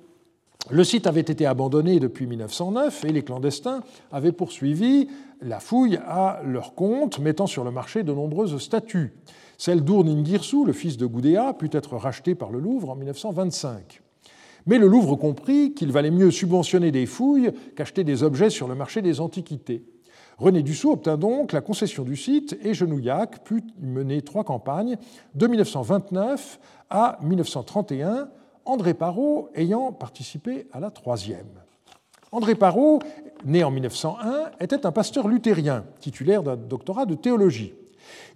le 0.71 0.83
site 0.83 1.07
avait 1.07 1.21
été 1.21 1.45
abandonné 1.45 2.01
depuis 2.01 2.27
1909 2.27 3.05
et 3.05 3.13
les 3.13 3.23
clandestins 3.23 3.83
avaient 4.11 4.33
poursuivi 4.33 5.09
la 5.43 5.61
fouille 5.61 5.99
à 6.07 6.41
leur 6.45 6.75
compte, 6.75 7.19
mettant 7.19 7.47
sur 7.47 7.65
le 7.65 7.71
marché 7.71 8.03
de 8.03 8.13
nombreuses 8.15 8.57
statues. 8.59 9.13
Celle 9.59 9.85
d'Ourningirsu, 9.85 10.65
le 10.65 10.73
fils 10.73 10.97
de 10.97 11.07
Gudea, 11.07 11.53
put 11.53 11.69
être 11.73 11.97
rachetée 11.97 12.35
par 12.35 12.51
le 12.51 12.61
Louvre 12.61 12.91
en 12.91 12.97
1925. 12.97 14.01
Mais 14.67 14.79
le 14.79 14.87
Louvre 14.87 15.17
comprit 15.17 15.75
qu'il 15.75 15.93
valait 15.93 16.11
mieux 16.11 16.31
subventionner 16.31 16.91
des 16.91 17.05
fouilles 17.05 17.53
qu'acheter 17.77 18.03
des 18.03 18.23
objets 18.23 18.49
sur 18.49 18.67
le 18.67 18.75
marché 18.75 19.03
des 19.03 19.21
antiquités. 19.21 19.85
René 20.39 20.63
Dussault 20.63 20.93
obtint 20.93 21.19
donc 21.19 21.53
la 21.53 21.61
concession 21.61 22.03
du 22.05 22.17
site 22.17 22.59
et 22.65 22.73
Genouillac 22.73 23.45
put 23.45 23.63
mener 23.81 24.23
trois 24.23 24.45
campagnes 24.45 24.97
de 25.35 25.47
1929 25.47 26.59
à 26.89 27.19
1931 27.23 28.29
André 28.67 28.95
Parot 28.95 29.51
ayant 29.55 29.93
participé 29.93 30.67
à 30.73 30.81
la 30.81 30.91
troisième. 30.91 31.49
André 32.33 32.55
Parot, 32.55 32.99
né 33.45 33.63
en 33.63 33.71
1901, 33.71 34.51
était 34.61 34.87
un 34.87 34.93
pasteur 34.93 35.29
luthérien, 35.29 35.85
titulaire 36.01 36.43
d'un 36.43 36.57
doctorat 36.57 37.07
de 37.07 37.15
théologie. 37.15 37.75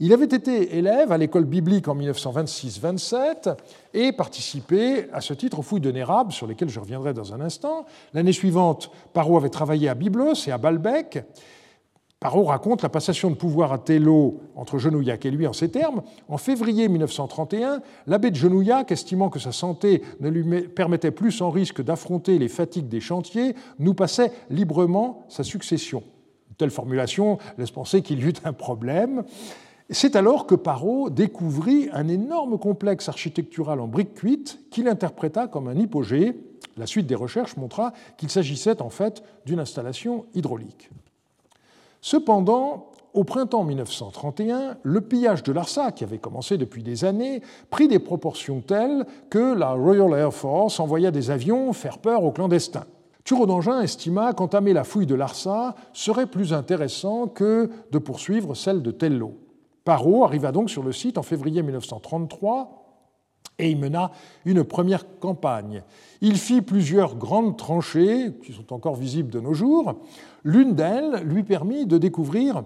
Il 0.01 0.13
avait 0.13 0.27
été 0.27 0.77
élève 0.77 1.13
à 1.13 1.19
l'école 1.19 1.45
biblique 1.45 1.89
en 1.89 1.97
1926-27 1.97 3.57
et 3.95 4.13
participé 4.13 5.07
à 5.13 5.21
ce 5.21 5.35
titre 5.35 5.59
aux 5.59 5.63
fouilles 5.63 5.81
de 5.81 5.91
Nérab, 5.91 6.31
sur 6.31 6.47
lesquelles 6.47 6.69
je 6.69 6.81
reviendrai 6.81 7.13
dans 7.13 7.35
un 7.35 7.41
instant. 7.41 7.85
L'année 8.15 8.33
suivante, 8.33 8.91
Parot 9.13 9.37
avait 9.37 9.49
travaillé 9.49 9.89
à 9.89 9.95
Byblos 9.95 10.47
et 10.47 10.53
à 10.53 10.59
Balbec. 10.59 11.25
Parot 12.21 12.43
raconte 12.43 12.83
la 12.83 12.89
passation 12.89 13.31
de 13.31 13.37
pouvoir 13.37 13.73
à 13.73 13.79
Tello 13.79 14.41
entre 14.57 14.79
Genouillac 14.79 15.25
et 15.25 15.31
lui 15.31 15.47
en 15.47 15.53
ces 15.53 15.71
termes. 15.71 16.03
En 16.29 16.37
février 16.37 16.89
1931, 16.89 17.81
l'abbé 18.09 18.33
de 18.33 18.37
Genouillac, 18.37 18.91
estimant 18.91 19.29
que 19.29 19.39
sa 19.39 19.53
santé 19.53 20.03
ne 20.19 20.29
lui 20.29 20.63
permettait 20.63 21.13
plus 21.13 21.31
sans 21.31 21.51
risque 21.51 21.81
d'affronter 21.81 22.41
les 22.41 22.49
fatigues 22.49 22.89
des 22.89 23.01
chantiers, 23.01 23.55
nous 23.79 23.95
passait 23.95 24.33
librement 24.51 25.27
sa 25.29 25.45
succession. 25.45 26.03
Une 26.51 26.57
telle 26.57 26.73
formulation 26.73 27.39
laisse 27.57 27.71
penser 27.71 28.03
qu'il 28.03 28.19
y 28.19 28.29
eut 28.29 28.35
un 28.43 28.53
problème. 28.53 29.23
C'est 29.89 30.17
alors 30.17 30.49
que 30.49 30.57
Parot 30.57 31.11
découvrit 31.11 31.89
un 31.93 32.09
énorme 32.09 32.59
complexe 32.59 33.09
architectural 33.09 33.81
en 33.81 33.87
briques 33.87 34.15
cuites 34.15 34.59
qu'il 34.73 34.89
interpréta 34.89 35.47
comme 35.47 35.69
un 35.69 35.77
hypogée. 35.77 36.35
La 36.77 36.87
suite 36.87 37.07
des 37.07 37.15
recherches 37.15 37.57
montra 37.57 37.93
qu'il 38.17 38.29
s'agissait 38.29 38.83
en 38.83 38.91
fait 38.91 39.23
d'une 39.47 39.61
installation 39.61 40.27
hydraulique. 40.35 40.91
Cependant, 42.01 42.87
au 43.15 43.25
printemps 43.25 43.65
1931, 43.65 44.77
le 44.83 45.01
pillage 45.01 45.43
de 45.43 45.53
Larsa, 45.53 45.93
qui 45.93 46.05
avait 46.05 46.19
commencé 46.19 46.57
depuis 46.57 46.83
des 46.83 47.05
années, 47.05 47.43
prit 47.71 47.89
des 47.89 47.99
proportions 47.99 48.61
telles 48.61 49.07
que 49.31 49.55
la 49.55 49.73
Royal 49.73 50.13
Air 50.13 50.33
Force 50.33 50.79
envoya 50.79 51.11
des 51.11 51.31
avions 51.31 51.73
faire 51.73 51.99
peur 51.99 52.23
aux 52.23 52.33
clandestins. 52.33 52.87
Turodangin 53.25 53.83
estima 53.83 54.33
qu'entamer 54.33 54.73
la 54.73 54.85
fouille 54.85 55.07
de 55.07 55.15
Larsa 55.15 55.75
serait 55.93 56.27
plus 56.27 56.53
intéressant 56.53 57.27
que 57.27 57.69
de 57.91 57.99
poursuivre 57.99 58.55
celle 58.55 58.83
de 58.83 58.91
Tello. 58.91 59.35
Parot 59.85 60.25
arriva 60.25 60.53
donc 60.53 60.71
sur 60.71 60.83
le 60.83 60.93
site 60.93 61.19
en 61.19 61.23
février 61.23 61.63
1933 61.63 62.78
et 63.59 63.71
y 63.71 63.77
mena 63.77 64.13
une 64.45 64.65
première 64.65 65.19
campagne. 65.19 65.83
Il 66.21 66.37
fit 66.37 66.63
plusieurs 66.63 67.17
grandes 67.17 67.57
tranchées, 67.57 68.33
qui 68.45 68.53
sont 68.53 68.73
encore 68.73 68.97
visibles 68.97 69.31
de 69.31 69.41
nos 69.41 69.55
jours. 69.55 69.95
L'une 70.45 70.75
d'elles 70.75 71.23
lui 71.25 71.43
permit 71.43 71.87
de 71.87 71.99
découvrir 71.99 72.63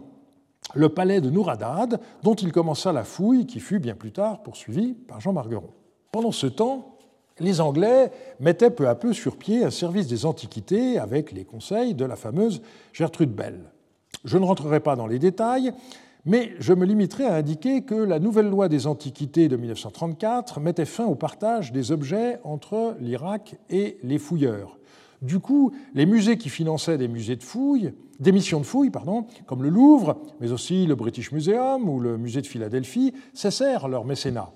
le 0.74 0.88
palais 0.88 1.20
de 1.20 1.30
Nouradad, 1.30 2.00
dont 2.22 2.34
il 2.34 2.52
commença 2.52 2.92
la 2.92 3.04
fouille, 3.04 3.46
qui 3.46 3.60
fut 3.60 3.78
bien 3.78 3.94
plus 3.94 4.12
tard 4.12 4.42
poursuivie 4.42 4.94
par 4.94 5.20
Jean 5.20 5.32
Margueron. 5.32 5.70
Pendant 6.12 6.32
ce 6.32 6.46
temps, 6.46 6.96
les 7.40 7.60
Anglais 7.60 8.10
mettaient 8.40 8.70
peu 8.70 8.88
à 8.88 8.94
peu 8.94 9.12
sur 9.12 9.36
pied 9.36 9.64
un 9.64 9.70
service 9.70 10.06
des 10.06 10.26
antiquités 10.26 10.98
avec 10.98 11.32
les 11.32 11.44
conseils 11.44 11.94
de 11.94 12.04
la 12.04 12.16
fameuse 12.16 12.62
Gertrude 12.92 13.34
Bell. 13.34 13.60
Je 14.24 14.38
ne 14.38 14.44
rentrerai 14.44 14.80
pas 14.80 14.94
dans 14.94 15.06
les 15.06 15.18
détails, 15.18 15.72
mais 16.24 16.54
je 16.58 16.72
me 16.72 16.86
limiterai 16.86 17.24
à 17.24 17.34
indiquer 17.34 17.82
que 17.82 17.94
la 17.94 18.18
nouvelle 18.18 18.48
loi 18.48 18.68
des 18.68 18.86
antiquités 18.86 19.48
de 19.48 19.56
1934 19.56 20.60
mettait 20.60 20.84
fin 20.84 21.04
au 21.04 21.14
partage 21.14 21.72
des 21.72 21.90
objets 21.90 22.38
entre 22.44 22.96
l'Irak 23.00 23.56
et 23.70 23.98
les 24.02 24.18
fouilleurs. 24.18 24.78
Du 25.20 25.38
coup, 25.38 25.72
les 25.94 26.06
musées 26.06 26.36
qui 26.36 26.48
finançaient 26.48 26.98
des 26.98 27.08
musées 27.08 27.36
de 27.36 27.44
des 28.20 28.32
missions 28.32 28.60
de 28.60 28.64
fouilles, 28.64 28.90
pardon, 28.90 29.26
comme 29.46 29.62
le 29.62 29.68
Louvre, 29.68 30.20
mais 30.40 30.52
aussi 30.52 30.86
le 30.86 30.94
British 30.94 31.32
Museum 31.32 31.88
ou 31.88 32.00
le 32.00 32.18
musée 32.18 32.40
de 32.40 32.46
Philadelphie, 32.46 33.12
cessèrent 33.32 33.88
leur 33.88 34.04
mécénat. 34.04 34.52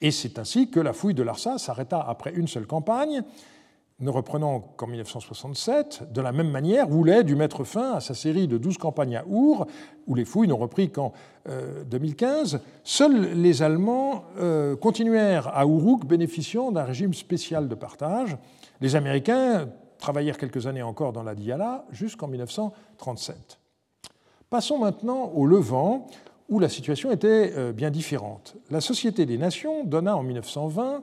Et 0.00 0.10
c'est 0.10 0.38
ainsi 0.38 0.70
que 0.70 0.80
la 0.80 0.92
fouille 0.92 1.14
de 1.14 1.22
Larsa 1.22 1.58
s'arrêta 1.58 2.00
après 2.00 2.32
une 2.34 2.46
seule 2.46 2.66
campagne, 2.66 3.22
ne 4.00 4.10
reprenant 4.10 4.60
qu'en 4.76 4.86
1967, 4.86 6.12
de 6.12 6.20
la 6.20 6.30
même 6.30 6.50
manière, 6.50 6.88
voulait 6.88 7.24
du 7.24 7.34
mettre 7.34 7.64
fin 7.64 7.94
à 7.94 8.00
sa 8.00 8.14
série 8.14 8.46
de 8.46 8.56
12 8.56 8.78
campagnes 8.78 9.16
à 9.16 9.24
Our, 9.26 9.66
où 10.06 10.14
les 10.14 10.24
fouilles 10.24 10.46
n'ont 10.46 10.56
repris 10.56 10.90
qu'en 10.90 11.12
2015. 11.90 12.54
Euh, 12.54 12.58
Seuls 12.84 13.32
les 13.34 13.62
Allemands 13.62 14.24
euh, 14.38 14.76
continuèrent 14.76 15.48
à 15.48 15.64
Uruk 15.64 16.06
bénéficiant 16.06 16.70
d'un 16.70 16.84
régime 16.84 17.12
spécial 17.12 17.68
de 17.68 17.74
partage. 17.74 18.36
Les 18.80 18.94
Américains 18.94 19.68
travaillèrent 19.98 20.38
quelques 20.38 20.68
années 20.68 20.82
encore 20.82 21.12
dans 21.12 21.24
la 21.24 21.34
Diyala 21.34 21.84
jusqu'en 21.90 22.28
1937. 22.28 23.58
Passons 24.48 24.78
maintenant 24.78 25.32
au 25.34 25.44
Levant, 25.44 26.06
où 26.48 26.60
la 26.60 26.68
situation 26.68 27.10
était 27.10 27.52
euh, 27.56 27.72
bien 27.72 27.90
différente. 27.90 28.56
La 28.70 28.80
Société 28.80 29.26
des 29.26 29.38
Nations 29.38 29.84
donna 29.84 30.16
en 30.16 30.22
1920 30.22 31.02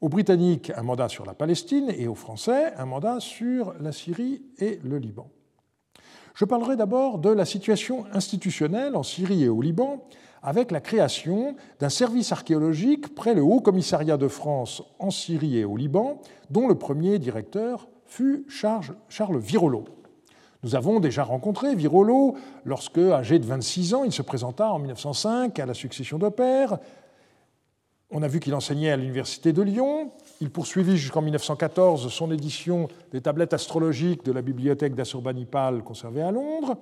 aux 0.00 0.08
Britanniques 0.08 0.72
un 0.76 0.82
mandat 0.82 1.08
sur 1.08 1.24
la 1.24 1.34
Palestine 1.34 1.92
et 1.96 2.08
aux 2.08 2.14
Français 2.14 2.74
un 2.76 2.86
mandat 2.86 3.20
sur 3.20 3.74
la 3.80 3.92
Syrie 3.92 4.42
et 4.58 4.80
le 4.84 4.98
Liban. 4.98 5.28
Je 6.34 6.44
parlerai 6.44 6.76
d'abord 6.76 7.18
de 7.18 7.30
la 7.30 7.44
situation 7.44 8.04
institutionnelle 8.12 8.96
en 8.96 9.04
Syrie 9.04 9.44
et 9.44 9.48
au 9.48 9.62
Liban, 9.62 10.02
avec 10.42 10.72
la 10.72 10.80
création 10.80 11.54
d'un 11.78 11.88
service 11.88 12.32
archéologique 12.32 13.14
près 13.14 13.34
le 13.34 13.42
Haut 13.42 13.60
Commissariat 13.60 14.16
de 14.16 14.28
France 14.28 14.82
en 14.98 15.10
Syrie 15.10 15.58
et 15.58 15.64
au 15.64 15.76
Liban, 15.76 16.20
dont 16.50 16.66
le 16.66 16.74
premier 16.74 17.18
directeur 17.18 17.88
fut 18.04 18.44
Charles 18.48 19.38
Virolo. 19.38 19.84
Nous 20.64 20.74
avons 20.74 20.98
déjà 20.98 21.24
rencontré 21.24 21.74
Virolo 21.74 22.36
lorsque, 22.64 22.98
âgé 22.98 23.38
de 23.38 23.44
26 23.44 23.94
ans, 23.94 24.04
il 24.04 24.12
se 24.12 24.22
présenta 24.22 24.72
en 24.72 24.78
1905 24.78 25.58
à 25.58 25.66
la 25.66 25.74
succession 25.74 26.18
de 26.18 26.28
pères, 26.30 26.78
on 28.10 28.22
a 28.22 28.28
vu 28.28 28.40
qu'il 28.40 28.54
enseignait 28.54 28.90
à 28.90 28.96
l'Université 28.96 29.52
de 29.52 29.62
Lyon. 29.62 30.12
Il 30.40 30.50
poursuivit 30.50 30.96
jusqu'en 30.96 31.22
1914 31.22 32.12
son 32.12 32.30
édition 32.30 32.88
des 33.12 33.20
tablettes 33.20 33.54
astrologiques 33.54 34.24
de 34.24 34.32
la 34.32 34.42
bibliothèque 34.42 34.94
d'Assurbanipal 34.94 35.82
conservée 35.82 36.22
à 36.22 36.30
Londres. 36.30 36.76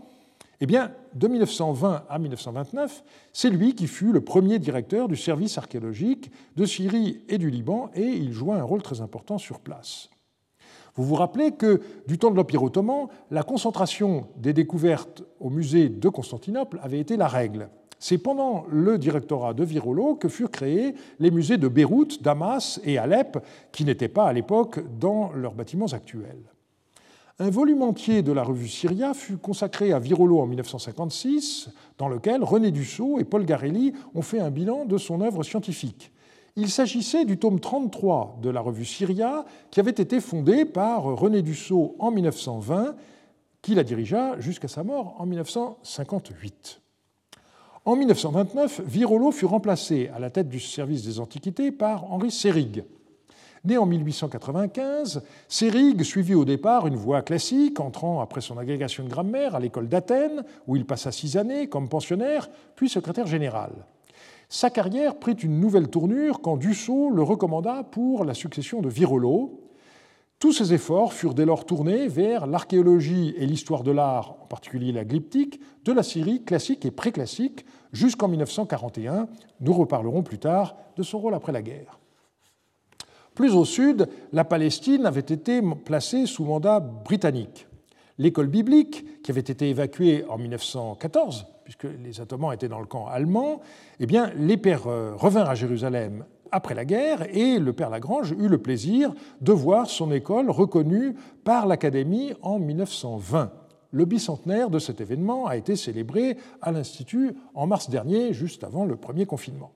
Eh 0.60 0.66
bien, 0.66 0.92
de 1.14 1.26
1920 1.26 2.04
à 2.08 2.18
1929, 2.18 3.02
c'est 3.32 3.50
lui 3.50 3.74
qui 3.74 3.88
fut 3.88 4.12
le 4.12 4.20
premier 4.20 4.58
directeur 4.60 5.08
du 5.08 5.16
service 5.16 5.58
archéologique 5.58 6.30
de 6.54 6.64
Syrie 6.64 7.24
et 7.28 7.38
du 7.38 7.50
Liban, 7.50 7.90
et 7.94 8.06
il 8.06 8.32
joua 8.32 8.56
un 8.56 8.62
rôle 8.62 8.82
très 8.82 9.00
important 9.00 9.38
sur 9.38 9.58
place. 9.58 10.08
Vous 10.94 11.04
vous 11.04 11.14
rappelez 11.14 11.52
que 11.52 11.80
du 12.06 12.18
temps 12.18 12.30
de 12.30 12.36
l'Empire 12.36 12.62
ottoman, 12.62 13.08
la 13.30 13.42
concentration 13.42 14.28
des 14.36 14.52
découvertes 14.52 15.24
au 15.40 15.50
musée 15.50 15.88
de 15.88 16.08
Constantinople 16.08 16.78
avait 16.82 17.00
été 17.00 17.16
la 17.16 17.26
règle. 17.28 17.68
C'est 18.02 18.18
pendant 18.18 18.64
le 18.68 18.98
directorat 18.98 19.54
de 19.54 19.62
Virolo 19.62 20.16
que 20.16 20.28
furent 20.28 20.50
créés 20.50 20.96
les 21.20 21.30
musées 21.30 21.56
de 21.56 21.68
Beyrouth, 21.68 22.20
Damas 22.20 22.80
et 22.82 22.98
Alep, 22.98 23.38
qui 23.70 23.84
n'étaient 23.84 24.08
pas 24.08 24.26
à 24.26 24.32
l'époque 24.32 24.80
dans 24.98 25.30
leurs 25.34 25.54
bâtiments 25.54 25.92
actuels. 25.92 26.50
Un 27.38 27.48
volume 27.48 27.82
entier 27.82 28.22
de 28.22 28.32
la 28.32 28.42
revue 28.42 28.66
Syria 28.66 29.14
fut 29.14 29.36
consacré 29.36 29.92
à 29.92 30.00
Virolo 30.00 30.40
en 30.40 30.46
1956, 30.46 31.68
dans 31.96 32.08
lequel 32.08 32.42
René 32.42 32.72
Dussault 32.72 33.20
et 33.20 33.24
Paul 33.24 33.44
Garelli 33.44 33.92
ont 34.16 34.22
fait 34.22 34.40
un 34.40 34.50
bilan 34.50 34.84
de 34.84 34.98
son 34.98 35.20
œuvre 35.20 35.44
scientifique. 35.44 36.10
Il 36.56 36.70
s'agissait 36.70 37.24
du 37.24 37.38
tome 37.38 37.60
33 37.60 38.40
de 38.42 38.50
la 38.50 38.62
revue 38.62 38.84
Syria, 38.84 39.44
qui 39.70 39.78
avait 39.78 39.92
été 39.92 40.18
fondé 40.18 40.64
par 40.64 41.04
René 41.04 41.40
Dussault 41.40 41.94
en 42.00 42.10
1920, 42.10 42.96
qui 43.62 43.76
la 43.76 43.84
dirigea 43.84 44.40
jusqu'à 44.40 44.66
sa 44.66 44.82
mort 44.82 45.14
en 45.20 45.26
1958. 45.26 46.81
En 47.84 47.96
1929, 47.96 48.82
Virolo 48.86 49.32
fut 49.32 49.44
remplacé 49.44 50.08
à 50.14 50.20
la 50.20 50.30
tête 50.30 50.48
du 50.48 50.60
service 50.60 51.04
des 51.04 51.18
Antiquités 51.18 51.72
par 51.72 52.12
Henri 52.12 52.30
Sérig. 52.30 52.84
Né 53.64 53.76
en 53.76 53.86
1895, 53.86 55.20
Sérig 55.48 56.00
suivit 56.04 56.36
au 56.36 56.44
départ 56.44 56.86
une 56.86 56.94
voie 56.94 57.22
classique, 57.22 57.80
entrant 57.80 58.20
après 58.20 58.40
son 58.40 58.56
agrégation 58.56 59.02
de 59.02 59.08
grammaire 59.08 59.56
à 59.56 59.60
l'école 59.60 59.88
d'Athènes, 59.88 60.44
où 60.68 60.76
il 60.76 60.84
passa 60.84 61.10
six 61.10 61.36
années 61.36 61.66
comme 61.66 61.88
pensionnaire, 61.88 62.48
puis 62.76 62.88
secrétaire 62.88 63.26
général. 63.26 63.72
Sa 64.48 64.70
carrière 64.70 65.16
prit 65.16 65.32
une 65.32 65.58
nouvelle 65.58 65.88
tournure 65.88 66.40
quand 66.40 66.56
Dussault 66.56 67.10
le 67.10 67.24
recommanda 67.24 67.82
pour 67.82 68.24
la 68.24 68.34
succession 68.34 68.80
de 68.80 68.88
Virolo, 68.88 69.61
tous 70.42 70.52
ces 70.52 70.74
efforts 70.74 71.12
furent 71.12 71.34
dès 71.34 71.44
lors 71.44 71.64
tournés 71.64 72.08
vers 72.08 72.48
l'archéologie 72.48 73.32
et 73.38 73.46
l'histoire 73.46 73.84
de 73.84 73.92
l'art, 73.92 74.38
en 74.42 74.46
particulier 74.46 74.90
la 74.90 75.04
glyptique, 75.04 75.60
de 75.84 75.92
la 75.92 76.02
Syrie 76.02 76.42
classique 76.42 76.84
et 76.84 76.90
préclassique, 76.90 77.64
jusqu'en 77.92 78.26
1941. 78.26 79.28
Nous 79.60 79.72
reparlerons 79.72 80.24
plus 80.24 80.40
tard 80.40 80.74
de 80.96 81.04
son 81.04 81.20
rôle 81.20 81.34
après 81.34 81.52
la 81.52 81.62
guerre. 81.62 82.00
Plus 83.36 83.54
au 83.54 83.64
sud, 83.64 84.08
la 84.32 84.42
Palestine 84.42 85.06
avait 85.06 85.20
été 85.20 85.62
placée 85.84 86.26
sous 86.26 86.44
mandat 86.44 86.80
britannique. 86.80 87.68
L'école 88.18 88.48
biblique, 88.48 89.22
qui 89.22 89.30
avait 89.30 89.42
été 89.42 89.70
évacuée 89.70 90.24
en 90.28 90.38
1914, 90.38 91.46
puisque 91.62 91.86
les 92.02 92.20
Ottomans 92.20 92.52
étaient 92.52 92.66
dans 92.66 92.80
le 92.80 92.86
camp 92.86 93.06
allemand, 93.06 93.60
eh 94.00 94.06
les 94.36 94.56
pères 94.56 94.88
euh, 94.88 95.14
revinrent 95.14 95.50
à 95.50 95.54
Jérusalem 95.54 96.24
après 96.52 96.74
la 96.74 96.84
guerre 96.84 97.26
et 97.34 97.58
le 97.58 97.72
père 97.72 97.90
Lagrange 97.90 98.32
eut 98.32 98.48
le 98.48 98.58
plaisir 98.58 99.14
de 99.40 99.52
voir 99.52 99.88
son 99.88 100.12
école 100.12 100.50
reconnue 100.50 101.14
par 101.44 101.66
l'Académie 101.66 102.32
en 102.42 102.58
1920. 102.58 103.50
Le 103.90 104.04
bicentenaire 104.04 104.70
de 104.70 104.78
cet 104.78 105.00
événement 105.00 105.46
a 105.46 105.56
été 105.56 105.76
célébré 105.76 106.36
à 106.60 106.72
l'Institut 106.72 107.32
en 107.54 107.66
mars 107.66 107.90
dernier, 107.90 108.32
juste 108.32 108.64
avant 108.64 108.84
le 108.84 108.96
premier 108.96 109.26
confinement. 109.26 109.72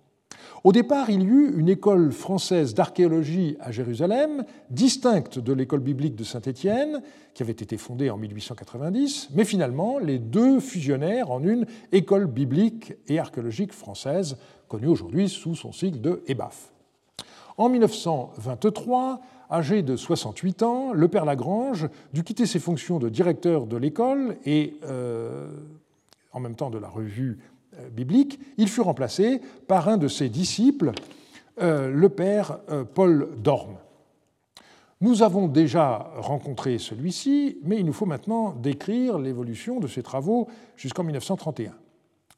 Au 0.65 0.73
départ, 0.73 1.11
il 1.11 1.23
y 1.23 1.27
eut 1.27 1.53
une 1.57 1.69
école 1.69 2.13
française 2.13 2.75
d'archéologie 2.75 3.57
à 3.61 3.71
Jérusalem, 3.73 4.45
distincte 4.71 5.39
de 5.39 5.53
l'école 5.53 5.81
biblique 5.81 6.17
de 6.17 6.25
Saint-Étienne, 6.25 7.03
qui 7.35 7.43
avait 7.43 7.53
été 7.53 7.77
fondée 7.77 8.11
en 8.11 8.17
1890, 8.17 9.31
mais 9.35 9.45
finalement, 9.45 9.99
les 9.99 10.19
deux 10.19 10.61
fusionnèrent 10.61 11.31
en 11.31 11.43
une 11.43 11.67
école 11.93 12.27
biblique 12.27 12.95
et 13.07 13.19
archéologique 13.19 13.73
française, 13.73 14.39
connue 14.69 14.89
aujourd'hui 14.89 15.29
sous 15.29 15.55
son 15.55 15.73
sigle 15.73 16.01
de 16.01 16.23
EBAF. 16.27 16.73
En 17.57 17.69
1923, 17.69 19.21
âgé 19.51 19.83
de 19.83 19.97
68 19.97 20.63
ans, 20.63 20.93
le 20.93 21.09
père 21.09 21.25
Lagrange 21.25 21.89
dut 22.13 22.23
quitter 22.23 22.47
ses 22.47 22.59
fonctions 22.59 22.99
de 22.99 23.09
directeur 23.09 23.67
de 23.67 23.77
l'école 23.77 24.37
et 24.45 24.75
euh, 24.85 25.49
en 26.33 26.41
même 26.41 26.55
temps 26.55 26.71
de 26.71 26.79
la 26.79 26.89
revue 26.89 27.39
euh, 27.79 27.89
biblique. 27.89 28.39
Il 28.59 28.69
fut 28.69 28.83
remplacé 28.83 29.41
par 29.69 29.89
un 29.89 29.97
de 29.97 30.09
ses 30.09 30.29
disciples, 30.29 30.93
euh, 31.63 31.91
le 31.91 32.09
père 32.09 32.59
Paul 32.95 33.29
Dorme. 33.39 33.77
Nous 35.03 35.23
avons 35.23 35.47
déjà 35.47 36.11
rencontré 36.17 36.79
celui-ci, 36.79 37.59
mais 37.65 37.79
il 37.79 37.85
nous 37.85 37.93
faut 37.93 38.07
maintenant 38.07 38.53
décrire 38.53 39.19
l'évolution 39.19 39.79
de 39.79 39.89
ses 39.89 40.03
travaux 40.03 40.49
jusqu'en 40.77 41.05
1931. 41.05 41.73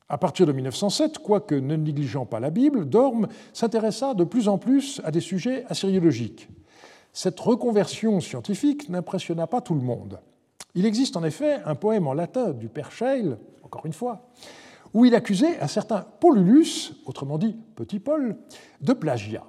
À 0.09 0.17
partir 0.17 0.47
de 0.47 0.53
1907, 0.53 1.19
quoique 1.19 1.55
ne 1.55 1.77
négligeant 1.77 2.25
pas 2.25 2.41
la 2.41 2.51
Bible, 2.51 2.89
Dorme 2.89 3.29
s'intéressa 3.53 4.15
de 4.15 4.25
plus 4.25 4.49
en 4.49 4.57
plus 4.57 5.03
à 5.05 5.11
des 5.11 5.21
sujets 5.21 5.65
assyriologiques. 5.69 6.49
Cette 7.13 7.39
reconversion 7.41 8.21
scientifique 8.21 8.89
n'impressionna 8.89 9.47
pas 9.47 9.61
tout 9.61 9.75
le 9.75 9.83
monde. 9.83 10.21
Il 10.75 10.87
existe 10.87 11.17
en 11.17 11.25
effet 11.25 11.59
un 11.65 11.75
poème 11.75 12.07
en 12.07 12.15
latin 12.15 12.53
du 12.53 12.69
père 12.69 12.91
Scheil, 12.91 13.37
encore 13.63 13.85
une 13.85 13.93
fois, 13.93 14.31
où 14.95 15.05
il 15.05 15.15
accusait 15.15 15.61
un 15.61 15.67
certain 15.67 16.07
Paululus, 16.21 16.93
autrement 17.05 17.37
dit 17.37 17.57
Petit 17.77 18.01
Paul, 18.01 18.37
de 18.81 18.93
plagiat. 18.95 19.45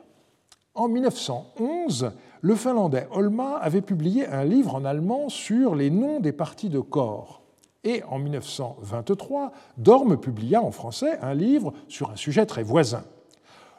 En 0.73 0.87
1911, 0.89 2.11
le 2.41 2.55
Finlandais 2.55 3.07
Olma 3.11 3.57
avait 3.57 3.81
publié 3.81 4.27
un 4.27 4.43
livre 4.43 4.75
en 4.75 4.83
allemand 4.83 5.29
sur 5.29 5.75
les 5.75 5.89
noms 5.89 6.19
des 6.19 6.31
parties 6.31 6.69
de 6.69 6.79
corps. 6.79 7.43
Et 7.83 8.03
en 8.03 8.19
1923, 8.19 9.53
Dorme 9.77 10.17
publia 10.17 10.61
en 10.61 10.71
français 10.71 11.17
un 11.21 11.33
livre 11.33 11.73
sur 11.87 12.11
un 12.11 12.17
sujet 12.17 12.45
très 12.45 12.63
voisin. 12.63 13.03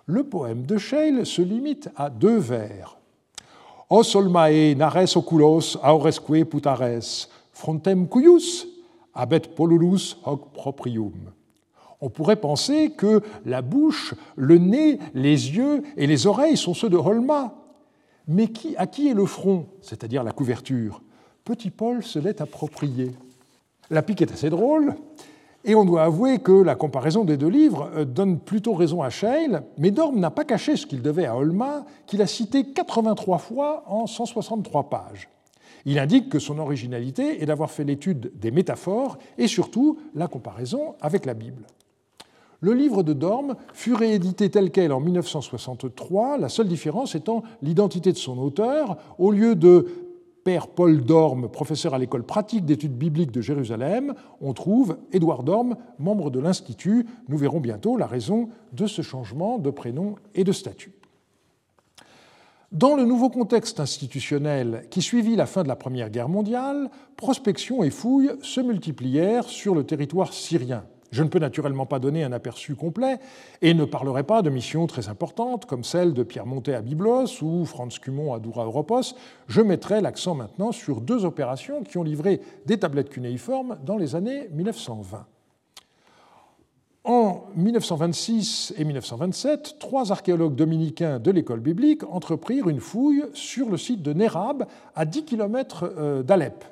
Le 0.06 0.24
poème 0.24 0.64
de 0.64 0.78
Scheil 0.78 1.26
se 1.26 1.42
limite 1.42 1.90
à 1.96 2.08
deux 2.08 2.38
vers. 2.38 2.96
Os 3.90 4.14
olmae 4.14 4.74
nares 4.74 5.16
oculos 5.16 5.76
auresque 5.82 6.44
putares, 6.44 7.28
frontem 7.52 8.08
cuius, 8.08 8.66
abet 9.14 9.40
polulus 9.40 10.16
hoc 10.24 10.52
proprium. 10.52 11.32
On 12.00 12.08
pourrait 12.08 12.36
penser 12.36 12.92
que 12.92 13.20
la 13.44 13.60
bouche, 13.60 14.14
le 14.36 14.56
nez, 14.56 14.98
les 15.12 15.50
yeux 15.56 15.82
et 15.96 16.06
les 16.06 16.26
oreilles 16.26 16.56
sont 16.56 16.72
ceux 16.72 16.88
de 16.88 16.96
Holma. 16.96 17.54
Mais 18.26 18.50
à 18.78 18.86
qui 18.86 19.08
est 19.08 19.14
le 19.14 19.26
front, 19.26 19.66
c'est-à-dire 19.82 20.24
la 20.24 20.32
couverture? 20.32 21.02
Petit 21.44 21.70
Paul 21.70 22.02
se 22.02 22.18
l'est 22.18 22.40
approprié. 22.40 23.12
La 23.90 24.02
pique 24.02 24.22
est 24.22 24.32
assez 24.32 24.50
drôle, 24.50 24.94
et 25.64 25.74
on 25.74 25.84
doit 25.84 26.04
avouer 26.04 26.38
que 26.38 26.52
la 26.52 26.74
comparaison 26.74 27.24
des 27.24 27.36
deux 27.36 27.48
livres 27.48 27.90
euh, 27.94 28.04
donne 28.04 28.38
plutôt 28.38 28.72
raison 28.72 29.02
à 29.02 29.10
Scheil, 29.10 29.58
mais 29.76 29.90
Dorm 29.90 30.18
n'a 30.18 30.30
pas 30.30 30.44
caché 30.44 30.76
ce 30.76 30.86
qu'il 30.86 31.02
devait 31.02 31.26
à 31.26 31.36
Holma, 31.36 31.84
qu'il 32.06 32.22
a 32.22 32.26
cité 32.26 32.64
83 32.64 33.38
fois 33.38 33.84
en 33.86 34.06
163 34.06 34.88
pages. 34.88 35.28
Il 35.84 35.98
indique 35.98 36.28
que 36.28 36.38
son 36.38 36.58
originalité 36.58 37.42
est 37.42 37.46
d'avoir 37.46 37.70
fait 37.70 37.84
l'étude 37.84 38.32
des 38.38 38.50
métaphores 38.50 39.18
et 39.38 39.46
surtout 39.46 39.98
la 40.14 40.28
comparaison 40.28 40.94
avec 41.00 41.26
la 41.26 41.34
Bible. 41.34 41.66
Le 42.62 42.74
livre 42.74 43.02
de 43.02 43.14
Dorme 43.14 43.56
fut 43.72 43.94
réédité 43.94 44.50
tel 44.50 44.70
quel 44.70 44.92
en 44.92 45.00
1963, 45.00 46.36
la 46.36 46.50
seule 46.50 46.68
différence 46.68 47.14
étant 47.14 47.42
l'identité 47.62 48.12
de 48.12 48.18
son 48.18 48.38
auteur. 48.38 48.98
Au 49.18 49.30
lieu 49.30 49.54
de 49.54 49.86
Paul 50.58 51.02
Dorme, 51.04 51.48
professeur 51.48 51.94
à 51.94 51.98
l'école 51.98 52.24
pratique 52.24 52.64
d'études 52.64 52.96
bibliques 52.96 53.32
de 53.32 53.40
Jérusalem, 53.40 54.14
on 54.40 54.52
trouve 54.52 54.98
Édouard 55.12 55.42
Dorme, 55.42 55.76
membre 55.98 56.30
de 56.30 56.40
l'Institut. 56.40 57.06
Nous 57.28 57.38
verrons 57.38 57.60
bientôt 57.60 57.96
la 57.96 58.06
raison 58.06 58.48
de 58.72 58.86
ce 58.86 59.02
changement 59.02 59.58
de 59.58 59.70
prénom 59.70 60.16
et 60.34 60.44
de 60.44 60.52
statut. 60.52 60.92
Dans 62.72 62.94
le 62.94 63.04
nouveau 63.04 63.30
contexte 63.30 63.80
institutionnel 63.80 64.84
qui 64.90 65.02
suivit 65.02 65.34
la 65.34 65.46
fin 65.46 65.64
de 65.64 65.68
la 65.68 65.76
Première 65.76 66.10
Guerre 66.10 66.28
mondiale, 66.28 66.88
prospection 67.16 67.82
et 67.82 67.90
fouilles 67.90 68.30
se 68.42 68.60
multiplièrent 68.60 69.48
sur 69.48 69.74
le 69.74 69.84
territoire 69.84 70.32
syrien. 70.32 70.84
Je 71.10 71.22
ne 71.22 71.28
peux 71.28 71.38
naturellement 71.38 71.86
pas 71.86 71.98
donner 71.98 72.22
un 72.22 72.32
aperçu 72.32 72.76
complet 72.76 73.18
et 73.62 73.74
ne 73.74 73.84
parlerai 73.84 74.22
pas 74.22 74.42
de 74.42 74.50
missions 74.50 74.86
très 74.86 75.08
importantes 75.08 75.66
comme 75.66 75.82
celle 75.82 76.14
de 76.14 76.22
Pierre 76.22 76.46
Montet 76.46 76.74
à 76.74 76.82
Byblos 76.82 77.42
ou 77.42 77.64
Franz 77.64 77.98
Cumont 78.00 78.32
à 78.32 78.38
Doura 78.38 78.64
Europos. 78.64 79.14
Je 79.48 79.60
mettrai 79.60 80.00
l'accent 80.00 80.34
maintenant 80.34 80.72
sur 80.72 81.00
deux 81.00 81.24
opérations 81.24 81.82
qui 81.82 81.98
ont 81.98 82.04
livré 82.04 82.40
des 82.66 82.78
tablettes 82.78 83.10
cunéiformes 83.10 83.78
dans 83.84 83.96
les 83.96 84.14
années 84.14 84.48
1920. 84.52 85.26
En 87.02 87.44
1926 87.56 88.74
et 88.76 88.84
1927, 88.84 89.76
trois 89.78 90.12
archéologues 90.12 90.54
dominicains 90.54 91.18
de 91.18 91.30
l'école 91.30 91.60
biblique 91.60 92.04
entreprirent 92.04 92.68
une 92.68 92.78
fouille 92.78 93.24
sur 93.32 93.70
le 93.70 93.78
site 93.78 94.02
de 94.02 94.12
Nérab, 94.12 94.66
à 94.94 95.06
10 95.06 95.24
km 95.24 95.90
euh, 95.96 96.22
d'Alep, 96.22 96.62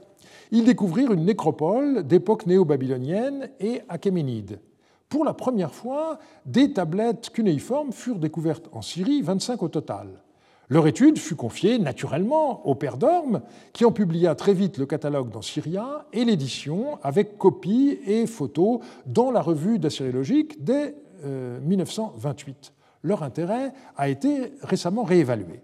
ils 0.50 0.64
découvrirent 0.64 1.12
une 1.12 1.24
nécropole 1.24 2.06
d'époque 2.06 2.46
néo-babylonienne 2.46 3.50
et 3.60 3.82
achéménide. 3.88 4.60
Pour 5.08 5.24
la 5.24 5.32
première 5.32 5.74
fois, 5.74 6.18
des 6.44 6.72
tablettes 6.72 7.30
cunéiformes 7.30 7.92
furent 7.92 8.18
découvertes 8.18 8.68
en 8.72 8.82
Syrie, 8.82 9.22
25 9.22 9.62
au 9.62 9.68
total. 9.68 10.22
Leur 10.70 10.86
étude 10.86 11.18
fut 11.18 11.34
confiée 11.34 11.78
naturellement 11.78 12.66
au 12.66 12.74
père 12.74 12.98
d'Orme, 12.98 13.40
qui 13.72 13.86
en 13.86 13.92
publia 13.92 14.34
très 14.34 14.52
vite 14.52 14.76
le 14.76 14.84
catalogue 14.84 15.30
dans 15.30 15.40
Syria 15.40 16.06
et 16.12 16.26
l'édition 16.26 16.98
avec 17.02 17.38
copies 17.38 17.98
et 18.06 18.26
photos 18.26 18.80
dans 19.06 19.30
la 19.30 19.40
revue 19.40 19.78
d'assyriologique 19.78 20.62
dès 20.62 20.94
1928. 21.24 22.50
Euh, 22.50 22.98
Leur 23.02 23.22
intérêt 23.22 23.72
a 23.96 24.10
été 24.10 24.52
récemment 24.62 25.04
réévalué. 25.04 25.62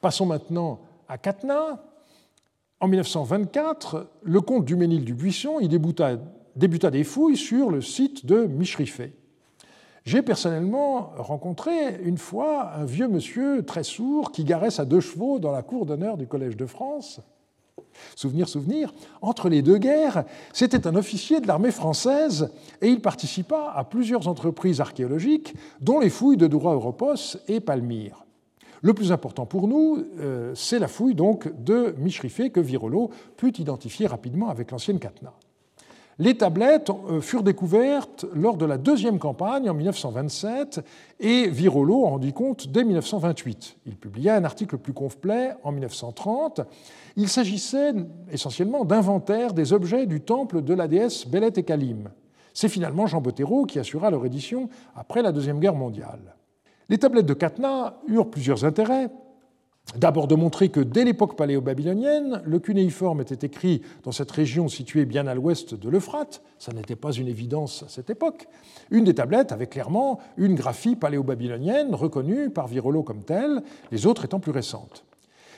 Passons 0.00 0.26
maintenant 0.26 0.80
à 1.06 1.18
Catenat. 1.18 1.91
En 2.82 2.88
1924, 2.88 4.08
le 4.24 4.40
comte 4.40 4.64
Duménil 4.64 5.04
du 5.04 5.14
Buisson 5.14 5.60
débuta, 5.60 6.90
des 6.90 7.04
fouilles 7.04 7.36
sur 7.36 7.70
le 7.70 7.80
site 7.80 8.26
de 8.26 8.46
Micherifay. 8.46 9.12
J'ai 10.04 10.20
personnellement 10.20 11.12
rencontré 11.16 12.00
une 12.02 12.18
fois 12.18 12.72
un 12.74 12.84
vieux 12.84 13.06
monsieur 13.06 13.64
très 13.64 13.84
sourd 13.84 14.32
qui 14.32 14.42
garait 14.42 14.72
sa 14.72 14.84
deux 14.84 14.98
chevaux 14.98 15.38
dans 15.38 15.52
la 15.52 15.62
cour 15.62 15.86
d'honneur 15.86 16.16
du 16.16 16.26
Collège 16.26 16.56
de 16.56 16.66
France. 16.66 17.20
Souvenir, 18.16 18.48
souvenir, 18.48 18.92
entre 19.20 19.48
les 19.48 19.62
deux 19.62 19.78
guerres, 19.78 20.24
c'était 20.52 20.88
un 20.88 20.96
officier 20.96 21.40
de 21.40 21.46
l'armée 21.46 21.70
française 21.70 22.50
et 22.80 22.88
il 22.88 23.00
participa 23.00 23.72
à 23.76 23.84
plusieurs 23.84 24.26
entreprises 24.26 24.80
archéologiques, 24.80 25.54
dont 25.80 26.00
les 26.00 26.10
fouilles 26.10 26.36
de 26.36 26.48
Doura 26.48 26.74
Europos 26.74 27.38
et 27.46 27.60
Palmyre. 27.60 28.24
Le 28.82 28.94
plus 28.94 29.12
important 29.12 29.46
pour 29.46 29.68
nous, 29.68 30.04
euh, 30.18 30.52
c'est 30.56 30.80
la 30.80 30.88
fouille 30.88 31.14
donc 31.14 31.48
de 31.62 31.94
Michrifé 31.98 32.50
que 32.50 32.58
Virolo 32.58 33.10
put 33.36 33.56
identifier 33.60 34.08
rapidement 34.08 34.48
avec 34.48 34.72
l'ancienne 34.72 34.98
Katna. 34.98 35.32
Les 36.18 36.36
tablettes 36.36 36.90
euh, 36.90 37.20
furent 37.20 37.44
découvertes 37.44 38.26
lors 38.34 38.56
de 38.56 38.66
la 38.66 38.78
deuxième 38.78 39.20
campagne 39.20 39.70
en 39.70 39.74
1927 39.74 40.84
et 41.20 41.48
Virolo 41.48 42.04
en 42.04 42.10
rendit 42.10 42.32
compte 42.32 42.68
dès 42.68 42.82
1928. 42.82 43.76
Il 43.86 43.96
publia 43.96 44.34
un 44.34 44.44
article 44.44 44.76
plus 44.78 44.92
complet 44.92 45.52
en 45.62 45.70
1930. 45.70 46.62
Il 47.14 47.28
s'agissait 47.28 47.92
essentiellement 48.32 48.84
d'inventaires 48.84 49.54
des 49.54 49.72
objets 49.72 50.06
du 50.06 50.20
temple 50.20 50.60
de 50.60 50.74
la 50.74 50.88
déesse 50.88 51.26
Belet 51.28 51.52
et 51.54 51.62
Kalim. 51.62 52.10
C'est 52.52 52.68
finalement 52.68 53.06
Jean 53.06 53.20
Bottero 53.20 53.64
qui 53.64 53.78
assura 53.78 54.10
leur 54.10 54.26
édition 54.26 54.68
après 54.96 55.22
la 55.22 55.30
Deuxième 55.30 55.60
Guerre 55.60 55.76
mondiale. 55.76 56.34
Les 56.88 56.98
tablettes 56.98 57.26
de 57.26 57.34
Katna 57.34 58.00
eurent 58.08 58.30
plusieurs 58.30 58.64
intérêts. 58.64 59.10
D'abord 59.96 60.26
de 60.26 60.34
montrer 60.34 60.68
que 60.70 60.80
dès 60.80 61.04
l'époque 61.04 61.36
paléo-babylonienne, 61.36 62.40
le 62.44 62.58
cunéiforme 62.60 63.20
était 63.20 63.46
écrit 63.46 63.82
dans 64.04 64.12
cette 64.12 64.30
région 64.30 64.68
située 64.68 65.04
bien 65.04 65.26
à 65.26 65.34
l'ouest 65.34 65.74
de 65.74 65.90
l'Euphrate, 65.90 66.42
ça 66.58 66.72
n'était 66.72 66.96
pas 66.96 67.12
une 67.12 67.28
évidence 67.28 67.82
à 67.82 67.88
cette 67.88 68.08
époque. 68.08 68.46
Une 68.90 69.04
des 69.04 69.14
tablettes 69.14 69.52
avait 69.52 69.66
clairement 69.66 70.18
une 70.36 70.54
graphie 70.54 70.96
paléo-babylonienne 70.96 71.94
reconnue 71.94 72.48
par 72.48 72.68
Virolo 72.68 73.02
comme 73.02 73.22
telle, 73.22 73.62
les 73.90 74.06
autres 74.06 74.24
étant 74.24 74.40
plus 74.40 74.52
récentes. 74.52 75.04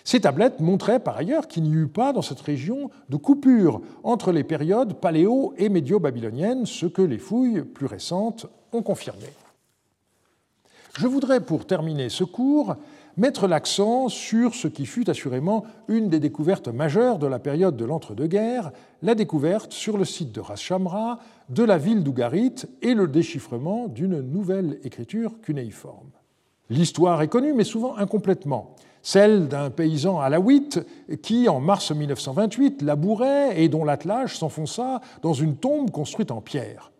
Ces 0.03 0.21
tablettes 0.21 0.61
montraient 0.61 1.01
par 1.01 1.17
ailleurs 1.17 1.47
qu'il 1.47 1.63
n'y 1.63 1.73
eut 1.73 1.87
pas 1.87 2.13
dans 2.13 2.23
cette 2.23 2.41
région 2.41 2.91
de 3.09 3.17
coupure 3.17 3.81
entre 4.03 4.33
les 4.33 4.45
périodes 4.45 4.95
paléo 4.95 5.55
et 5.57 5.69
médio-babyloniennes, 5.69 6.67
ce 6.67 6.87
que 6.87 7.03
les 7.03 7.19
fouilles 7.19 7.63
plus 7.63 7.87
récentes 7.87 8.47
ont 8.73 8.83
confirmé. 8.83 9.27
Je 10.97 11.09
voudrais, 11.09 11.41
pour 11.41 11.67
terminer 11.67 12.09
ce 12.09 12.23
cours, 12.23 12.77
mettre 13.17 13.49
l'accent 13.49 14.09
sur 14.09 14.55
ce 14.55 14.69
qui 14.69 14.87
fut 14.87 15.11
assurément 15.11 15.65
une 15.89 16.09
des 16.09 16.21
découvertes 16.21 16.69
majeures 16.69 17.19
de 17.19 17.27
la 17.27 17.41
période 17.41 17.77
de 17.77 17.85
l'entre-deux-guerres, 17.85 18.71
la 19.03 19.17
découverte 19.17 19.73
sur 19.73 19.99
le 19.99 20.05
site 20.05 20.31
de 20.31 20.41
Ras 20.41 20.57
Shamra 20.57 21.19
de 21.49 21.65
la 21.65 21.79
ville 21.79 22.05
d'Ougarit 22.05 22.55
et 22.81 22.95
le 22.95 23.09
déchiffrement 23.09 23.89
d'une 23.89 24.21
nouvelle 24.21 24.79
écriture 24.85 25.41
cunéiforme. 25.41 26.11
L'histoire 26.71 27.21
est 27.23 27.29
connue, 27.29 27.55
mais 27.55 27.65
souvent 27.65 27.97
incomplètement. 27.97 28.77
Celle 29.03 29.49
d'un 29.49 29.71
paysan 29.71 30.21
alawite 30.21 30.81
qui, 31.23 31.49
en 31.49 31.61
mars 31.61 31.91
1928, 31.91 32.83
labourait 32.83 33.61
et 33.61 33.69
dont 33.69 33.85
l'attelage 33.85 34.39
s'enfonça 34.39 35.01
dans 35.23 35.35
une 35.35 35.57
tombe 35.57 35.91
construite 35.91 36.31
en 36.31 36.41
pierre. 36.41 36.93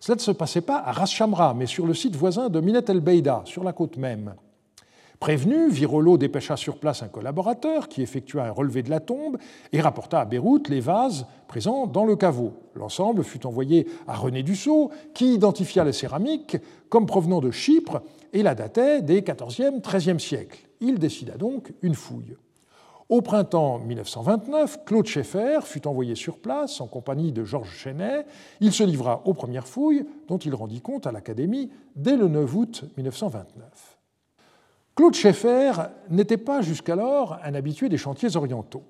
Cela 0.00 0.16
ne 0.16 0.20
se 0.20 0.30
passait 0.30 0.60
pas 0.60 0.78
à 0.78 0.92
Ras 0.92 1.06
Shamra, 1.06 1.54
mais 1.54 1.66
sur 1.66 1.86
le 1.86 1.94
site 1.94 2.16
voisin 2.16 2.48
de 2.48 2.60
Minet 2.60 2.84
el 2.88 3.00
Beida, 3.00 3.42
sur 3.44 3.64
la 3.64 3.72
côte 3.72 3.96
même. 3.96 4.34
Prévenu, 5.20 5.68
Virolo 5.68 6.16
dépêcha 6.16 6.56
sur 6.56 6.78
place 6.78 7.02
un 7.02 7.08
collaborateur 7.08 7.88
qui 7.88 8.02
effectua 8.02 8.44
un 8.44 8.52
relevé 8.52 8.84
de 8.84 8.90
la 8.90 9.00
tombe 9.00 9.36
et 9.72 9.80
rapporta 9.80 10.20
à 10.20 10.24
Beyrouth 10.24 10.68
les 10.68 10.78
vases 10.78 11.26
présents 11.48 11.88
dans 11.88 12.04
le 12.04 12.14
caveau. 12.14 12.52
L'ensemble 12.76 13.24
fut 13.24 13.44
envoyé 13.44 13.88
à 14.06 14.14
René 14.14 14.44
Dussault, 14.44 14.92
qui 15.14 15.34
identifia 15.34 15.82
les 15.82 15.92
céramiques 15.92 16.56
comme 16.88 17.06
provenant 17.06 17.40
de 17.40 17.50
Chypre 17.50 18.02
et 18.32 18.44
la 18.44 18.54
datait 18.54 19.02
des 19.02 19.22
XIVe, 19.22 19.80
XIIIe 19.82 20.20
siècles. 20.20 20.60
Il 20.80 21.00
décida 21.00 21.36
donc 21.36 21.72
une 21.82 21.96
fouille. 21.96 22.36
Au 23.08 23.22
printemps 23.22 23.78
1929, 23.78 24.84
Claude 24.84 25.06
Schaeffer 25.06 25.60
fut 25.62 25.86
envoyé 25.86 26.14
sur 26.14 26.38
place 26.40 26.78
en 26.82 26.86
compagnie 26.86 27.32
de 27.32 27.42
Georges 27.42 27.74
Chenet. 27.74 28.26
Il 28.60 28.70
se 28.70 28.84
livra 28.84 29.22
aux 29.24 29.32
premières 29.32 29.66
fouilles, 29.66 30.04
dont 30.28 30.36
il 30.36 30.54
rendit 30.54 30.82
compte 30.82 31.06
à 31.06 31.12
l'Académie 31.12 31.70
dès 31.96 32.18
le 32.18 32.28
9 32.28 32.54
août 32.54 32.84
1929. 32.98 33.98
Claude 34.94 35.14
Schaeffer 35.14 35.72
n'était 36.10 36.36
pas 36.36 36.60
jusqu'alors 36.60 37.38
un 37.42 37.54
habitué 37.54 37.88
des 37.88 37.96
chantiers 37.96 38.36
orientaux. 38.36 38.84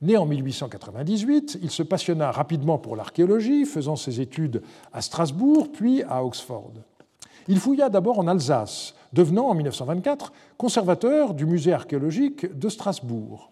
Né 0.00 0.16
en 0.16 0.26
1898, 0.26 1.58
il 1.60 1.70
se 1.72 1.82
passionna 1.82 2.30
rapidement 2.30 2.78
pour 2.78 2.94
l'archéologie, 2.94 3.64
faisant 3.64 3.96
ses 3.96 4.20
études 4.20 4.62
à 4.92 5.02
Strasbourg 5.02 5.72
puis 5.72 6.04
à 6.04 6.24
Oxford. 6.24 6.74
Il 7.48 7.58
fouilla 7.58 7.88
d'abord 7.88 8.20
en 8.20 8.28
Alsace, 8.28 8.94
devenant 9.12 9.48
en 9.48 9.54
1924 9.54 10.32
conservateur 10.56 11.34
du 11.34 11.46
musée 11.46 11.72
archéologique 11.72 12.56
de 12.56 12.68
Strasbourg. 12.68 13.50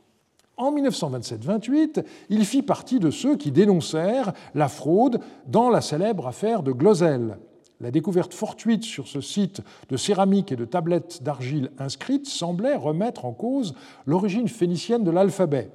En 0.56 0.72
1927-28, 0.72 2.04
il 2.28 2.44
fit 2.44 2.62
partie 2.62 3.00
de 3.00 3.10
ceux 3.10 3.36
qui 3.36 3.50
dénoncèrent 3.50 4.32
la 4.54 4.68
fraude 4.68 5.20
dans 5.46 5.68
la 5.68 5.80
célèbre 5.80 6.28
affaire 6.28 6.62
de 6.62 6.70
Glosel, 6.70 7.38
la 7.80 7.90
découverte 7.90 8.32
fortuite 8.32 8.84
sur 8.84 9.08
ce 9.08 9.20
site 9.20 9.60
de 9.88 9.96
céramique 9.96 10.52
et 10.52 10.56
de 10.56 10.64
tablettes 10.64 11.22
d'argile 11.22 11.70
inscrites 11.78 12.26
semblait 12.26 12.76
remettre 12.76 13.24
en 13.24 13.32
cause 13.32 13.74
l'origine 14.06 14.48
phénicienne 14.48 15.02
de 15.02 15.10
l'alphabet. 15.10 15.70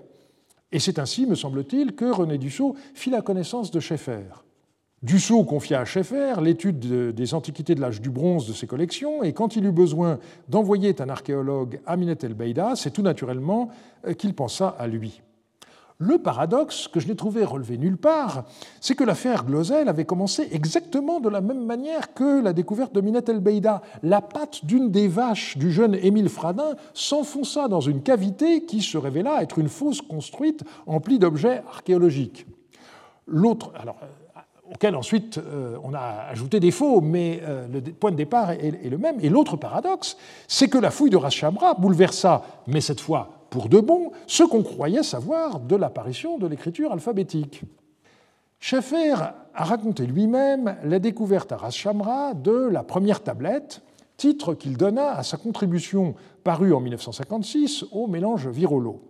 Et 0.71 0.79
c'est 0.79 0.99
ainsi, 0.99 1.25
me 1.25 1.35
semble-t-il, 1.35 1.95
que 1.95 2.05
René 2.05 2.37
Dussault 2.37 2.75
fit 2.93 3.09
la 3.09 3.21
connaissance 3.21 3.71
de 3.71 3.79
Schaeffer. 3.79 4.43
Dussault 5.01 5.45
confia 5.45 5.79
à 5.79 5.85
Schaeffer 5.85 6.41
l'étude 6.41 7.13
des 7.13 7.33
antiquités 7.33 7.73
de 7.73 7.79
l'âge 7.79 8.01
du 8.01 8.09
bronze 8.09 8.47
de 8.47 8.53
ses 8.53 8.67
collections, 8.67 9.23
et 9.23 9.31
quand 9.31 9.55
il 9.55 9.65
eut 9.65 9.71
besoin 9.71 10.19
d'envoyer 10.49 10.93
un 10.99 11.07
archéologue 11.07 11.79
à 11.85 11.95
Minet 11.95 12.17
el 12.23 12.33
Beida, 12.33 12.75
c'est 12.75 12.91
tout 12.91 13.01
naturellement 13.01 13.69
euh, 14.05 14.13
qu'il 14.13 14.33
pensa 14.33 14.75
à 14.77 14.87
lui. 14.87 15.21
Le 15.99 16.17
paradoxe 16.17 16.89
que 16.89 16.99
je 16.99 17.07
n'ai 17.07 17.15
trouvé 17.15 17.45
relevé 17.45 17.77
nulle 17.77 17.97
part, 17.97 18.45
c'est 18.81 18.95
que 18.95 19.05
l'affaire 19.05 19.45
Glosel 19.45 19.87
avait 19.87 20.05
commencé 20.05 20.47
exactement 20.51 21.21
de 21.21 21.29
la 21.29 21.39
même 21.39 21.65
manière 21.65 22.13
que 22.13 22.41
la 22.41 22.51
découverte 22.51 22.93
de 22.93 23.01
Minette 23.01 23.29
El 23.29 23.39
Beida. 23.39 23.81
La 24.03 24.21
patte 24.21 24.65
d'une 24.65 24.91
des 24.91 25.07
vaches 25.07 25.57
du 25.57 25.71
jeune 25.71 25.95
Émile 25.95 26.29
Fradin 26.29 26.75
s'enfonça 26.93 27.67
dans 27.67 27.81
une 27.81 28.01
cavité 28.01 28.65
qui 28.65 28.81
se 28.81 28.97
révéla 28.97 29.43
être 29.43 29.59
une 29.59 29.67
fosse 29.67 30.01
construite 30.01 30.63
emplie 30.87 31.19
d'objets 31.19 31.63
archéologiques. 31.69 32.47
L'autre, 33.27 33.73
auquel 34.73 34.95
ensuite 34.95 35.37
euh, 35.37 35.77
on 35.83 35.93
a 35.93 36.27
ajouté 36.29 36.59
des 36.59 36.71
faux, 36.71 37.01
mais 37.01 37.41
euh, 37.43 37.67
le 37.67 37.81
point 37.81 38.11
de 38.11 38.15
départ 38.15 38.51
est, 38.51 38.89
le 38.89 38.97
même. 38.97 39.17
Et 39.21 39.29
l'autre 39.29 39.57
paradoxe, 39.57 40.17
c'est 40.47 40.67
que 40.67 40.77
la 40.77 40.91
fouille 40.91 41.09
de 41.09 41.17
Rachamra 41.17 41.73
bouleversa, 41.73 42.43
mais 42.67 42.81
cette 42.81 43.01
fois 43.01 43.29
pour 43.49 43.67
de 43.67 43.79
bon 43.79 44.11
ce 44.27 44.43
qu'on 44.43 44.61
croyait 44.61 45.03
savoir 45.03 45.59
de 45.59 45.75
l'apparition 45.75 46.37
de 46.37 46.47
l'écriture 46.47 46.91
alphabétique. 46.91 47.61
Schaeffer 48.59 49.15
a 49.55 49.63
raconté 49.63 50.05
lui-même 50.05 50.77
la 50.83 50.99
découverte 50.99 51.51
à 51.51 51.57
Ras 51.57 51.71
Shamra 51.71 52.33
de 52.33 52.51
la 52.51 52.83
première 52.83 53.23
tablette, 53.23 53.81
titre 54.17 54.53
qu'il 54.53 54.77
donna 54.77 55.17
à 55.17 55.23
sa 55.23 55.37
contribution 55.37 56.13
parue 56.43 56.73
en 56.73 56.81
1956 56.81 57.85
au 57.91 58.07
mélange 58.07 58.47
Virolo. 58.47 59.08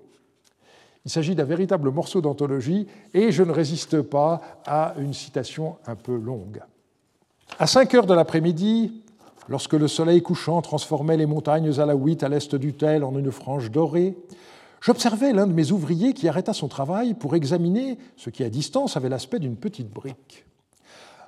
Il 1.09 1.11
s'agit 1.11 1.33
d'un 1.33 1.43
véritable 1.43 1.89
morceau 1.89 2.21
d'anthologie 2.21 2.85
et 3.15 3.31
je 3.31 3.41
ne 3.41 3.51
résiste 3.51 4.03
pas 4.03 4.41
à 4.67 4.93
une 4.99 5.15
citation 5.15 5.77
un 5.87 5.95
peu 5.95 6.15
longue. 6.15 6.61
À 7.57 7.65
5 7.65 7.91
heures 7.95 8.05
de 8.05 8.13
l'après-midi, 8.13 9.01
lorsque 9.47 9.73
le 9.73 9.87
soleil 9.87 10.21
couchant 10.21 10.61
transformait 10.61 11.17
les 11.17 11.25
montagnes 11.25 11.79
à 11.79 11.87
la 11.87 11.95
huit 11.95 12.21
à 12.21 12.29
l'est 12.29 12.53
du 12.53 12.75
Tel 12.75 13.03
en 13.03 13.17
une 13.17 13.31
frange 13.31 13.71
dorée, 13.71 14.15
j'observais 14.81 15.33
l'un 15.33 15.47
de 15.47 15.53
mes 15.53 15.71
ouvriers 15.71 16.13
qui 16.13 16.27
arrêta 16.27 16.53
son 16.53 16.67
travail 16.67 17.15
pour 17.15 17.35
examiner 17.35 17.97
ce 18.15 18.29
qui 18.29 18.43
à 18.43 18.51
distance 18.51 18.95
avait 18.95 19.09
l'aspect 19.09 19.39
d'une 19.39 19.55
petite 19.55 19.89
brique. 19.89 20.45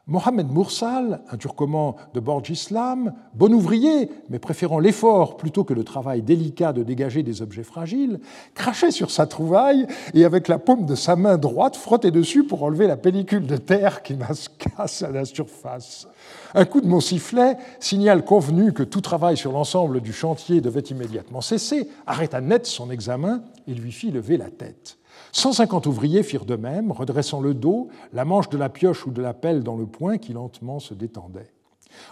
Mohamed 0.07 0.49
Moursal, 0.49 1.21
un 1.31 1.37
turcoman 1.37 1.95
de 2.13 2.19
Borj 2.19 2.49
Islam, 2.49 3.13
bon 3.35 3.53
ouvrier, 3.53 4.09
mais 4.29 4.39
préférant 4.39 4.79
l'effort 4.79 5.37
plutôt 5.37 5.63
que 5.63 5.75
le 5.75 5.83
travail 5.83 6.23
délicat 6.23 6.73
de 6.73 6.81
dégager 6.81 7.21
des 7.21 7.41
objets 7.41 7.63
fragiles, 7.63 8.19
crachait 8.55 8.91
sur 8.91 9.11
sa 9.11 9.27
trouvaille 9.27 9.85
et 10.15 10.25
avec 10.25 10.47
la 10.47 10.57
paume 10.57 10.85
de 10.85 10.95
sa 10.95 11.15
main 11.15 11.37
droite 11.37 11.75
frottait 11.75 12.11
dessus 12.11 12.43
pour 12.43 12.63
enlever 12.63 12.87
la 12.87 12.97
pellicule 12.97 13.45
de 13.45 13.57
terre 13.57 14.01
qui 14.01 14.17
casse 14.75 15.03
à 15.03 15.11
la 15.11 15.23
surface. 15.23 16.07
Un 16.55 16.65
coup 16.65 16.81
de 16.81 16.87
mon 16.87 16.99
sifflet, 16.99 17.57
signal 17.79 18.25
convenu 18.25 18.73
que 18.73 18.83
tout 18.83 19.01
travail 19.01 19.37
sur 19.37 19.51
l'ensemble 19.51 20.01
du 20.01 20.13
chantier 20.13 20.61
devait 20.61 20.81
immédiatement 20.81 21.41
cesser, 21.41 21.87
arrêta 22.07 22.41
net 22.41 22.65
son 22.65 22.89
examen 22.89 23.43
et 23.67 23.73
lui 23.73 23.91
fit 23.91 24.11
lever 24.11 24.37
la 24.37 24.49
tête. 24.49 24.97
150 25.31 25.85
ouvriers 25.87 26.23
firent 26.23 26.45
de 26.45 26.55
même, 26.55 26.91
redressant 26.91 27.41
le 27.41 27.53
dos, 27.53 27.89
la 28.13 28.25
manche 28.25 28.49
de 28.49 28.57
la 28.57 28.69
pioche 28.69 29.05
ou 29.07 29.11
de 29.11 29.21
la 29.21 29.33
pelle 29.33 29.63
dans 29.63 29.75
le 29.75 29.85
poing 29.85 30.17
qui 30.17 30.33
lentement 30.33 30.79
se 30.79 30.93
détendait. 30.93 31.51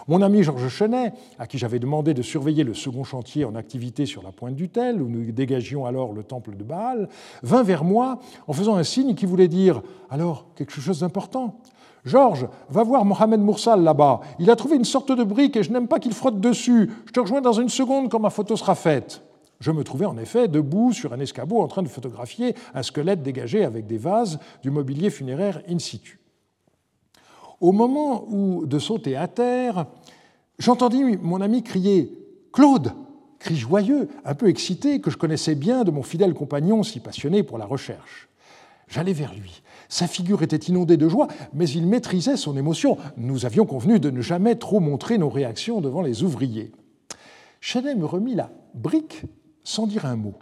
Mon 0.08 0.22
ami 0.22 0.42
Georges 0.42 0.68
Chenet, 0.68 1.12
à 1.38 1.46
qui 1.46 1.58
j'avais 1.58 1.78
demandé 1.78 2.14
de 2.14 2.22
surveiller 2.22 2.64
le 2.64 2.74
second 2.74 3.04
chantier 3.04 3.44
en 3.44 3.54
activité 3.54 4.06
sur 4.06 4.22
la 4.22 4.32
pointe 4.32 4.54
du 4.54 4.68
Tel, 4.68 5.00
où 5.00 5.08
nous 5.08 5.32
dégagions 5.32 5.86
alors 5.86 6.12
le 6.12 6.22
temple 6.22 6.56
de 6.56 6.64
Baal, 6.64 7.08
vint 7.42 7.62
vers 7.62 7.84
moi 7.84 8.18
en 8.46 8.52
faisant 8.52 8.76
un 8.76 8.84
signe 8.84 9.14
qui 9.14 9.26
voulait 9.26 9.48
dire 9.48 9.82
Alors, 10.10 10.46
quelque 10.54 10.72
chose 10.72 11.00
d'important 11.00 11.56
Georges, 12.04 12.48
va 12.70 12.82
voir 12.82 13.04
Mohamed 13.04 13.40
Moursal 13.40 13.82
là-bas. 13.82 14.20
Il 14.38 14.50
a 14.50 14.56
trouvé 14.56 14.76
une 14.76 14.84
sorte 14.84 15.12
de 15.12 15.22
brique 15.22 15.56
et 15.56 15.62
je 15.62 15.70
n'aime 15.70 15.86
pas 15.86 15.98
qu'il 15.98 16.14
frotte 16.14 16.40
dessus. 16.40 16.90
Je 17.04 17.12
te 17.12 17.20
rejoins 17.20 17.42
dans 17.42 17.52
une 17.52 17.68
seconde 17.68 18.08
quand 18.08 18.20
ma 18.20 18.30
photo 18.30 18.56
sera 18.56 18.74
faite. 18.74 19.22
Je 19.60 19.70
me 19.70 19.84
trouvais 19.84 20.06
en 20.06 20.16
effet 20.16 20.48
debout 20.48 20.92
sur 20.92 21.12
un 21.12 21.20
escabeau 21.20 21.60
en 21.60 21.68
train 21.68 21.82
de 21.82 21.88
photographier 21.88 22.54
un 22.74 22.82
squelette 22.82 23.22
dégagé 23.22 23.64
avec 23.64 23.86
des 23.86 23.98
vases 23.98 24.38
du 24.62 24.70
mobilier 24.70 25.10
funéraire 25.10 25.62
in 25.68 25.78
situ. 25.78 26.18
Au 27.60 27.72
moment 27.72 28.24
où 28.28 28.64
de 28.64 28.78
sauter 28.78 29.16
à 29.16 29.28
terre, 29.28 29.86
j'entendis 30.58 31.04
mon 31.20 31.42
ami 31.42 31.62
crier 31.62 32.16
Claude 32.52 32.92
cri 33.40 33.56
joyeux, 33.56 34.08
un 34.24 34.34
peu 34.34 34.48
excité, 34.48 35.00
que 35.00 35.10
je 35.10 35.16
connaissais 35.16 35.54
bien 35.56 35.82
de 35.82 35.90
mon 35.90 36.02
fidèle 36.02 36.34
compagnon 36.34 36.82
si 36.82 37.00
passionné 37.00 37.42
pour 37.42 37.58
la 37.58 37.64
recherche. 37.64 38.28
J'allai 38.86 39.12
vers 39.12 39.34
lui. 39.34 39.62
Sa 39.88 40.06
figure 40.06 40.42
était 40.42 40.56
inondée 40.56 40.96
de 40.96 41.08
joie, 41.08 41.28
mais 41.54 41.68
il 41.68 41.86
maîtrisait 41.86 42.36
son 42.36 42.56
émotion. 42.56 42.98
Nous 43.16 43.46
avions 43.46 43.64
convenu 43.64 43.98
de 43.98 44.10
ne 44.10 44.20
jamais 44.20 44.56
trop 44.56 44.78
montrer 44.78 45.16
nos 45.16 45.30
réactions 45.30 45.80
devant 45.80 46.02
les 46.02 46.22
ouvriers. 46.22 46.70
Chenet 47.60 47.94
me 47.94 48.04
remit 48.04 48.34
la 48.34 48.50
brique 48.74 49.22
sans 49.64 49.86
dire 49.86 50.06
un 50.06 50.16
mot. 50.16 50.34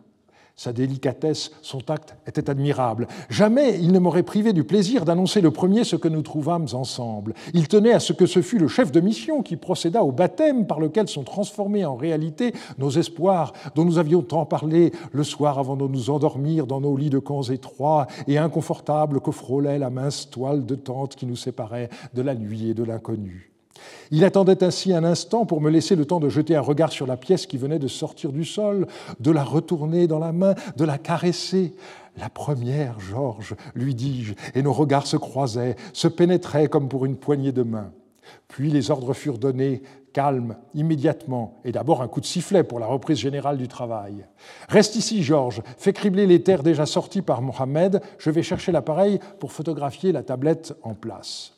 Sa 0.58 0.72
délicatesse, 0.72 1.52
son 1.62 1.78
tact 1.78 2.16
étaient 2.26 2.50
admirables. 2.50 3.06
Jamais 3.30 3.78
il 3.78 3.92
ne 3.92 4.00
m'aurait 4.00 4.24
privé 4.24 4.52
du 4.52 4.64
plaisir 4.64 5.04
d'annoncer 5.04 5.40
le 5.40 5.52
premier 5.52 5.84
ce 5.84 5.94
que 5.94 6.08
nous 6.08 6.22
trouvâmes 6.22 6.66
ensemble. 6.72 7.34
Il 7.54 7.68
tenait 7.68 7.92
à 7.92 8.00
ce 8.00 8.12
que 8.12 8.26
ce 8.26 8.42
fût 8.42 8.58
le 8.58 8.66
chef 8.66 8.90
de 8.90 8.98
mission 8.98 9.44
qui 9.44 9.54
procéda 9.54 10.02
au 10.02 10.10
baptême 10.10 10.66
par 10.66 10.80
lequel 10.80 11.06
sont 11.06 11.22
transformés 11.22 11.84
en 11.84 11.94
réalité 11.94 12.52
nos 12.76 12.90
espoirs 12.90 13.52
dont 13.76 13.84
nous 13.84 13.98
avions 13.98 14.22
tant 14.22 14.46
parlé 14.46 14.90
le 15.12 15.22
soir 15.22 15.60
avant 15.60 15.76
de 15.76 15.86
nous 15.86 16.10
endormir 16.10 16.66
dans 16.66 16.80
nos 16.80 16.96
lits 16.96 17.08
de 17.08 17.20
camps 17.20 17.44
étroits 17.44 18.08
et 18.26 18.36
inconfortables 18.36 19.20
que 19.20 19.30
frôlait 19.30 19.78
la 19.78 19.90
mince 19.90 20.28
toile 20.28 20.66
de 20.66 20.74
tente 20.74 21.14
qui 21.14 21.26
nous 21.26 21.36
séparait 21.36 21.88
de 22.14 22.22
la 22.22 22.34
nuit 22.34 22.70
et 22.70 22.74
de 22.74 22.82
l'inconnu. 22.82 23.52
Il 24.10 24.24
attendait 24.24 24.62
ainsi 24.64 24.92
un 24.92 25.04
instant 25.04 25.46
pour 25.46 25.60
me 25.60 25.70
laisser 25.70 25.96
le 25.96 26.04
temps 26.04 26.20
de 26.20 26.28
jeter 26.28 26.56
un 26.56 26.60
regard 26.60 26.92
sur 26.92 27.06
la 27.06 27.16
pièce 27.16 27.46
qui 27.46 27.58
venait 27.58 27.78
de 27.78 27.88
sortir 27.88 28.32
du 28.32 28.44
sol, 28.44 28.86
de 29.20 29.30
la 29.30 29.44
retourner 29.44 30.06
dans 30.06 30.18
la 30.18 30.32
main, 30.32 30.54
de 30.76 30.84
la 30.84 30.98
caresser. 30.98 31.74
La 32.16 32.28
première, 32.28 32.98
Georges, 32.98 33.54
lui 33.74 33.94
dis-je, 33.94 34.34
et 34.54 34.62
nos 34.62 34.72
regards 34.72 35.06
se 35.06 35.16
croisaient, 35.16 35.76
se 35.92 36.08
pénétraient 36.08 36.68
comme 36.68 36.88
pour 36.88 37.04
une 37.04 37.16
poignée 37.16 37.52
de 37.52 37.62
main. 37.62 37.92
Puis 38.48 38.70
les 38.70 38.90
ordres 38.90 39.14
furent 39.14 39.38
donnés, 39.38 39.82
calme, 40.12 40.56
immédiatement, 40.74 41.60
et 41.64 41.72
d'abord 41.72 42.02
un 42.02 42.08
coup 42.08 42.20
de 42.20 42.26
sifflet 42.26 42.64
pour 42.64 42.80
la 42.80 42.86
reprise 42.86 43.18
générale 43.18 43.58
du 43.58 43.68
travail. 43.68 44.26
Reste 44.68 44.96
ici, 44.96 45.22
Georges, 45.22 45.62
fais 45.76 45.92
cribler 45.92 46.26
les 46.26 46.42
terres 46.42 46.62
déjà 46.62 46.86
sorties 46.86 47.22
par 47.22 47.42
Mohamed, 47.42 48.00
je 48.18 48.30
vais 48.30 48.42
chercher 48.42 48.72
l'appareil 48.72 49.20
pour 49.38 49.52
photographier 49.52 50.12
la 50.12 50.22
tablette 50.22 50.74
en 50.82 50.94
place. 50.94 51.57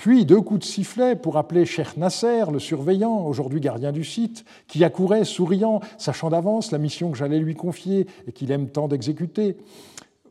Puis 0.00 0.24
deux 0.24 0.40
coups 0.40 0.60
de 0.60 0.64
sifflet 0.64 1.14
pour 1.14 1.36
appeler 1.36 1.66
Cheikh 1.66 1.98
Nasser, 1.98 2.44
le 2.50 2.58
surveillant, 2.58 3.22
aujourd'hui 3.26 3.60
gardien 3.60 3.92
du 3.92 4.02
site, 4.02 4.46
qui 4.66 4.82
accourait, 4.82 5.26
souriant, 5.26 5.80
sachant 5.98 6.30
d'avance 6.30 6.72
la 6.72 6.78
mission 6.78 7.10
que 7.10 7.18
j'allais 7.18 7.38
lui 7.38 7.54
confier 7.54 8.06
et 8.26 8.32
qu'il 8.32 8.50
aime 8.50 8.70
tant 8.70 8.88
d'exécuter. 8.88 9.58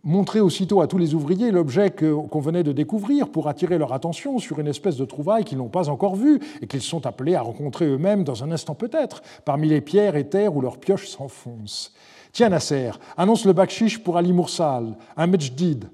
Montrer 0.03 0.39
aussitôt 0.39 0.81
à 0.81 0.87
tous 0.87 0.97
les 0.97 1.13
ouvriers 1.13 1.51
l'objet 1.51 1.91
qu'on 1.91 2.39
venait 2.39 2.63
de 2.63 2.71
découvrir 2.71 3.29
pour 3.29 3.47
attirer 3.47 3.77
leur 3.77 3.93
attention 3.93 4.39
sur 4.39 4.57
une 4.57 4.65
espèce 4.65 4.97
de 4.97 5.05
trouvaille 5.05 5.43
qu'ils 5.43 5.59
n'ont 5.59 5.69
pas 5.69 5.89
encore 5.89 6.15
vue 6.15 6.39
et 6.63 6.65
qu'ils 6.65 6.81
sont 6.81 7.05
appelés 7.05 7.35
à 7.35 7.43
rencontrer 7.43 7.85
eux-mêmes 7.85 8.23
dans 8.23 8.43
un 8.43 8.51
instant 8.51 8.73
peut-être, 8.73 9.21
parmi 9.45 9.69
les 9.69 9.81
pierres 9.81 10.15
et 10.15 10.27
terres 10.27 10.55
où 10.55 10.61
leurs 10.61 10.79
pioches 10.79 11.09
s'enfoncent. 11.09 11.93
Tiens 12.31 12.49
Nasser, 12.49 12.89
annonce 13.17 13.45
le 13.45 13.53
bakshish 13.53 13.99
pour 13.99 14.17
Ali 14.17 14.33
Moursal, 14.33 14.97
un 15.15 15.27
mejdid, 15.27 15.89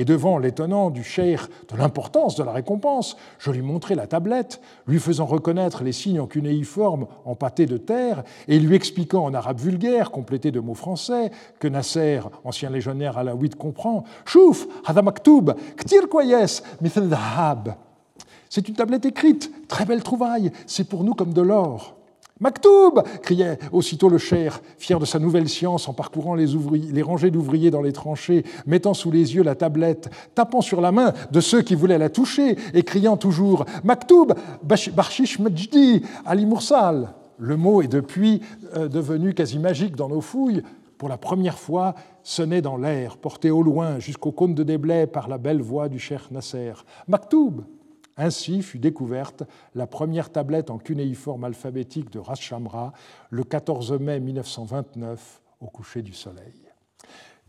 et 0.00 0.06
devant 0.06 0.38
l'étonnant 0.38 0.88
du 0.88 1.04
cheikh 1.04 1.40
de 1.70 1.76
l'importance 1.76 2.34
de 2.34 2.42
la 2.42 2.52
récompense, 2.52 3.18
je 3.38 3.50
lui 3.50 3.60
montrai 3.60 3.94
la 3.94 4.06
tablette, 4.06 4.62
lui 4.86 4.98
faisant 4.98 5.26
reconnaître 5.26 5.84
les 5.84 5.92
signes 5.92 6.20
en 6.20 6.26
cunéiforme 6.26 7.06
empâtés 7.26 7.66
de 7.66 7.76
terre, 7.76 8.24
et 8.48 8.58
lui 8.58 8.76
expliquant 8.76 9.26
en 9.26 9.34
arabe 9.34 9.60
vulgaire, 9.60 10.10
complété 10.10 10.52
de 10.52 10.58
mots 10.58 10.72
français, 10.72 11.30
que 11.58 11.68
Nasser, 11.68 12.20
ancien 12.44 12.70
légionnaire 12.70 13.18
alaouite, 13.18 13.56
comprend 13.56 14.04
Chouf, 14.24 14.66
hada 14.86 15.02
maktoub, 15.02 15.52
ktir 15.76 16.08
koyes, 16.08 16.62
C'est 18.48 18.68
une 18.68 18.74
tablette 18.74 19.04
écrite, 19.04 19.52
très 19.68 19.84
belle 19.84 20.02
trouvaille, 20.02 20.50
c'est 20.66 20.88
pour 20.88 21.04
nous 21.04 21.12
comme 21.12 21.34
de 21.34 21.42
l'or. 21.42 21.99
Maktoub 22.40 23.02
criait 23.22 23.58
aussitôt 23.70 24.08
le 24.08 24.16
cher, 24.16 24.60
fier 24.78 24.98
de 24.98 25.04
sa 25.04 25.18
nouvelle 25.18 25.48
science 25.48 25.88
en 25.88 25.92
parcourant 25.92 26.34
les, 26.34 27.02
rangées 27.02 27.30
d'ouvriers 27.30 27.70
dans 27.70 27.82
les 27.82 27.92
tranchées, 27.92 28.44
mettant 28.66 28.94
sous 28.94 29.10
les 29.10 29.34
yeux 29.34 29.42
la 29.42 29.54
tablette, 29.54 30.08
tapant 30.34 30.62
sur 30.62 30.80
la 30.80 30.90
main 30.90 31.12
de 31.30 31.40
ceux 31.40 31.60
qui 31.60 31.74
voulaient 31.74 31.98
la 31.98 32.08
toucher 32.08 32.56
et 32.72 32.82
criant 32.82 33.18
toujours 33.18 33.66
Maktoub, 33.84 34.32
Barshish 34.62 35.38
Majdi, 35.38 36.02
Ali 36.24 36.46
Moursal. 36.46 37.12
Le 37.38 37.56
mot 37.56 37.82
est 37.82 37.88
depuis 37.88 38.40
euh, 38.76 38.88
devenu 38.88 39.34
quasi 39.34 39.58
magique 39.58 39.96
dans 39.96 40.08
nos 40.08 40.20
fouilles. 40.20 40.62
Pour 40.98 41.08
la 41.08 41.16
première 41.16 41.58
fois, 41.58 41.94
sonnait 42.22 42.60
dans 42.60 42.76
l'air, 42.76 43.16
porté 43.16 43.50
au 43.50 43.62
loin 43.62 43.98
jusqu'au 43.98 44.32
cône 44.32 44.54
de 44.54 44.62
Déblais 44.62 45.06
par 45.06 45.28
la 45.28 45.38
belle 45.38 45.62
voix 45.62 45.88
du 45.88 45.98
cher 45.98 46.28
Nasser. 46.30 46.72
Maktoub 47.08 47.62
ainsi 48.20 48.62
fut 48.62 48.78
découverte 48.78 49.42
la 49.74 49.86
première 49.86 50.30
tablette 50.30 50.70
en 50.70 50.78
cunéiforme 50.78 51.44
alphabétique 51.44 52.10
de 52.10 52.18
Rashamra 52.18 52.92
le 53.30 53.42
14 53.44 53.92
mai 53.98 54.20
1929 54.20 55.40
au 55.60 55.66
coucher 55.66 56.02
du 56.02 56.12
soleil. 56.12 56.54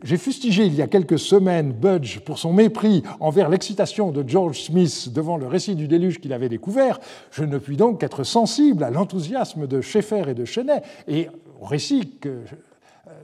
J'ai 0.03 0.17
fustigé 0.17 0.65
il 0.65 0.73
y 0.73 0.81
a 0.81 0.87
quelques 0.87 1.19
semaines 1.19 1.73
Budge 1.73 2.21
pour 2.21 2.39
son 2.39 2.53
mépris 2.53 3.03
envers 3.19 3.49
l'excitation 3.49 4.11
de 4.11 4.27
George 4.27 4.59
Smith 4.63 5.09
devant 5.13 5.37
le 5.37 5.45
récit 5.45 5.75
du 5.75 5.87
déluge 5.87 6.19
qu'il 6.19 6.33
avait 6.33 6.49
découvert. 6.49 6.99
Je 7.29 7.43
ne 7.43 7.59
puis 7.59 7.77
donc 7.77 7.99
qu'être 7.99 8.23
sensible 8.23 8.83
à 8.83 8.89
l'enthousiasme 8.89 9.67
de 9.67 9.79
Schaeffer 9.79 10.23
et 10.29 10.33
de 10.33 10.45
Chenet 10.45 10.81
et 11.07 11.27
au 11.59 11.65
récit 11.65 12.17
que 12.19 12.41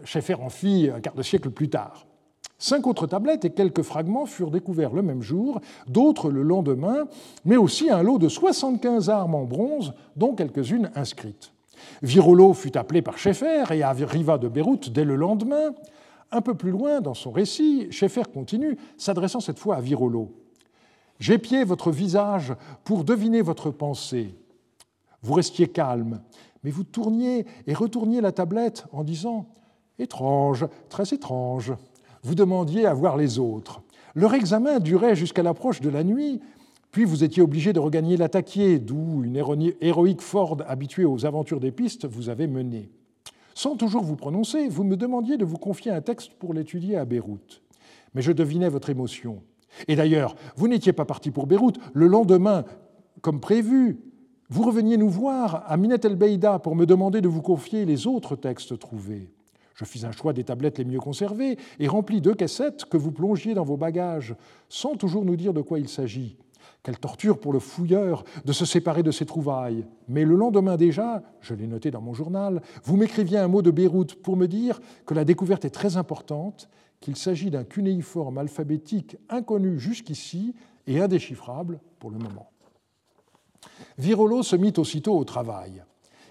Schaeffer 0.03 0.35
en 0.35 0.49
fit 0.49 0.89
un 0.93 0.99
quart 0.99 1.15
de 1.15 1.23
siècle 1.23 1.49
plus 1.49 1.69
tard. 1.69 2.06
Cinq 2.59 2.87
autres 2.87 3.05
tablettes 3.05 3.45
et 3.45 3.51
quelques 3.51 3.83
fragments 3.83 4.25
furent 4.25 4.49
découverts 4.49 4.93
le 4.93 5.03
même 5.03 5.21
jour, 5.21 5.61
d'autres 5.87 6.31
le 6.31 6.41
lendemain, 6.41 7.07
mais 7.45 7.55
aussi 7.57 7.89
un 7.89 8.01
lot 8.01 8.17
de 8.17 8.29
75 8.29 9.09
armes 9.09 9.35
en 9.35 9.43
bronze, 9.43 9.93
dont 10.15 10.33
quelques-unes 10.33 10.91
inscrites. 10.95 11.51
Virolo 12.01 12.53
fut 12.53 12.75
appelé 12.75 13.03
par 13.03 13.19
Schaeffer 13.19 13.65
et 13.71 13.83
arriva 13.83 14.39
de 14.39 14.47
Beyrouth 14.47 14.89
dès 14.89 15.05
le 15.05 15.15
lendemain. 15.15 15.75
Un 16.31 16.41
peu 16.41 16.55
plus 16.55 16.71
loin 16.71 16.99
dans 16.99 17.13
son 17.13 17.31
récit, 17.31 17.87
Schaeffer 17.91 18.23
continue, 18.33 18.77
s'adressant 18.97 19.39
cette 19.39 19.59
fois 19.59 19.75
à 19.75 19.81
Virolo. 19.81 20.31
J'épiais 21.19 21.63
votre 21.63 21.91
visage 21.91 22.53
pour 22.83 23.03
deviner 23.03 23.41
votre 23.41 23.69
pensée. 23.69 24.35
Vous 25.21 25.33
restiez 25.33 25.67
calme, 25.67 26.21
mais 26.63 26.71
vous 26.71 26.83
tourniez 26.83 27.45
et 27.67 27.73
retourniez 27.73 28.21
la 28.21 28.31
tablette 28.31 28.85
en 28.91 29.03
disant 29.03 29.47
Étrange, 29.99 30.67
très 30.89 31.11
étrange 31.13 31.73
vous 32.27 32.35
demandiez 32.35 32.85
à 32.85 32.93
voir 32.93 33.15
les 33.15 33.39
autres. 33.39 33.81
Leur 34.13 34.33
examen 34.33 34.81
durait 34.81 35.15
jusqu'à 35.15 35.43
l'approche 35.43 35.79
de 35.79 35.89
la 35.89 36.03
nuit, 36.03 36.41
puis 36.91 37.05
vous 37.05 37.23
étiez 37.23 37.41
obligé 37.41 37.71
de 37.71 37.79
regagner 37.79 38.17
l'attaquier, 38.17 38.79
d'où 38.79 39.23
une 39.23 39.41
héroïque 39.79 40.21
Ford 40.21 40.57
habituée 40.67 41.05
aux 41.05 41.25
aventures 41.25 41.61
des 41.61 41.71
pistes 41.71 42.05
vous 42.05 42.27
avait 42.27 42.47
mené. 42.47 42.89
Sans 43.55 43.77
toujours 43.77 44.03
vous 44.03 44.17
prononcer, 44.17 44.67
vous 44.67 44.83
me 44.83 44.97
demandiez 44.97 45.37
de 45.37 45.45
vous 45.45 45.55
confier 45.55 45.89
un 45.89 46.01
texte 46.01 46.33
pour 46.33 46.53
l'étudier 46.53 46.97
à 46.97 47.05
Beyrouth. 47.05 47.61
Mais 48.13 48.21
je 48.21 48.33
devinais 48.33 48.67
votre 48.67 48.89
émotion. 48.89 49.41
Et 49.87 49.95
d'ailleurs, 49.95 50.35
vous 50.57 50.67
n'étiez 50.67 50.91
pas 50.91 51.05
parti 51.05 51.31
pour 51.31 51.47
Beyrouth. 51.47 51.79
Le 51.93 52.07
lendemain, 52.07 52.65
comme 53.21 53.39
prévu, 53.39 53.99
vous 54.49 54.63
reveniez 54.63 54.97
nous 54.97 55.09
voir 55.09 55.63
à 55.65 55.77
Minet 55.77 56.01
el-Beida 56.03 56.59
pour 56.59 56.75
me 56.75 56.85
demander 56.85 57.21
de 57.21 57.29
vous 57.29 57.41
confier 57.41 57.85
les 57.85 58.05
autres 58.05 58.35
textes 58.35 58.77
trouvés. 58.77 59.29
Je 59.77 59.85
fis 59.85 60.07
un 60.07 60.11
choix 60.11 60.33
des 60.33 60.43
tablettes 60.43 60.79
les 60.79 60.85
mieux 60.85 60.99
conservées 60.99 61.55
et 61.77 61.87
remplis 61.87 62.19
deux 62.19 62.33
cassettes 62.33 62.85
que 62.85 62.97
vous 62.97 63.11
plongiez 63.11 63.53
dans 63.53 63.63
vos 63.63 63.77
bagages, 63.77 64.35
sans 64.69 64.95
toujours 64.95 65.23
nous 65.23 65.35
dire 65.35 65.53
de 65.53 65.61
quoi 65.61 65.77
il 65.77 65.87
s'agit. 65.87 66.35
Quelle 66.81 66.97
torture 66.97 67.39
pour 67.39 67.53
le 67.53 67.59
fouilleur 67.59 68.23
de 68.43 68.53
se 68.53 68.65
séparer 68.65 69.03
de 69.03 69.11
ses 69.11 69.27
trouvailles. 69.27 69.85
Mais 70.07 70.25
le 70.25 70.35
lendemain 70.35 70.77
déjà, 70.77 71.21
je 71.41 71.53
l'ai 71.53 71.67
noté 71.67 71.91
dans 71.91 72.01
mon 72.01 72.15
journal, 72.15 72.63
vous 72.83 72.97
m'écriviez 72.97 73.37
un 73.37 73.47
mot 73.47 73.61
de 73.61 73.69
Beyrouth 73.69 74.15
pour 74.15 74.35
me 74.35 74.47
dire 74.47 74.79
que 75.05 75.13
la 75.13 75.25
découverte 75.25 75.63
est 75.63 75.69
très 75.69 75.95
importante, 75.95 76.69
qu'il 76.99 77.15
s'agit 77.15 77.51
d'un 77.51 77.63
cunéiforme 77.63 78.39
alphabétique 78.39 79.17
inconnu 79.29 79.77
jusqu'ici 79.77 80.55
et 80.87 80.99
indéchiffrable 80.99 81.79
pour 81.99 82.09
le 82.09 82.17
moment. 82.17 82.49
Virolo 83.99 84.41
se 84.41 84.55
mit 84.55 84.73
aussitôt 84.77 85.15
au 85.15 85.23
travail. 85.23 85.83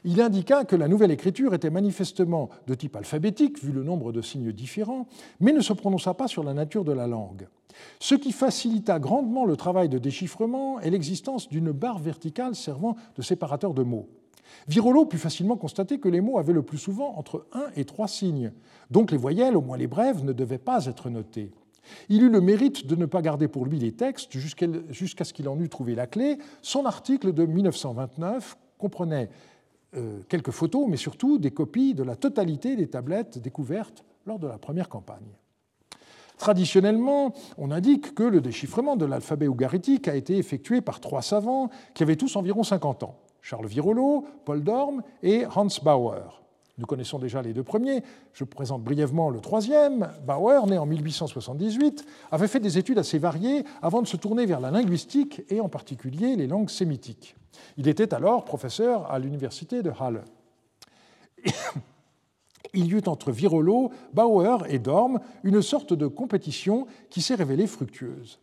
Il 0.05 0.21
indiqua 0.21 0.65
que 0.65 0.77
la 0.77 0.89
nouvelle 0.89 1.11
écriture 1.11 1.55
était 1.55 1.71
manifestement 1.71 2.49
de 2.67 2.75
type 2.75 2.97
alphabétique, 2.97 3.63
vu 3.63 3.73
le 3.73 3.83
nombre 3.83 4.13
de 4.13 4.23
signes 4.23 4.53
différents, 4.53 5.07
mais 5.41 5.53
ne 5.53 5.61
se 5.61 5.73
prononça 5.73 6.15
pas 6.15 6.29
sur 6.29 6.45
la 6.45 6.55
nature 6.55 6.85
de 6.85 6.93
la 6.93 7.07
langue. 7.07 7.49
Ce 8.01 8.15
qui 8.15 8.33
facilita 8.33 8.99
grandement 8.99 9.45
le 9.45 9.57
travail 9.57 9.89
de 9.89 9.99
déchiffrement 9.99 10.81
est 10.81 10.91
l'existence 10.91 11.49
d'une 11.49 11.73
barre 11.73 11.99
verticale 11.99 12.55
servant 12.55 12.97
de 13.17 13.23
séparateur 13.23 13.75
de 13.75 13.83
mots. 13.83 14.09
Virolo 14.69 15.05
put 15.05 15.19
facilement 15.19 15.57
constater 15.57 15.99
que 15.99 16.09
les 16.09 16.21
mots 16.21 16.39
avaient 16.39 16.53
le 16.53 16.63
plus 16.63 16.79
souvent 16.79 17.17
entre 17.17 17.47
un 17.53 17.67
et 17.77 17.85
trois 17.85 18.09
signes, 18.09 18.53
donc 18.91 19.11
les 19.11 19.17
voyelles, 19.17 19.57
au 19.57 19.61
moins 19.61 19.77
les 19.77 19.87
brèves, 19.87 20.25
ne 20.25 20.33
devaient 20.33 20.59
pas 20.59 20.87
être 20.87 21.11
notées. 21.11 21.53
Il 22.09 22.23
eut 22.23 22.31
le 22.31 22.41
mérite 22.41 22.87
de 22.87 22.97
ne 22.97 23.07
pas 23.07 23.23
garder 23.23 23.49
pour 23.49 23.65
lui 23.65 23.79
les 23.79 23.93
textes 23.93 24.33
jusqu'à 24.37 25.25
ce 25.25 25.33
qu'il 25.33 25.49
en 25.49 25.61
eût 25.61 25.69
trouvé 25.69 25.95
la 25.95 26.07
clé. 26.07 26.39
Son 26.63 26.85
article 26.85 27.33
de 27.33 27.47
1929 27.47 28.57
comprenait 28.79 29.31
quelques 30.29 30.51
photos, 30.51 30.87
mais 30.89 30.97
surtout 30.97 31.39
des 31.39 31.51
copies 31.51 31.95
de 31.95 32.03
la 32.03 32.17
totalité 32.17 32.77
des 32.77 32.89
tablettes 32.89 33.39
découvertes 33.39 34.05
lors 34.27 34.39
de 34.39 34.47
la 34.47 34.59
première 34.59 34.89
campagne. 34.89 35.37
Traditionnellement, 36.39 37.33
on 37.57 37.71
indique 37.71 38.15
que 38.15 38.23
le 38.23 38.41
déchiffrement 38.41 38.97
de 38.97 39.07
l'alphabet 39.07 39.49
ougaritique 39.49 40.07
a 40.07 40.15
été 40.15 40.37
effectué 40.37 40.81
par 40.81 41.01
trois 41.01 41.23
savants 41.23 41.71
qui 41.95 42.03
avaient 42.03 42.17
tous 42.17 42.37
environ 42.37 42.63
50 42.63 43.05
ans. 43.05 43.17
Charles 43.41 43.67
Virolo, 43.67 44.25
Paul 44.45 44.63
Dorm 44.63 45.03
et 45.23 45.47
Hans 45.47 45.69
Bauer. 45.83 46.46
Nous 46.79 46.85
connaissons 46.85 47.19
déjà 47.19 47.41
les 47.41 47.55
deux 47.55 47.63
premiers. 47.63 48.03
Je 48.35 48.45
présente 48.45 48.83
brièvement 48.83 49.31
le 49.31 49.41
troisième. 49.41 50.11
Bauer, 50.27 50.67
né 50.67 50.77
en 50.77 50.85
1878, 50.85 52.05
avait 52.31 52.49
fait 52.49 52.61
des 52.61 52.77
études 52.77 52.99
assez 52.99 53.19
variées 53.19 53.65
avant 53.81 54.03
de 54.03 54.07
se 54.07 54.19
tourner 54.19 54.45
vers 54.45 54.61
la 54.61 54.71
linguistique 54.71 55.43
et 55.49 55.61
en 55.61 55.71
particulier 55.71 56.37
les 56.37 56.47
langues 56.47 56.69
sémitiques. 56.69 57.35
Il 57.79 57.89
était 57.89 58.13
alors 58.13 58.45
professeur 58.45 59.11
à 59.11 59.19
l'université 59.19 59.83
de 59.83 59.91
Halle. 59.99 60.25
Il 62.75 62.87
y 62.87 62.91
eut 62.91 63.03
entre 63.07 63.33
Virolo, 63.33 63.91
Bauer 64.13 64.67
et 64.69 64.79
Dorm 64.79 65.21
une 65.45 65.63
sorte 65.63 65.95
de 65.95 66.07
compétition 66.07 66.87
qui 67.09 67.23
s'est 67.23 67.37
révélée 67.37 67.67
fructueuse. 67.67 68.39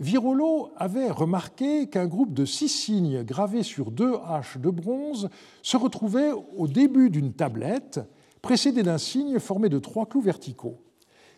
Virolo 0.00 0.70
avait 0.76 1.10
remarqué 1.10 1.88
qu'un 1.88 2.06
groupe 2.06 2.32
de 2.32 2.44
six 2.44 2.68
signes 2.68 3.24
gravés 3.24 3.64
sur 3.64 3.90
deux 3.90 4.14
haches 4.26 4.56
de 4.58 4.70
bronze 4.70 5.28
se 5.62 5.76
retrouvait 5.76 6.30
au 6.56 6.68
début 6.68 7.10
d'une 7.10 7.32
tablette, 7.32 8.00
précédé 8.40 8.84
d'un 8.84 8.98
signe 8.98 9.40
formé 9.40 9.68
de 9.68 9.80
trois 9.80 10.06
clous 10.06 10.20
verticaux. 10.20 10.78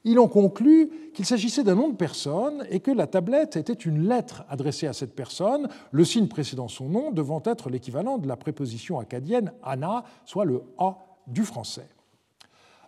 Il 0.05 0.19
en 0.19 0.29
conclut 0.29 0.91
qu'il 1.15 1.25
s'agissait 1.25 1.65
d'un 1.65 1.75
nom 1.75 1.89
de 1.89 1.97
personne 1.97 2.67
et 2.71 2.81
que 2.81 2.91
la 2.91 3.07
tablette 3.07 3.57
était 3.57 3.73
une 3.73 4.07
lettre 4.07 4.45
adressée 4.49 4.87
à 4.87 4.93
cette 4.93 5.15
personne, 5.15 5.69
le 5.91 6.05
signe 6.05 6.29
précédant 6.29 6.69
son 6.69 6.89
nom 6.89 7.11
devant 7.13 7.43
être 7.45 7.71
l'équivalent 7.71 8.19
de 8.19 8.29
la 8.29 8.37
préposition 8.37 8.99
acadienne 8.99 9.53
Anna, 9.63 10.05
soit 10.27 10.45
le 10.45 10.63
A 10.79 10.99
du 11.27 11.45
français. 11.45 11.89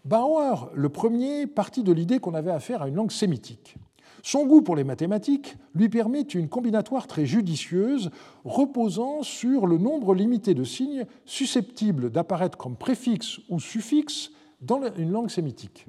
Bauer, 0.05 0.71
le 0.75 0.89
premier, 0.91 1.47
partit 1.47 1.83
de 1.83 1.93
l'idée 1.93 2.19
qu'on 2.19 2.35
avait 2.35 2.51
affaire 2.51 2.83
à 2.83 2.89
une 2.89 2.97
langue 2.97 3.13
sémitique. 3.13 3.77
Son 4.23 4.47
goût 4.47 4.63
pour 4.63 4.77
les 4.77 4.85
mathématiques 4.85 5.57
lui 5.75 5.89
permet 5.89 6.21
une 6.21 6.49
combinatoire 6.49 7.09
très 7.09 7.27
judicieuse 7.27 8.11
reposant 8.45 9.23
sur 9.23 9.67
le 9.67 9.79
nombre 9.79 10.15
limité 10.15 10.55
de 10.55 10.63
signes 10.63 11.07
susceptibles 11.25 12.11
d'apparaître 12.11 12.57
comme 12.57 12.77
préfixes 12.77 13.41
ou 13.49 13.59
suffixes 13.59 14.31
dans 14.61 14.81
une 14.97 15.11
langue 15.11 15.31
sémitique. 15.31 15.87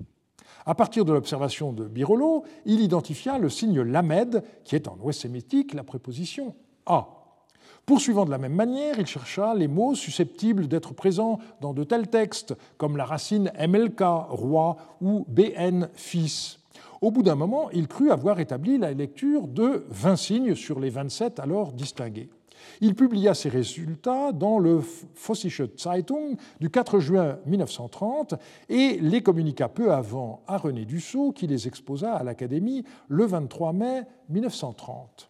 À 0.65 0.73
partir 0.73 1.05
de 1.05 1.13
l'observation 1.13 1.73
de 1.73 1.85
Birolo, 1.85 2.43
il 2.65 2.81
identifia 2.81 3.37
le 3.37 3.49
signe 3.49 3.81
lamed, 3.81 4.43
qui 4.63 4.75
est 4.75 4.87
en 4.87 4.97
ouest 5.01 5.21
sémitique 5.21 5.73
la 5.73 5.83
préposition 5.83 6.55
a. 6.85 7.07
Poursuivant 7.85 8.23
de 8.25 8.31
la 8.31 8.37
même 8.37 8.55
manière, 8.55 8.97
il 8.97 9.05
chercha 9.05 9.53
les 9.53 9.67
mots 9.67 9.93
susceptibles 9.93 10.67
d'être 10.67 10.93
présents 10.93 11.39
dans 11.59 11.73
de 11.73 11.83
tels 11.83 12.07
textes, 12.07 12.55
comme 12.77 12.95
la 12.95 13.03
racine 13.03 13.51
MLK, 13.59 14.01
roi, 14.29 14.77
ou 15.01 15.25
BN, 15.27 15.89
fils. 15.93 16.62
Au 17.03 17.11
bout 17.11 17.21
d'un 17.21 17.35
moment, 17.35 17.69
il 17.71 17.89
crut 17.89 18.11
avoir 18.11 18.39
établi 18.39 18.77
la 18.77 18.93
lecture 18.93 19.49
de 19.49 19.85
20 19.89 20.15
signes 20.15 20.55
sur 20.55 20.79
les 20.79 20.89
27 20.89 21.37
alors 21.41 21.73
distingués. 21.73 22.29
Il 22.79 22.95
publia 22.95 23.33
ses 23.33 23.49
résultats 23.49 24.31
dans 24.31 24.57
le 24.57 24.79
Vossische 25.27 25.63
Zeitung 25.77 26.37
du 26.61 26.69
4 26.69 26.99
juin 26.99 27.39
1930 27.45 28.35
et 28.69 28.99
les 29.01 29.21
communiqua 29.21 29.67
peu 29.67 29.91
avant 29.91 30.43
à 30.47 30.55
René 30.55 30.85
Dussault, 30.85 31.33
qui 31.33 31.45
les 31.45 31.67
exposa 31.67 32.13
à 32.13 32.23
l'Académie 32.23 32.85
le 33.09 33.25
23 33.25 33.73
mai 33.73 34.03
1930. 34.29 35.29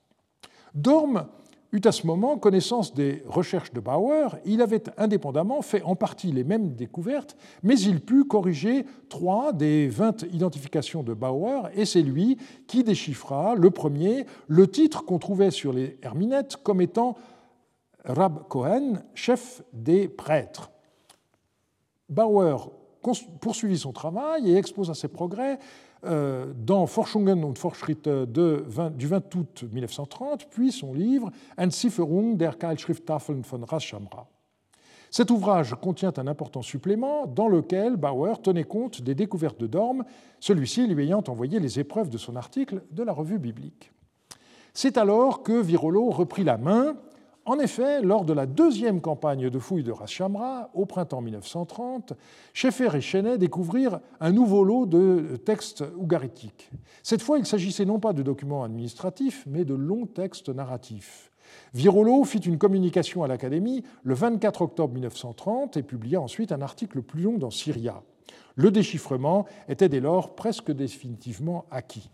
Dorme 0.75 1.25
eut 1.73 1.81
à 1.85 1.91
ce 1.91 2.05
moment 2.05 2.37
connaissance 2.37 2.93
des 2.93 3.23
recherches 3.27 3.73
de 3.73 3.79
Bauer, 3.79 4.37
il 4.45 4.61
avait 4.61 4.83
indépendamment 4.97 5.61
fait 5.63 5.81
en 5.81 5.95
partie 5.95 6.31
les 6.31 6.43
mêmes 6.43 6.75
découvertes, 6.75 7.35
mais 7.63 7.77
il 7.79 7.99
put 7.99 8.25
corriger 8.25 8.85
trois 9.09 9.51
des 9.51 9.87
vingt 9.87 10.21
identifications 10.31 11.01
de 11.01 11.13
Bauer, 11.13 11.69
et 11.75 11.85
c'est 11.85 12.03
lui 12.03 12.37
qui 12.67 12.83
déchiffra 12.83 13.55
le 13.55 13.71
premier, 13.71 14.27
le 14.47 14.69
titre 14.69 15.03
qu'on 15.03 15.17
trouvait 15.17 15.51
sur 15.51 15.73
les 15.73 15.97
herminettes 16.03 16.57
comme 16.57 16.79
étant 16.79 17.15
Rab 18.05 18.47
Cohen, 18.49 19.01
chef 19.15 19.63
des 19.73 20.07
prêtres. 20.07 20.71
Bauer 22.07 22.71
poursuivit 23.41 23.79
son 23.79 23.91
travail 23.91 24.51
et 24.51 24.57
exposa 24.57 24.93
ses 24.93 25.07
progrès 25.07 25.57
dans 26.03 26.87
Forschungen 26.87 27.43
und 27.43 27.57
Fortschritte 27.57 28.07
20, 28.07 28.97
du 28.97 29.07
20 29.07 29.35
août 29.35 29.63
1930, 29.71 30.49
puis 30.49 30.71
son 30.71 30.93
livre 30.93 31.31
Entzifferung 31.57 32.37
der 32.37 32.53
Keilschrifttafeln 32.53 33.43
von 33.43 33.63
Raschamra. 33.63 34.27
Cet 35.09 35.29
ouvrage 35.29 35.75
contient 35.79 36.13
un 36.17 36.25
important 36.25 36.63
supplément 36.63 37.27
dans 37.27 37.47
lequel 37.47 37.97
Bauer 37.97 38.41
tenait 38.41 38.63
compte 38.63 39.01
des 39.01 39.13
découvertes 39.13 39.59
de 39.59 39.67
Dorm, 39.67 40.03
celui-ci 40.39 40.87
lui 40.87 41.03
ayant 41.03 41.23
envoyé 41.27 41.59
les 41.59 41.79
épreuves 41.79 42.09
de 42.09 42.17
son 42.17 42.35
article 42.35 42.81
de 42.89 43.03
la 43.03 43.13
revue 43.13 43.37
biblique. 43.37 43.91
C'est 44.73 44.97
alors 44.97 45.43
que 45.43 45.61
Virolo 45.61 46.09
reprit 46.09 46.43
la 46.43 46.57
main 46.57 46.95
en 47.45 47.59
effet, 47.59 48.01
lors 48.01 48.23
de 48.23 48.31
la 48.31 48.45
deuxième 48.45 49.01
campagne 49.01 49.49
de 49.49 49.59
fouilles 49.59 49.83
de 49.83 49.91
Ras 49.91 50.69
au 50.73 50.85
printemps 50.85 51.21
1930, 51.21 52.13
Schaeffer 52.53 52.95
et 52.95 53.01
Chenet 53.01 53.37
découvrirent 53.37 53.99
un 54.21 54.31
nouveau 54.31 54.63
lot 54.63 54.85
de 54.85 55.37
textes 55.43 55.83
ougaritiques. 55.97 56.71
Cette 57.01 57.21
fois, 57.21 57.39
il 57.39 57.45
s'agissait 57.45 57.83
non 57.83 57.99
pas 57.99 58.13
de 58.13 58.23
documents 58.23 58.63
administratifs, 58.63 59.43
mais 59.45 59.65
de 59.65 59.73
longs 59.73 60.05
textes 60.05 60.47
narratifs. 60.47 61.31
Virolo 61.73 62.23
fit 62.23 62.39
une 62.39 62.57
communication 62.57 63.23
à 63.23 63.27
l'Académie 63.27 63.83
le 64.03 64.13
24 64.13 64.61
octobre 64.61 64.93
1930 64.93 65.75
et 65.75 65.83
publia 65.83 66.21
ensuite 66.21 66.53
un 66.53 66.61
article 66.61 67.01
plus 67.01 67.23
long 67.23 67.37
dans 67.37 67.51
Syria. 67.51 68.03
Le 68.55 68.71
déchiffrement 68.71 69.45
était 69.67 69.89
dès 69.89 69.99
lors 69.99 70.35
presque 70.35 70.71
définitivement 70.71 71.65
acquis. 71.71 72.09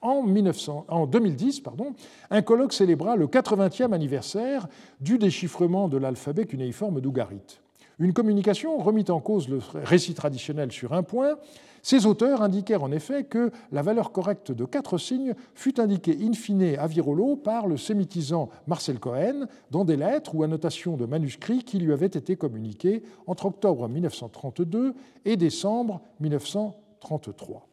En, 0.00 0.22
2010, 0.24 1.60
pardon, 1.60 1.94
un 2.30 2.42
colloque 2.42 2.72
célébra 2.72 3.16
le 3.16 3.26
80e 3.26 3.92
anniversaire 3.92 4.68
du 5.00 5.18
déchiffrement 5.18 5.88
de 5.88 5.96
l'alphabet 5.96 6.46
cunéiforme 6.46 7.00
d'Ougarit. 7.00 7.60
Une 7.98 8.12
communication 8.12 8.78
remit 8.78 9.06
en 9.08 9.18
cause 9.18 9.48
le 9.48 9.58
récit 9.74 10.14
traditionnel 10.14 10.70
sur 10.70 10.92
un 10.92 11.02
point. 11.02 11.36
Ces 11.82 12.06
auteurs 12.06 12.42
indiquèrent 12.42 12.84
en 12.84 12.92
effet 12.92 13.24
que 13.24 13.50
la 13.72 13.82
valeur 13.82 14.12
correcte 14.12 14.52
de 14.52 14.64
quatre 14.64 14.98
signes 14.98 15.34
fut 15.54 15.80
indiquée 15.80 16.16
in 16.22 16.32
fine 16.32 16.76
à 16.78 16.86
Virolo 16.86 17.34
par 17.34 17.66
le 17.66 17.76
sémitisant 17.76 18.50
Marcel 18.68 19.00
Cohen 19.00 19.46
dans 19.72 19.84
des 19.84 19.96
lettres 19.96 20.36
ou 20.36 20.44
annotations 20.44 20.96
de 20.96 21.06
manuscrits 21.06 21.64
qui 21.64 21.78
lui 21.78 21.92
avaient 21.92 22.06
été 22.06 22.36
communiquées 22.36 23.02
entre 23.26 23.46
octobre 23.46 23.88
1932 23.88 24.94
et 25.24 25.36
décembre 25.36 26.00
1933. 26.20 27.66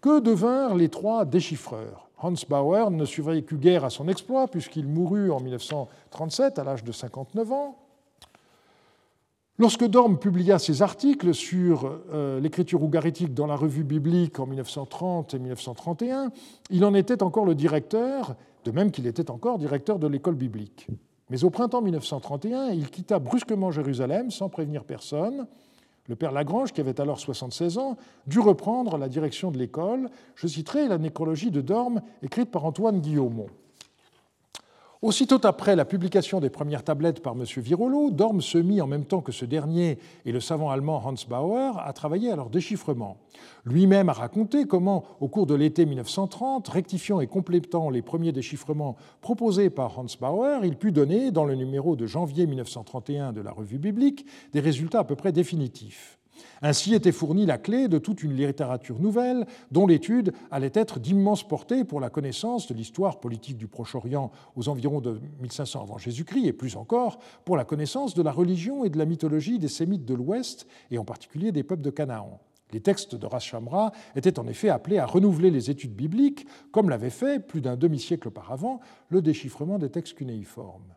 Que 0.00 0.20
devinrent 0.20 0.76
les 0.76 0.88
trois 0.88 1.24
déchiffreurs? 1.24 2.08
Hans 2.20 2.34
Bauer 2.48 2.90
ne 2.90 3.04
survécut 3.04 3.56
guère 3.56 3.84
à 3.84 3.90
son 3.90 4.08
exploit 4.08 4.48
puisqu'il 4.48 4.86
mourut 4.86 5.30
en 5.30 5.40
1937 5.40 6.58
à 6.58 6.64
l'âge 6.64 6.84
de 6.84 6.92
59 6.92 7.52
ans. 7.52 7.76
Lorsque 9.60 9.84
Dorm 9.84 10.20
publia 10.20 10.60
ses 10.60 10.82
articles 10.82 11.34
sur 11.34 12.00
euh, 12.12 12.38
l'écriture 12.38 12.82
ougaritique 12.82 13.34
dans 13.34 13.46
la 13.46 13.56
revue 13.56 13.82
biblique 13.82 14.38
en 14.38 14.46
1930 14.46 15.34
et 15.34 15.38
1931, 15.40 16.30
il 16.70 16.84
en 16.84 16.94
était 16.94 17.24
encore 17.24 17.44
le 17.44 17.56
directeur, 17.56 18.36
de 18.64 18.70
même 18.70 18.92
qu'il 18.92 19.08
était 19.08 19.32
encore 19.32 19.58
directeur 19.58 19.98
de 19.98 20.06
l'école 20.06 20.36
biblique. 20.36 20.86
Mais 21.28 21.42
au 21.42 21.50
printemps 21.50 21.82
1931, 21.82 22.68
il 22.70 22.88
quitta 22.88 23.18
brusquement 23.18 23.72
Jérusalem 23.72 24.30
sans 24.30 24.48
prévenir 24.48 24.84
personne 24.84 25.48
le 26.08 26.16
père 26.16 26.32
Lagrange, 26.32 26.72
qui 26.72 26.80
avait 26.80 27.00
alors 27.00 27.20
76 27.20 27.78
ans, 27.78 27.96
dut 28.26 28.40
reprendre 28.40 28.96
la 28.96 29.08
direction 29.08 29.50
de 29.50 29.58
l'école. 29.58 30.08
Je 30.34 30.46
citerai 30.46 30.88
la 30.88 30.98
nécrologie 30.98 31.50
de 31.50 31.60
Dorme, 31.60 32.00
écrite 32.22 32.50
par 32.50 32.64
Antoine 32.64 33.00
Guillaumont. 33.00 33.48
Aussitôt 35.00 35.38
après 35.44 35.76
la 35.76 35.84
publication 35.84 36.40
des 36.40 36.50
premières 36.50 36.82
tablettes 36.82 37.22
par 37.22 37.34
M. 37.34 37.44
Virolo, 37.58 38.10
Dorme 38.10 38.40
se 38.40 38.58
mit 38.58 38.80
en 38.80 38.88
même 38.88 39.04
temps 39.04 39.20
que 39.20 39.30
ce 39.30 39.44
dernier 39.44 40.00
et 40.24 40.32
le 40.32 40.40
savant 40.40 40.70
allemand 40.70 41.00
Hans 41.04 41.14
Bauer 41.28 41.78
à 41.78 41.92
travailler 41.92 42.32
à 42.32 42.36
leur 42.36 42.50
déchiffrement. 42.50 43.16
Lui-même 43.64 44.08
a 44.08 44.12
raconté 44.12 44.64
comment, 44.64 45.04
au 45.20 45.28
cours 45.28 45.46
de 45.46 45.54
l'été 45.54 45.86
1930, 45.86 46.66
rectifiant 46.66 47.20
et 47.20 47.28
complétant 47.28 47.90
les 47.90 48.02
premiers 48.02 48.32
déchiffrements 48.32 48.96
proposés 49.20 49.70
par 49.70 49.96
Hans 50.00 50.06
Bauer, 50.20 50.64
il 50.64 50.76
put 50.76 50.90
donner, 50.90 51.30
dans 51.30 51.44
le 51.44 51.54
numéro 51.54 51.94
de 51.94 52.06
janvier 52.06 52.48
1931 52.48 53.32
de 53.32 53.40
la 53.40 53.52
revue 53.52 53.78
biblique, 53.78 54.26
des 54.52 54.60
résultats 54.60 55.00
à 55.00 55.04
peu 55.04 55.14
près 55.14 55.30
définitifs. 55.30 56.17
Ainsi 56.62 56.94
était 56.94 57.12
fournie 57.12 57.46
la 57.46 57.58
clé 57.58 57.88
de 57.88 57.98
toute 57.98 58.22
une 58.22 58.34
littérature 58.34 59.00
nouvelle 59.00 59.46
dont 59.70 59.86
l'étude 59.86 60.32
allait 60.50 60.72
être 60.74 60.98
d'immense 60.98 61.46
portée 61.46 61.84
pour 61.84 62.00
la 62.00 62.10
connaissance 62.10 62.66
de 62.66 62.74
l'histoire 62.74 63.20
politique 63.20 63.56
du 63.56 63.66
Proche-Orient 63.66 64.30
aux 64.56 64.68
environs 64.68 65.00
de 65.00 65.20
1500 65.40 65.82
avant 65.82 65.98
Jésus-Christ 65.98 66.46
et 66.46 66.52
plus 66.52 66.76
encore 66.76 67.18
pour 67.44 67.56
la 67.56 67.64
connaissance 67.64 68.14
de 68.14 68.22
la 68.22 68.32
religion 68.32 68.84
et 68.84 68.90
de 68.90 68.98
la 68.98 69.04
mythologie 69.04 69.58
des 69.58 69.68
Sémites 69.68 70.04
de 70.04 70.14
l'Ouest 70.14 70.66
et 70.90 70.98
en 70.98 71.04
particulier 71.04 71.52
des 71.52 71.62
peuples 71.62 71.82
de 71.82 71.90
Canaan. 71.90 72.40
Les 72.72 72.80
textes 72.80 73.14
de 73.14 73.26
Rashamra 73.26 73.92
étaient 74.14 74.38
en 74.38 74.46
effet 74.46 74.68
appelés 74.68 74.98
à 74.98 75.06
renouveler 75.06 75.50
les 75.50 75.70
études 75.70 75.94
bibliques, 75.94 76.46
comme 76.70 76.90
l'avait 76.90 77.08
fait, 77.10 77.40
plus 77.40 77.60
d'un 77.60 77.76
demi-siècle 77.76 78.28
auparavant, 78.28 78.80
le 79.08 79.22
déchiffrement 79.22 79.78
des 79.78 79.90
textes 79.90 80.14
cunéiformes. 80.14 80.94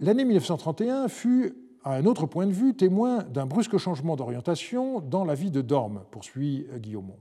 L'année 0.00 0.24
1931 0.24 1.08
fut 1.08 1.54
à 1.84 1.94
un 1.94 2.04
autre 2.04 2.26
point 2.26 2.46
de 2.46 2.52
vue, 2.52 2.74
témoin 2.74 3.22
d'un 3.22 3.46
brusque 3.46 3.78
changement 3.78 4.16
d'orientation 4.16 5.00
dans 5.00 5.24
la 5.24 5.34
vie 5.34 5.50
de 5.50 5.62
Dorme, 5.62 6.02
poursuit 6.10 6.66
Guillaumont. 6.76 7.18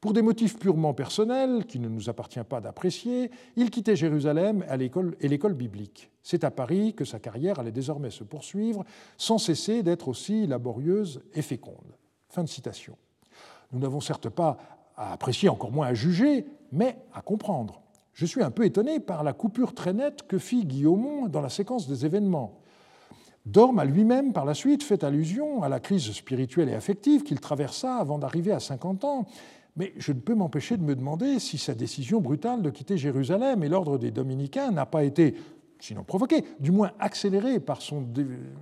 Pour 0.00 0.12
des 0.12 0.22
motifs 0.22 0.58
purement 0.58 0.94
personnels, 0.94 1.66
qu'il 1.66 1.80
ne 1.80 1.88
nous 1.88 2.08
appartient 2.08 2.42
pas 2.48 2.60
d'apprécier, 2.60 3.32
il 3.56 3.70
quittait 3.70 3.96
Jérusalem 3.96 4.64
et 4.70 5.28
l'école 5.28 5.54
biblique. 5.54 6.10
C'est 6.22 6.44
à 6.44 6.52
Paris 6.52 6.94
que 6.94 7.04
sa 7.04 7.18
carrière 7.18 7.58
allait 7.58 7.72
désormais 7.72 8.10
se 8.10 8.22
poursuivre, 8.22 8.84
sans 9.16 9.38
cesser 9.38 9.82
d'être 9.82 10.06
aussi 10.06 10.46
laborieuse 10.46 11.20
et 11.34 11.42
féconde. 11.42 11.96
Fin 12.28 12.44
de 12.44 12.48
citation. 12.48 12.96
Nous 13.72 13.80
n'avons 13.80 14.00
certes 14.00 14.28
pas 14.28 14.56
à 14.96 15.12
apprécier, 15.12 15.48
encore 15.48 15.72
moins 15.72 15.88
à 15.88 15.94
juger, 15.94 16.46
mais 16.70 16.96
à 17.12 17.20
comprendre. 17.20 17.82
Je 18.12 18.24
suis 18.24 18.42
un 18.42 18.52
peu 18.52 18.64
étonné 18.64 19.00
par 19.00 19.24
la 19.24 19.32
coupure 19.32 19.74
très 19.74 19.92
nette 19.92 20.28
que 20.28 20.38
fit 20.38 20.64
Guillaumont 20.64 21.26
dans 21.26 21.40
la 21.40 21.48
séquence 21.48 21.88
des 21.88 22.06
événements. 22.06 22.60
Dorme 23.48 23.78
a 23.78 23.86
lui-même, 23.86 24.34
par 24.34 24.44
la 24.44 24.52
suite, 24.52 24.82
fait 24.82 25.02
allusion 25.02 25.62
à 25.62 25.70
la 25.70 25.80
crise 25.80 26.12
spirituelle 26.12 26.68
et 26.68 26.74
affective 26.74 27.22
qu'il 27.22 27.40
traversa 27.40 27.96
avant 27.96 28.18
d'arriver 28.18 28.52
à 28.52 28.60
50 28.60 29.04
ans. 29.04 29.24
Mais 29.76 29.94
je 29.96 30.12
ne 30.12 30.20
peux 30.20 30.34
m'empêcher 30.34 30.76
de 30.76 30.82
me 30.82 30.94
demander 30.94 31.38
si 31.38 31.56
sa 31.56 31.74
décision 31.74 32.20
brutale 32.20 32.60
de 32.60 32.68
quitter 32.68 32.98
Jérusalem 32.98 33.64
et 33.64 33.70
l'ordre 33.70 33.96
des 33.96 34.10
dominicains 34.10 34.70
n'a 34.70 34.84
pas 34.84 35.02
été, 35.02 35.34
sinon 35.80 36.04
provoquée, 36.04 36.44
du 36.60 36.72
moins 36.72 36.90
accélérée 36.98 37.58
par 37.58 37.80
son 37.80 38.06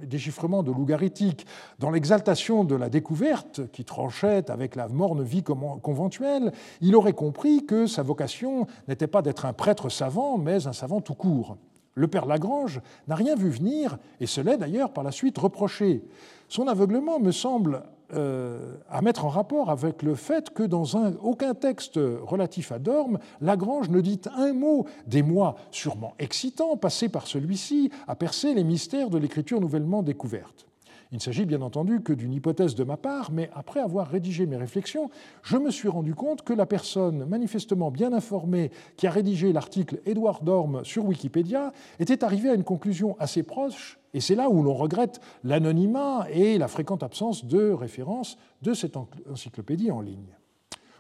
déchiffrement 0.05 0.63
de 0.63 0.71
lougaritique. 0.71 1.47
Dans 1.81 1.91
l'exaltation 1.91 2.63
de 2.63 2.77
la 2.77 2.89
découverte, 2.89 3.69
qui 3.73 3.85
tranchait 3.85 4.53
avec 4.53 4.77
la 4.77 4.87
morne 4.87 5.25
vie 5.25 5.43
conventuelle, 5.43 6.53
il 6.81 6.95
aurait 6.95 7.13
compris 7.13 7.67
que 7.67 7.89
sa 7.89 8.05
vocation 8.05 8.69
n'était 8.87 9.09
pas 9.09 9.23
d'être 9.23 9.47
un 9.47 9.53
prêtre 9.53 9.89
savant, 9.89 10.39
mais 10.39 10.69
un 10.69 10.73
savant 10.73 11.01
tout 11.01 11.17
court. 11.17 11.57
Le 11.97 12.09
père 12.09 12.27
Lagrange 12.27 12.83
n'a 13.09 13.15
rien 13.15 13.35
vu 13.35 13.49
venir, 13.49 13.97
et 14.21 14.27
se 14.27 14.43
l'est 14.43 14.59
d'ailleurs 14.59 14.93
par 14.93 15.03
la 15.03 15.11
suite 15.11 15.39
reproché. 15.39 16.05
Son 16.47 16.69
aveuglement 16.69 17.19
me 17.19 17.33
semble 17.33 17.85
euh, 18.15 18.77
à 18.91 19.01
mettre 19.01 19.25
en 19.25 19.31
rapport 19.31 19.71
avec 19.71 20.03
le 20.03 20.15
fait 20.15 20.51
que 20.51 20.63
dans 20.63 20.99
un, 20.99 21.15
aucun 21.23 21.55
texte 21.55 21.99
relatif 22.23 22.71
à 22.71 22.79
Dorme, 22.79 23.19
Lagrange 23.41 23.89
ne 23.89 24.03
dit 24.03 24.21
un 24.37 24.53
mot 24.53 24.87
des 25.07 25.23
mois 25.23 25.57
sûrement 25.71 26.15
excitants 26.19 26.77
passés 26.77 27.09
par 27.09 27.27
celui-ci 27.27 27.91
à 28.07 28.15
percer 28.15 28.53
les 28.53 28.63
mystères 28.63 29.09
de 29.09 29.17
l'écriture 29.17 29.61
nouvellement 29.61 30.03
découverte. 30.03 30.67
Il 31.13 31.17
ne 31.17 31.21
s'agit 31.21 31.45
bien 31.45 31.63
entendu 31.63 32.01
que 32.01 32.13
d'une 32.13 32.33
hypothèse 32.33 32.75
de 32.75 32.83
ma 32.83 32.97
part, 32.97 33.31
mais 33.31 33.49
après 33.55 33.81
avoir 33.81 34.09
rédigé 34.09 34.45
mes 34.47 34.57
réflexions, 34.57 35.09
je 35.43 35.57
me 35.57 35.71
suis 35.71 35.89
rendu 35.89 36.15
compte 36.15 36.43
que 36.43 36.53
la 36.53 36.67
personne 36.67 37.25
manifestement 37.27 37.93
bien 37.93 38.13
informée 38.13 38.73
qui 38.97 39.07
a 39.07 39.11
rédigé 39.11 39.53
l'article 39.53 40.01
Édouard 40.05 40.43
Dorme 40.43 40.85
sur 40.85 41.05
Wikipédia 41.05 41.73
était 42.01 42.25
arrivée 42.25 42.51
à 42.51 42.55
une 42.55 42.65
conclusion 42.65 43.17
assez 43.21 43.45
proche, 43.45 44.01
et 44.15 44.21
c'est 44.21 44.35
là 44.35 44.51
où 44.51 44.63
l'on 44.63 44.75
regrette 44.75 45.21
l'anonymat 45.45 46.27
et 46.31 46.59
la 46.59 46.69
fréquente 46.69 47.05
absence 47.05 47.45
de 47.45 47.71
référence 47.71 48.37
de 48.63 48.75
cette 48.75 48.97
encyclopédie 49.31 49.93
en 49.93 50.01
ligne. 50.01 50.37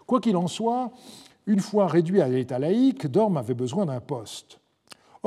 Quoi 0.06 0.20
qu'il 0.20 0.36
en 0.36 0.46
soit, 0.46 0.92
une 1.46 1.60
fois 1.60 1.88
réduit 1.88 2.20
à 2.20 2.28
l'état 2.28 2.60
laïque, 2.60 3.06
Dorme 3.08 3.38
avait 3.38 3.54
besoin 3.54 3.86
d'un 3.86 4.00
poste. 4.00 4.60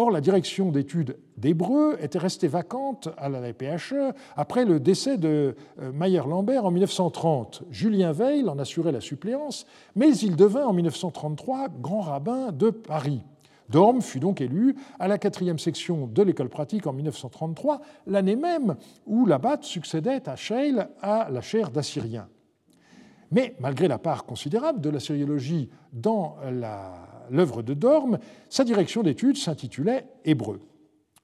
Or, 0.02 0.12
la 0.12 0.22
direction 0.22 0.72
d'études 0.72 1.18
d'hébreu 1.36 1.97
était 2.00 2.20
restée 2.20 2.47
vacante 2.47 3.10
à 3.18 3.28
la 3.28 3.41
LPHE 3.41 4.14
après 4.38 4.64
le 4.64 4.80
décès 4.80 5.18
de 5.18 5.58
euh, 5.82 5.91
Mayer-Lambert 5.91 6.64
en 6.64 6.72
1930. 6.72 7.64
Julien 7.70 8.14
Veil 8.14 8.47
en 8.47 8.58
assurait 8.60 8.93
la 8.93 9.02
suppléance, 9.02 9.66
mais 9.97 10.16
il 10.16 10.38
devint 10.38 10.66
en 10.66 10.72
1933 10.72 11.68
grand 11.82 12.00
rabbin 12.00 12.54
de 12.54 12.70
Paris. 12.70 13.24
Dorme 13.68 14.02
fut 14.02 14.22
donc 14.22 14.39
élu 14.39 14.78
à 15.00 15.10
la 15.10 15.18
quatrième 15.18 15.60
section 15.60 16.08
de 16.08 16.24
l'école 16.24 16.47
pratique 16.47 16.88
en 16.88 16.93
1933, 16.93 17.82
l'année 18.08 18.38
même 18.38 18.78
où 19.06 19.26
l'abat 19.26 19.58
succédait 19.64 20.30
à 20.30 20.38
Scheil 20.38 20.82
à 21.02 21.28
la 21.30 21.41
chaire 21.41 21.72
d'assyrien. 21.72 22.30
Mais 23.32 23.55
malgré 23.59 23.88
la 23.88 23.97
part 23.97 24.25
considérable 24.25 24.82
de 24.82 24.89
la 24.89 24.99
sériologie 24.99 25.69
dans 25.93 26.38
l'œuvre 27.30 27.61
de 27.61 27.73
Dorme, 27.73 28.19
sa 28.49 28.63
direction 28.63 29.03
d'études 29.03 29.38
s'intitulait 29.38 30.07
Hébreu. 30.25 30.61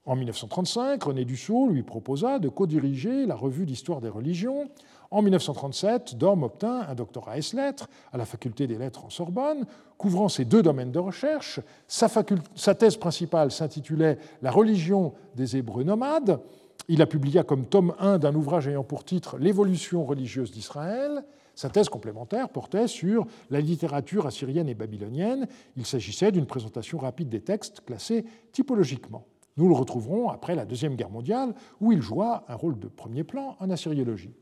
En 0.08 0.16
1935, 0.16 1.02
René 1.02 1.26
Dussault 1.26 1.68
lui 1.68 1.82
proposa 1.82 2.38
de 2.38 2.48
co-diriger 2.48 3.26
la 3.26 3.34
revue 3.34 3.66
d'histoire 3.66 4.02
des 4.02 4.10
religions. 4.10 4.70
En 5.10 5.24
1937, 5.24 6.16
Dorme 6.16 6.44
obtint 6.44 6.82
un 6.88 6.94
doctorat 6.94 7.40
ès 7.40 7.56
lettres 7.56 7.90
à 8.14 8.18
la 8.18 8.26
faculté 8.26 8.68
des 8.68 8.78
lettres 8.78 9.06
en 9.06 9.10
Sorbonne, 9.10 9.66
couvrant 9.98 10.30
ces 10.30 10.46
deux 10.46 10.62
domaines 10.62 10.92
de 10.92 11.00
recherche. 11.00 11.60
Sa, 11.88 12.08
sa 12.54 12.76
thèse 12.76 12.98
principale 12.98 13.50
s'intitulait 13.50 14.20
La 14.44 14.52
religion 14.52 15.14
des 15.36 15.58
Hébreux 15.58 15.84
nomades. 15.84 16.40
Il 16.88 17.00
la 17.00 17.08
publia 17.08 17.44
comme 17.44 17.66
tome 17.66 17.96
1 17.98 18.20
d'un 18.20 18.36
ouvrage 18.36 18.68
ayant 18.68 18.84
pour 18.84 19.06
titre 19.06 19.40
L'évolution 19.40 20.06
religieuse 20.06 20.52
d'Israël. 20.52 21.24
Sa 21.56 21.70
thèse 21.70 21.90
complémentaire 21.90 22.50
portait 22.50 22.88
sur 22.88 23.26
la 23.50 23.62
littérature 23.62 24.28
assyrienne 24.28 24.68
et 24.68 24.76
babylonienne. 24.76 25.48
Il 25.78 25.86
s'agissait 25.86 26.32
d'une 26.32 26.46
présentation 26.46 26.98
rapide 26.98 27.30
des 27.30 27.42
textes 27.42 27.82
classés 27.86 28.26
typologiquement. 28.52 29.26
Nous 29.58 29.70
le 29.70 29.74
retrouverons 29.74 30.30
après 30.30 30.56
la 30.56 30.66
Deuxième 30.66 30.96
Guerre 30.96 31.10
mondiale, 31.10 31.56
où 31.80 31.94
il 31.94 32.02
joua 32.02 32.44
un 32.50 32.56
rôle 32.56 32.78
de 32.78 32.90
premier 32.90 33.24
plan 33.24 33.56
en 33.60 33.70
assyriologie. 33.70 34.36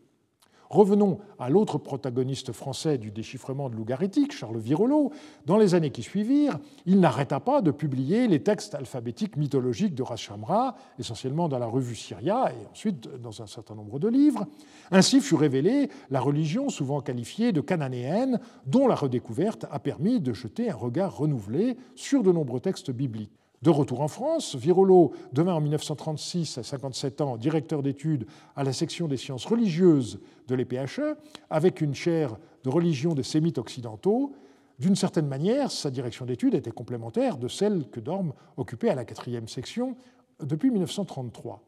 Revenons 0.73 1.19
à 1.37 1.51
l'autre 1.51 1.77
protagoniste 1.77 2.51
français 2.51 2.97
du 2.97 3.11
déchiffrement 3.11 3.69
de 3.69 3.75
l'ougaritique, 3.75 4.31
Charles 4.31 4.57
Virolo. 4.57 5.11
Dans 5.45 5.59
les 5.59 5.75
années 5.75 5.91
qui 5.91 6.01
suivirent, 6.01 6.57
il 6.87 6.99
n'arrêta 6.99 7.39
pas 7.39 7.61
de 7.61 7.69
publier 7.69 8.27
les 8.27 8.41
textes 8.41 8.73
alphabétiques 8.73 9.37
mythologiques 9.37 9.93
de 9.93 10.01
Rashamra, 10.01 10.75
essentiellement 10.97 11.47
dans 11.47 11.59
la 11.59 11.67
revue 11.67 11.93
Syria 11.93 12.51
et 12.51 12.65
ensuite 12.71 13.07
dans 13.21 13.43
un 13.43 13.45
certain 13.45 13.75
nombre 13.75 13.99
de 13.99 14.07
livres. 14.07 14.47
Ainsi 14.89 15.21
fut 15.21 15.35
révélée 15.35 15.91
la 16.09 16.21
religion 16.21 16.69
souvent 16.69 17.01
qualifiée 17.01 17.51
de 17.51 17.61
cananéenne, 17.61 18.39
dont 18.65 18.87
la 18.87 18.95
redécouverte 18.95 19.67
a 19.69 19.77
permis 19.77 20.21
de 20.21 20.33
jeter 20.33 20.71
un 20.71 20.75
regard 20.75 21.15
renouvelé 21.15 21.77
sur 21.93 22.23
de 22.23 22.31
nombreux 22.31 22.61
textes 22.61 22.89
bibliques. 22.89 23.42
De 23.63 23.69
retour 23.69 24.01
en 24.01 24.09
France, 24.09 24.57
Virolo 24.57 25.13
devint 25.31 25.53
en 25.53 25.61
1936, 25.61 26.57
à 26.57 26.63
57 26.63 27.21
ans, 27.21 27.37
directeur 27.37 27.81
d'études 27.81 28.25
à 28.57 28.65
la 28.65 28.73
section 28.73 29.07
des 29.07 29.15
sciences 29.15 29.45
religieuses 29.45 30.19
de 30.49 30.55
l'EPHE, 30.55 31.15
avec 31.49 31.79
une 31.79 31.95
chaire 31.95 32.35
de 32.65 32.69
religion 32.69 33.13
des 33.13 33.23
sémites 33.23 33.57
occidentaux. 33.57 34.33
D'une 34.79 34.97
certaine 34.97 35.27
manière, 35.27 35.71
sa 35.71 35.91
direction 35.91 36.25
d'études 36.25 36.55
était 36.55 36.71
complémentaire 36.71 37.37
de 37.37 37.47
celle 37.47 37.89
que 37.89 38.01
Dorme 38.01 38.33
occupait 38.57 38.89
à 38.89 38.95
la 38.95 39.05
quatrième 39.05 39.47
section 39.47 39.95
depuis 40.41 40.69
1933. 40.69 41.63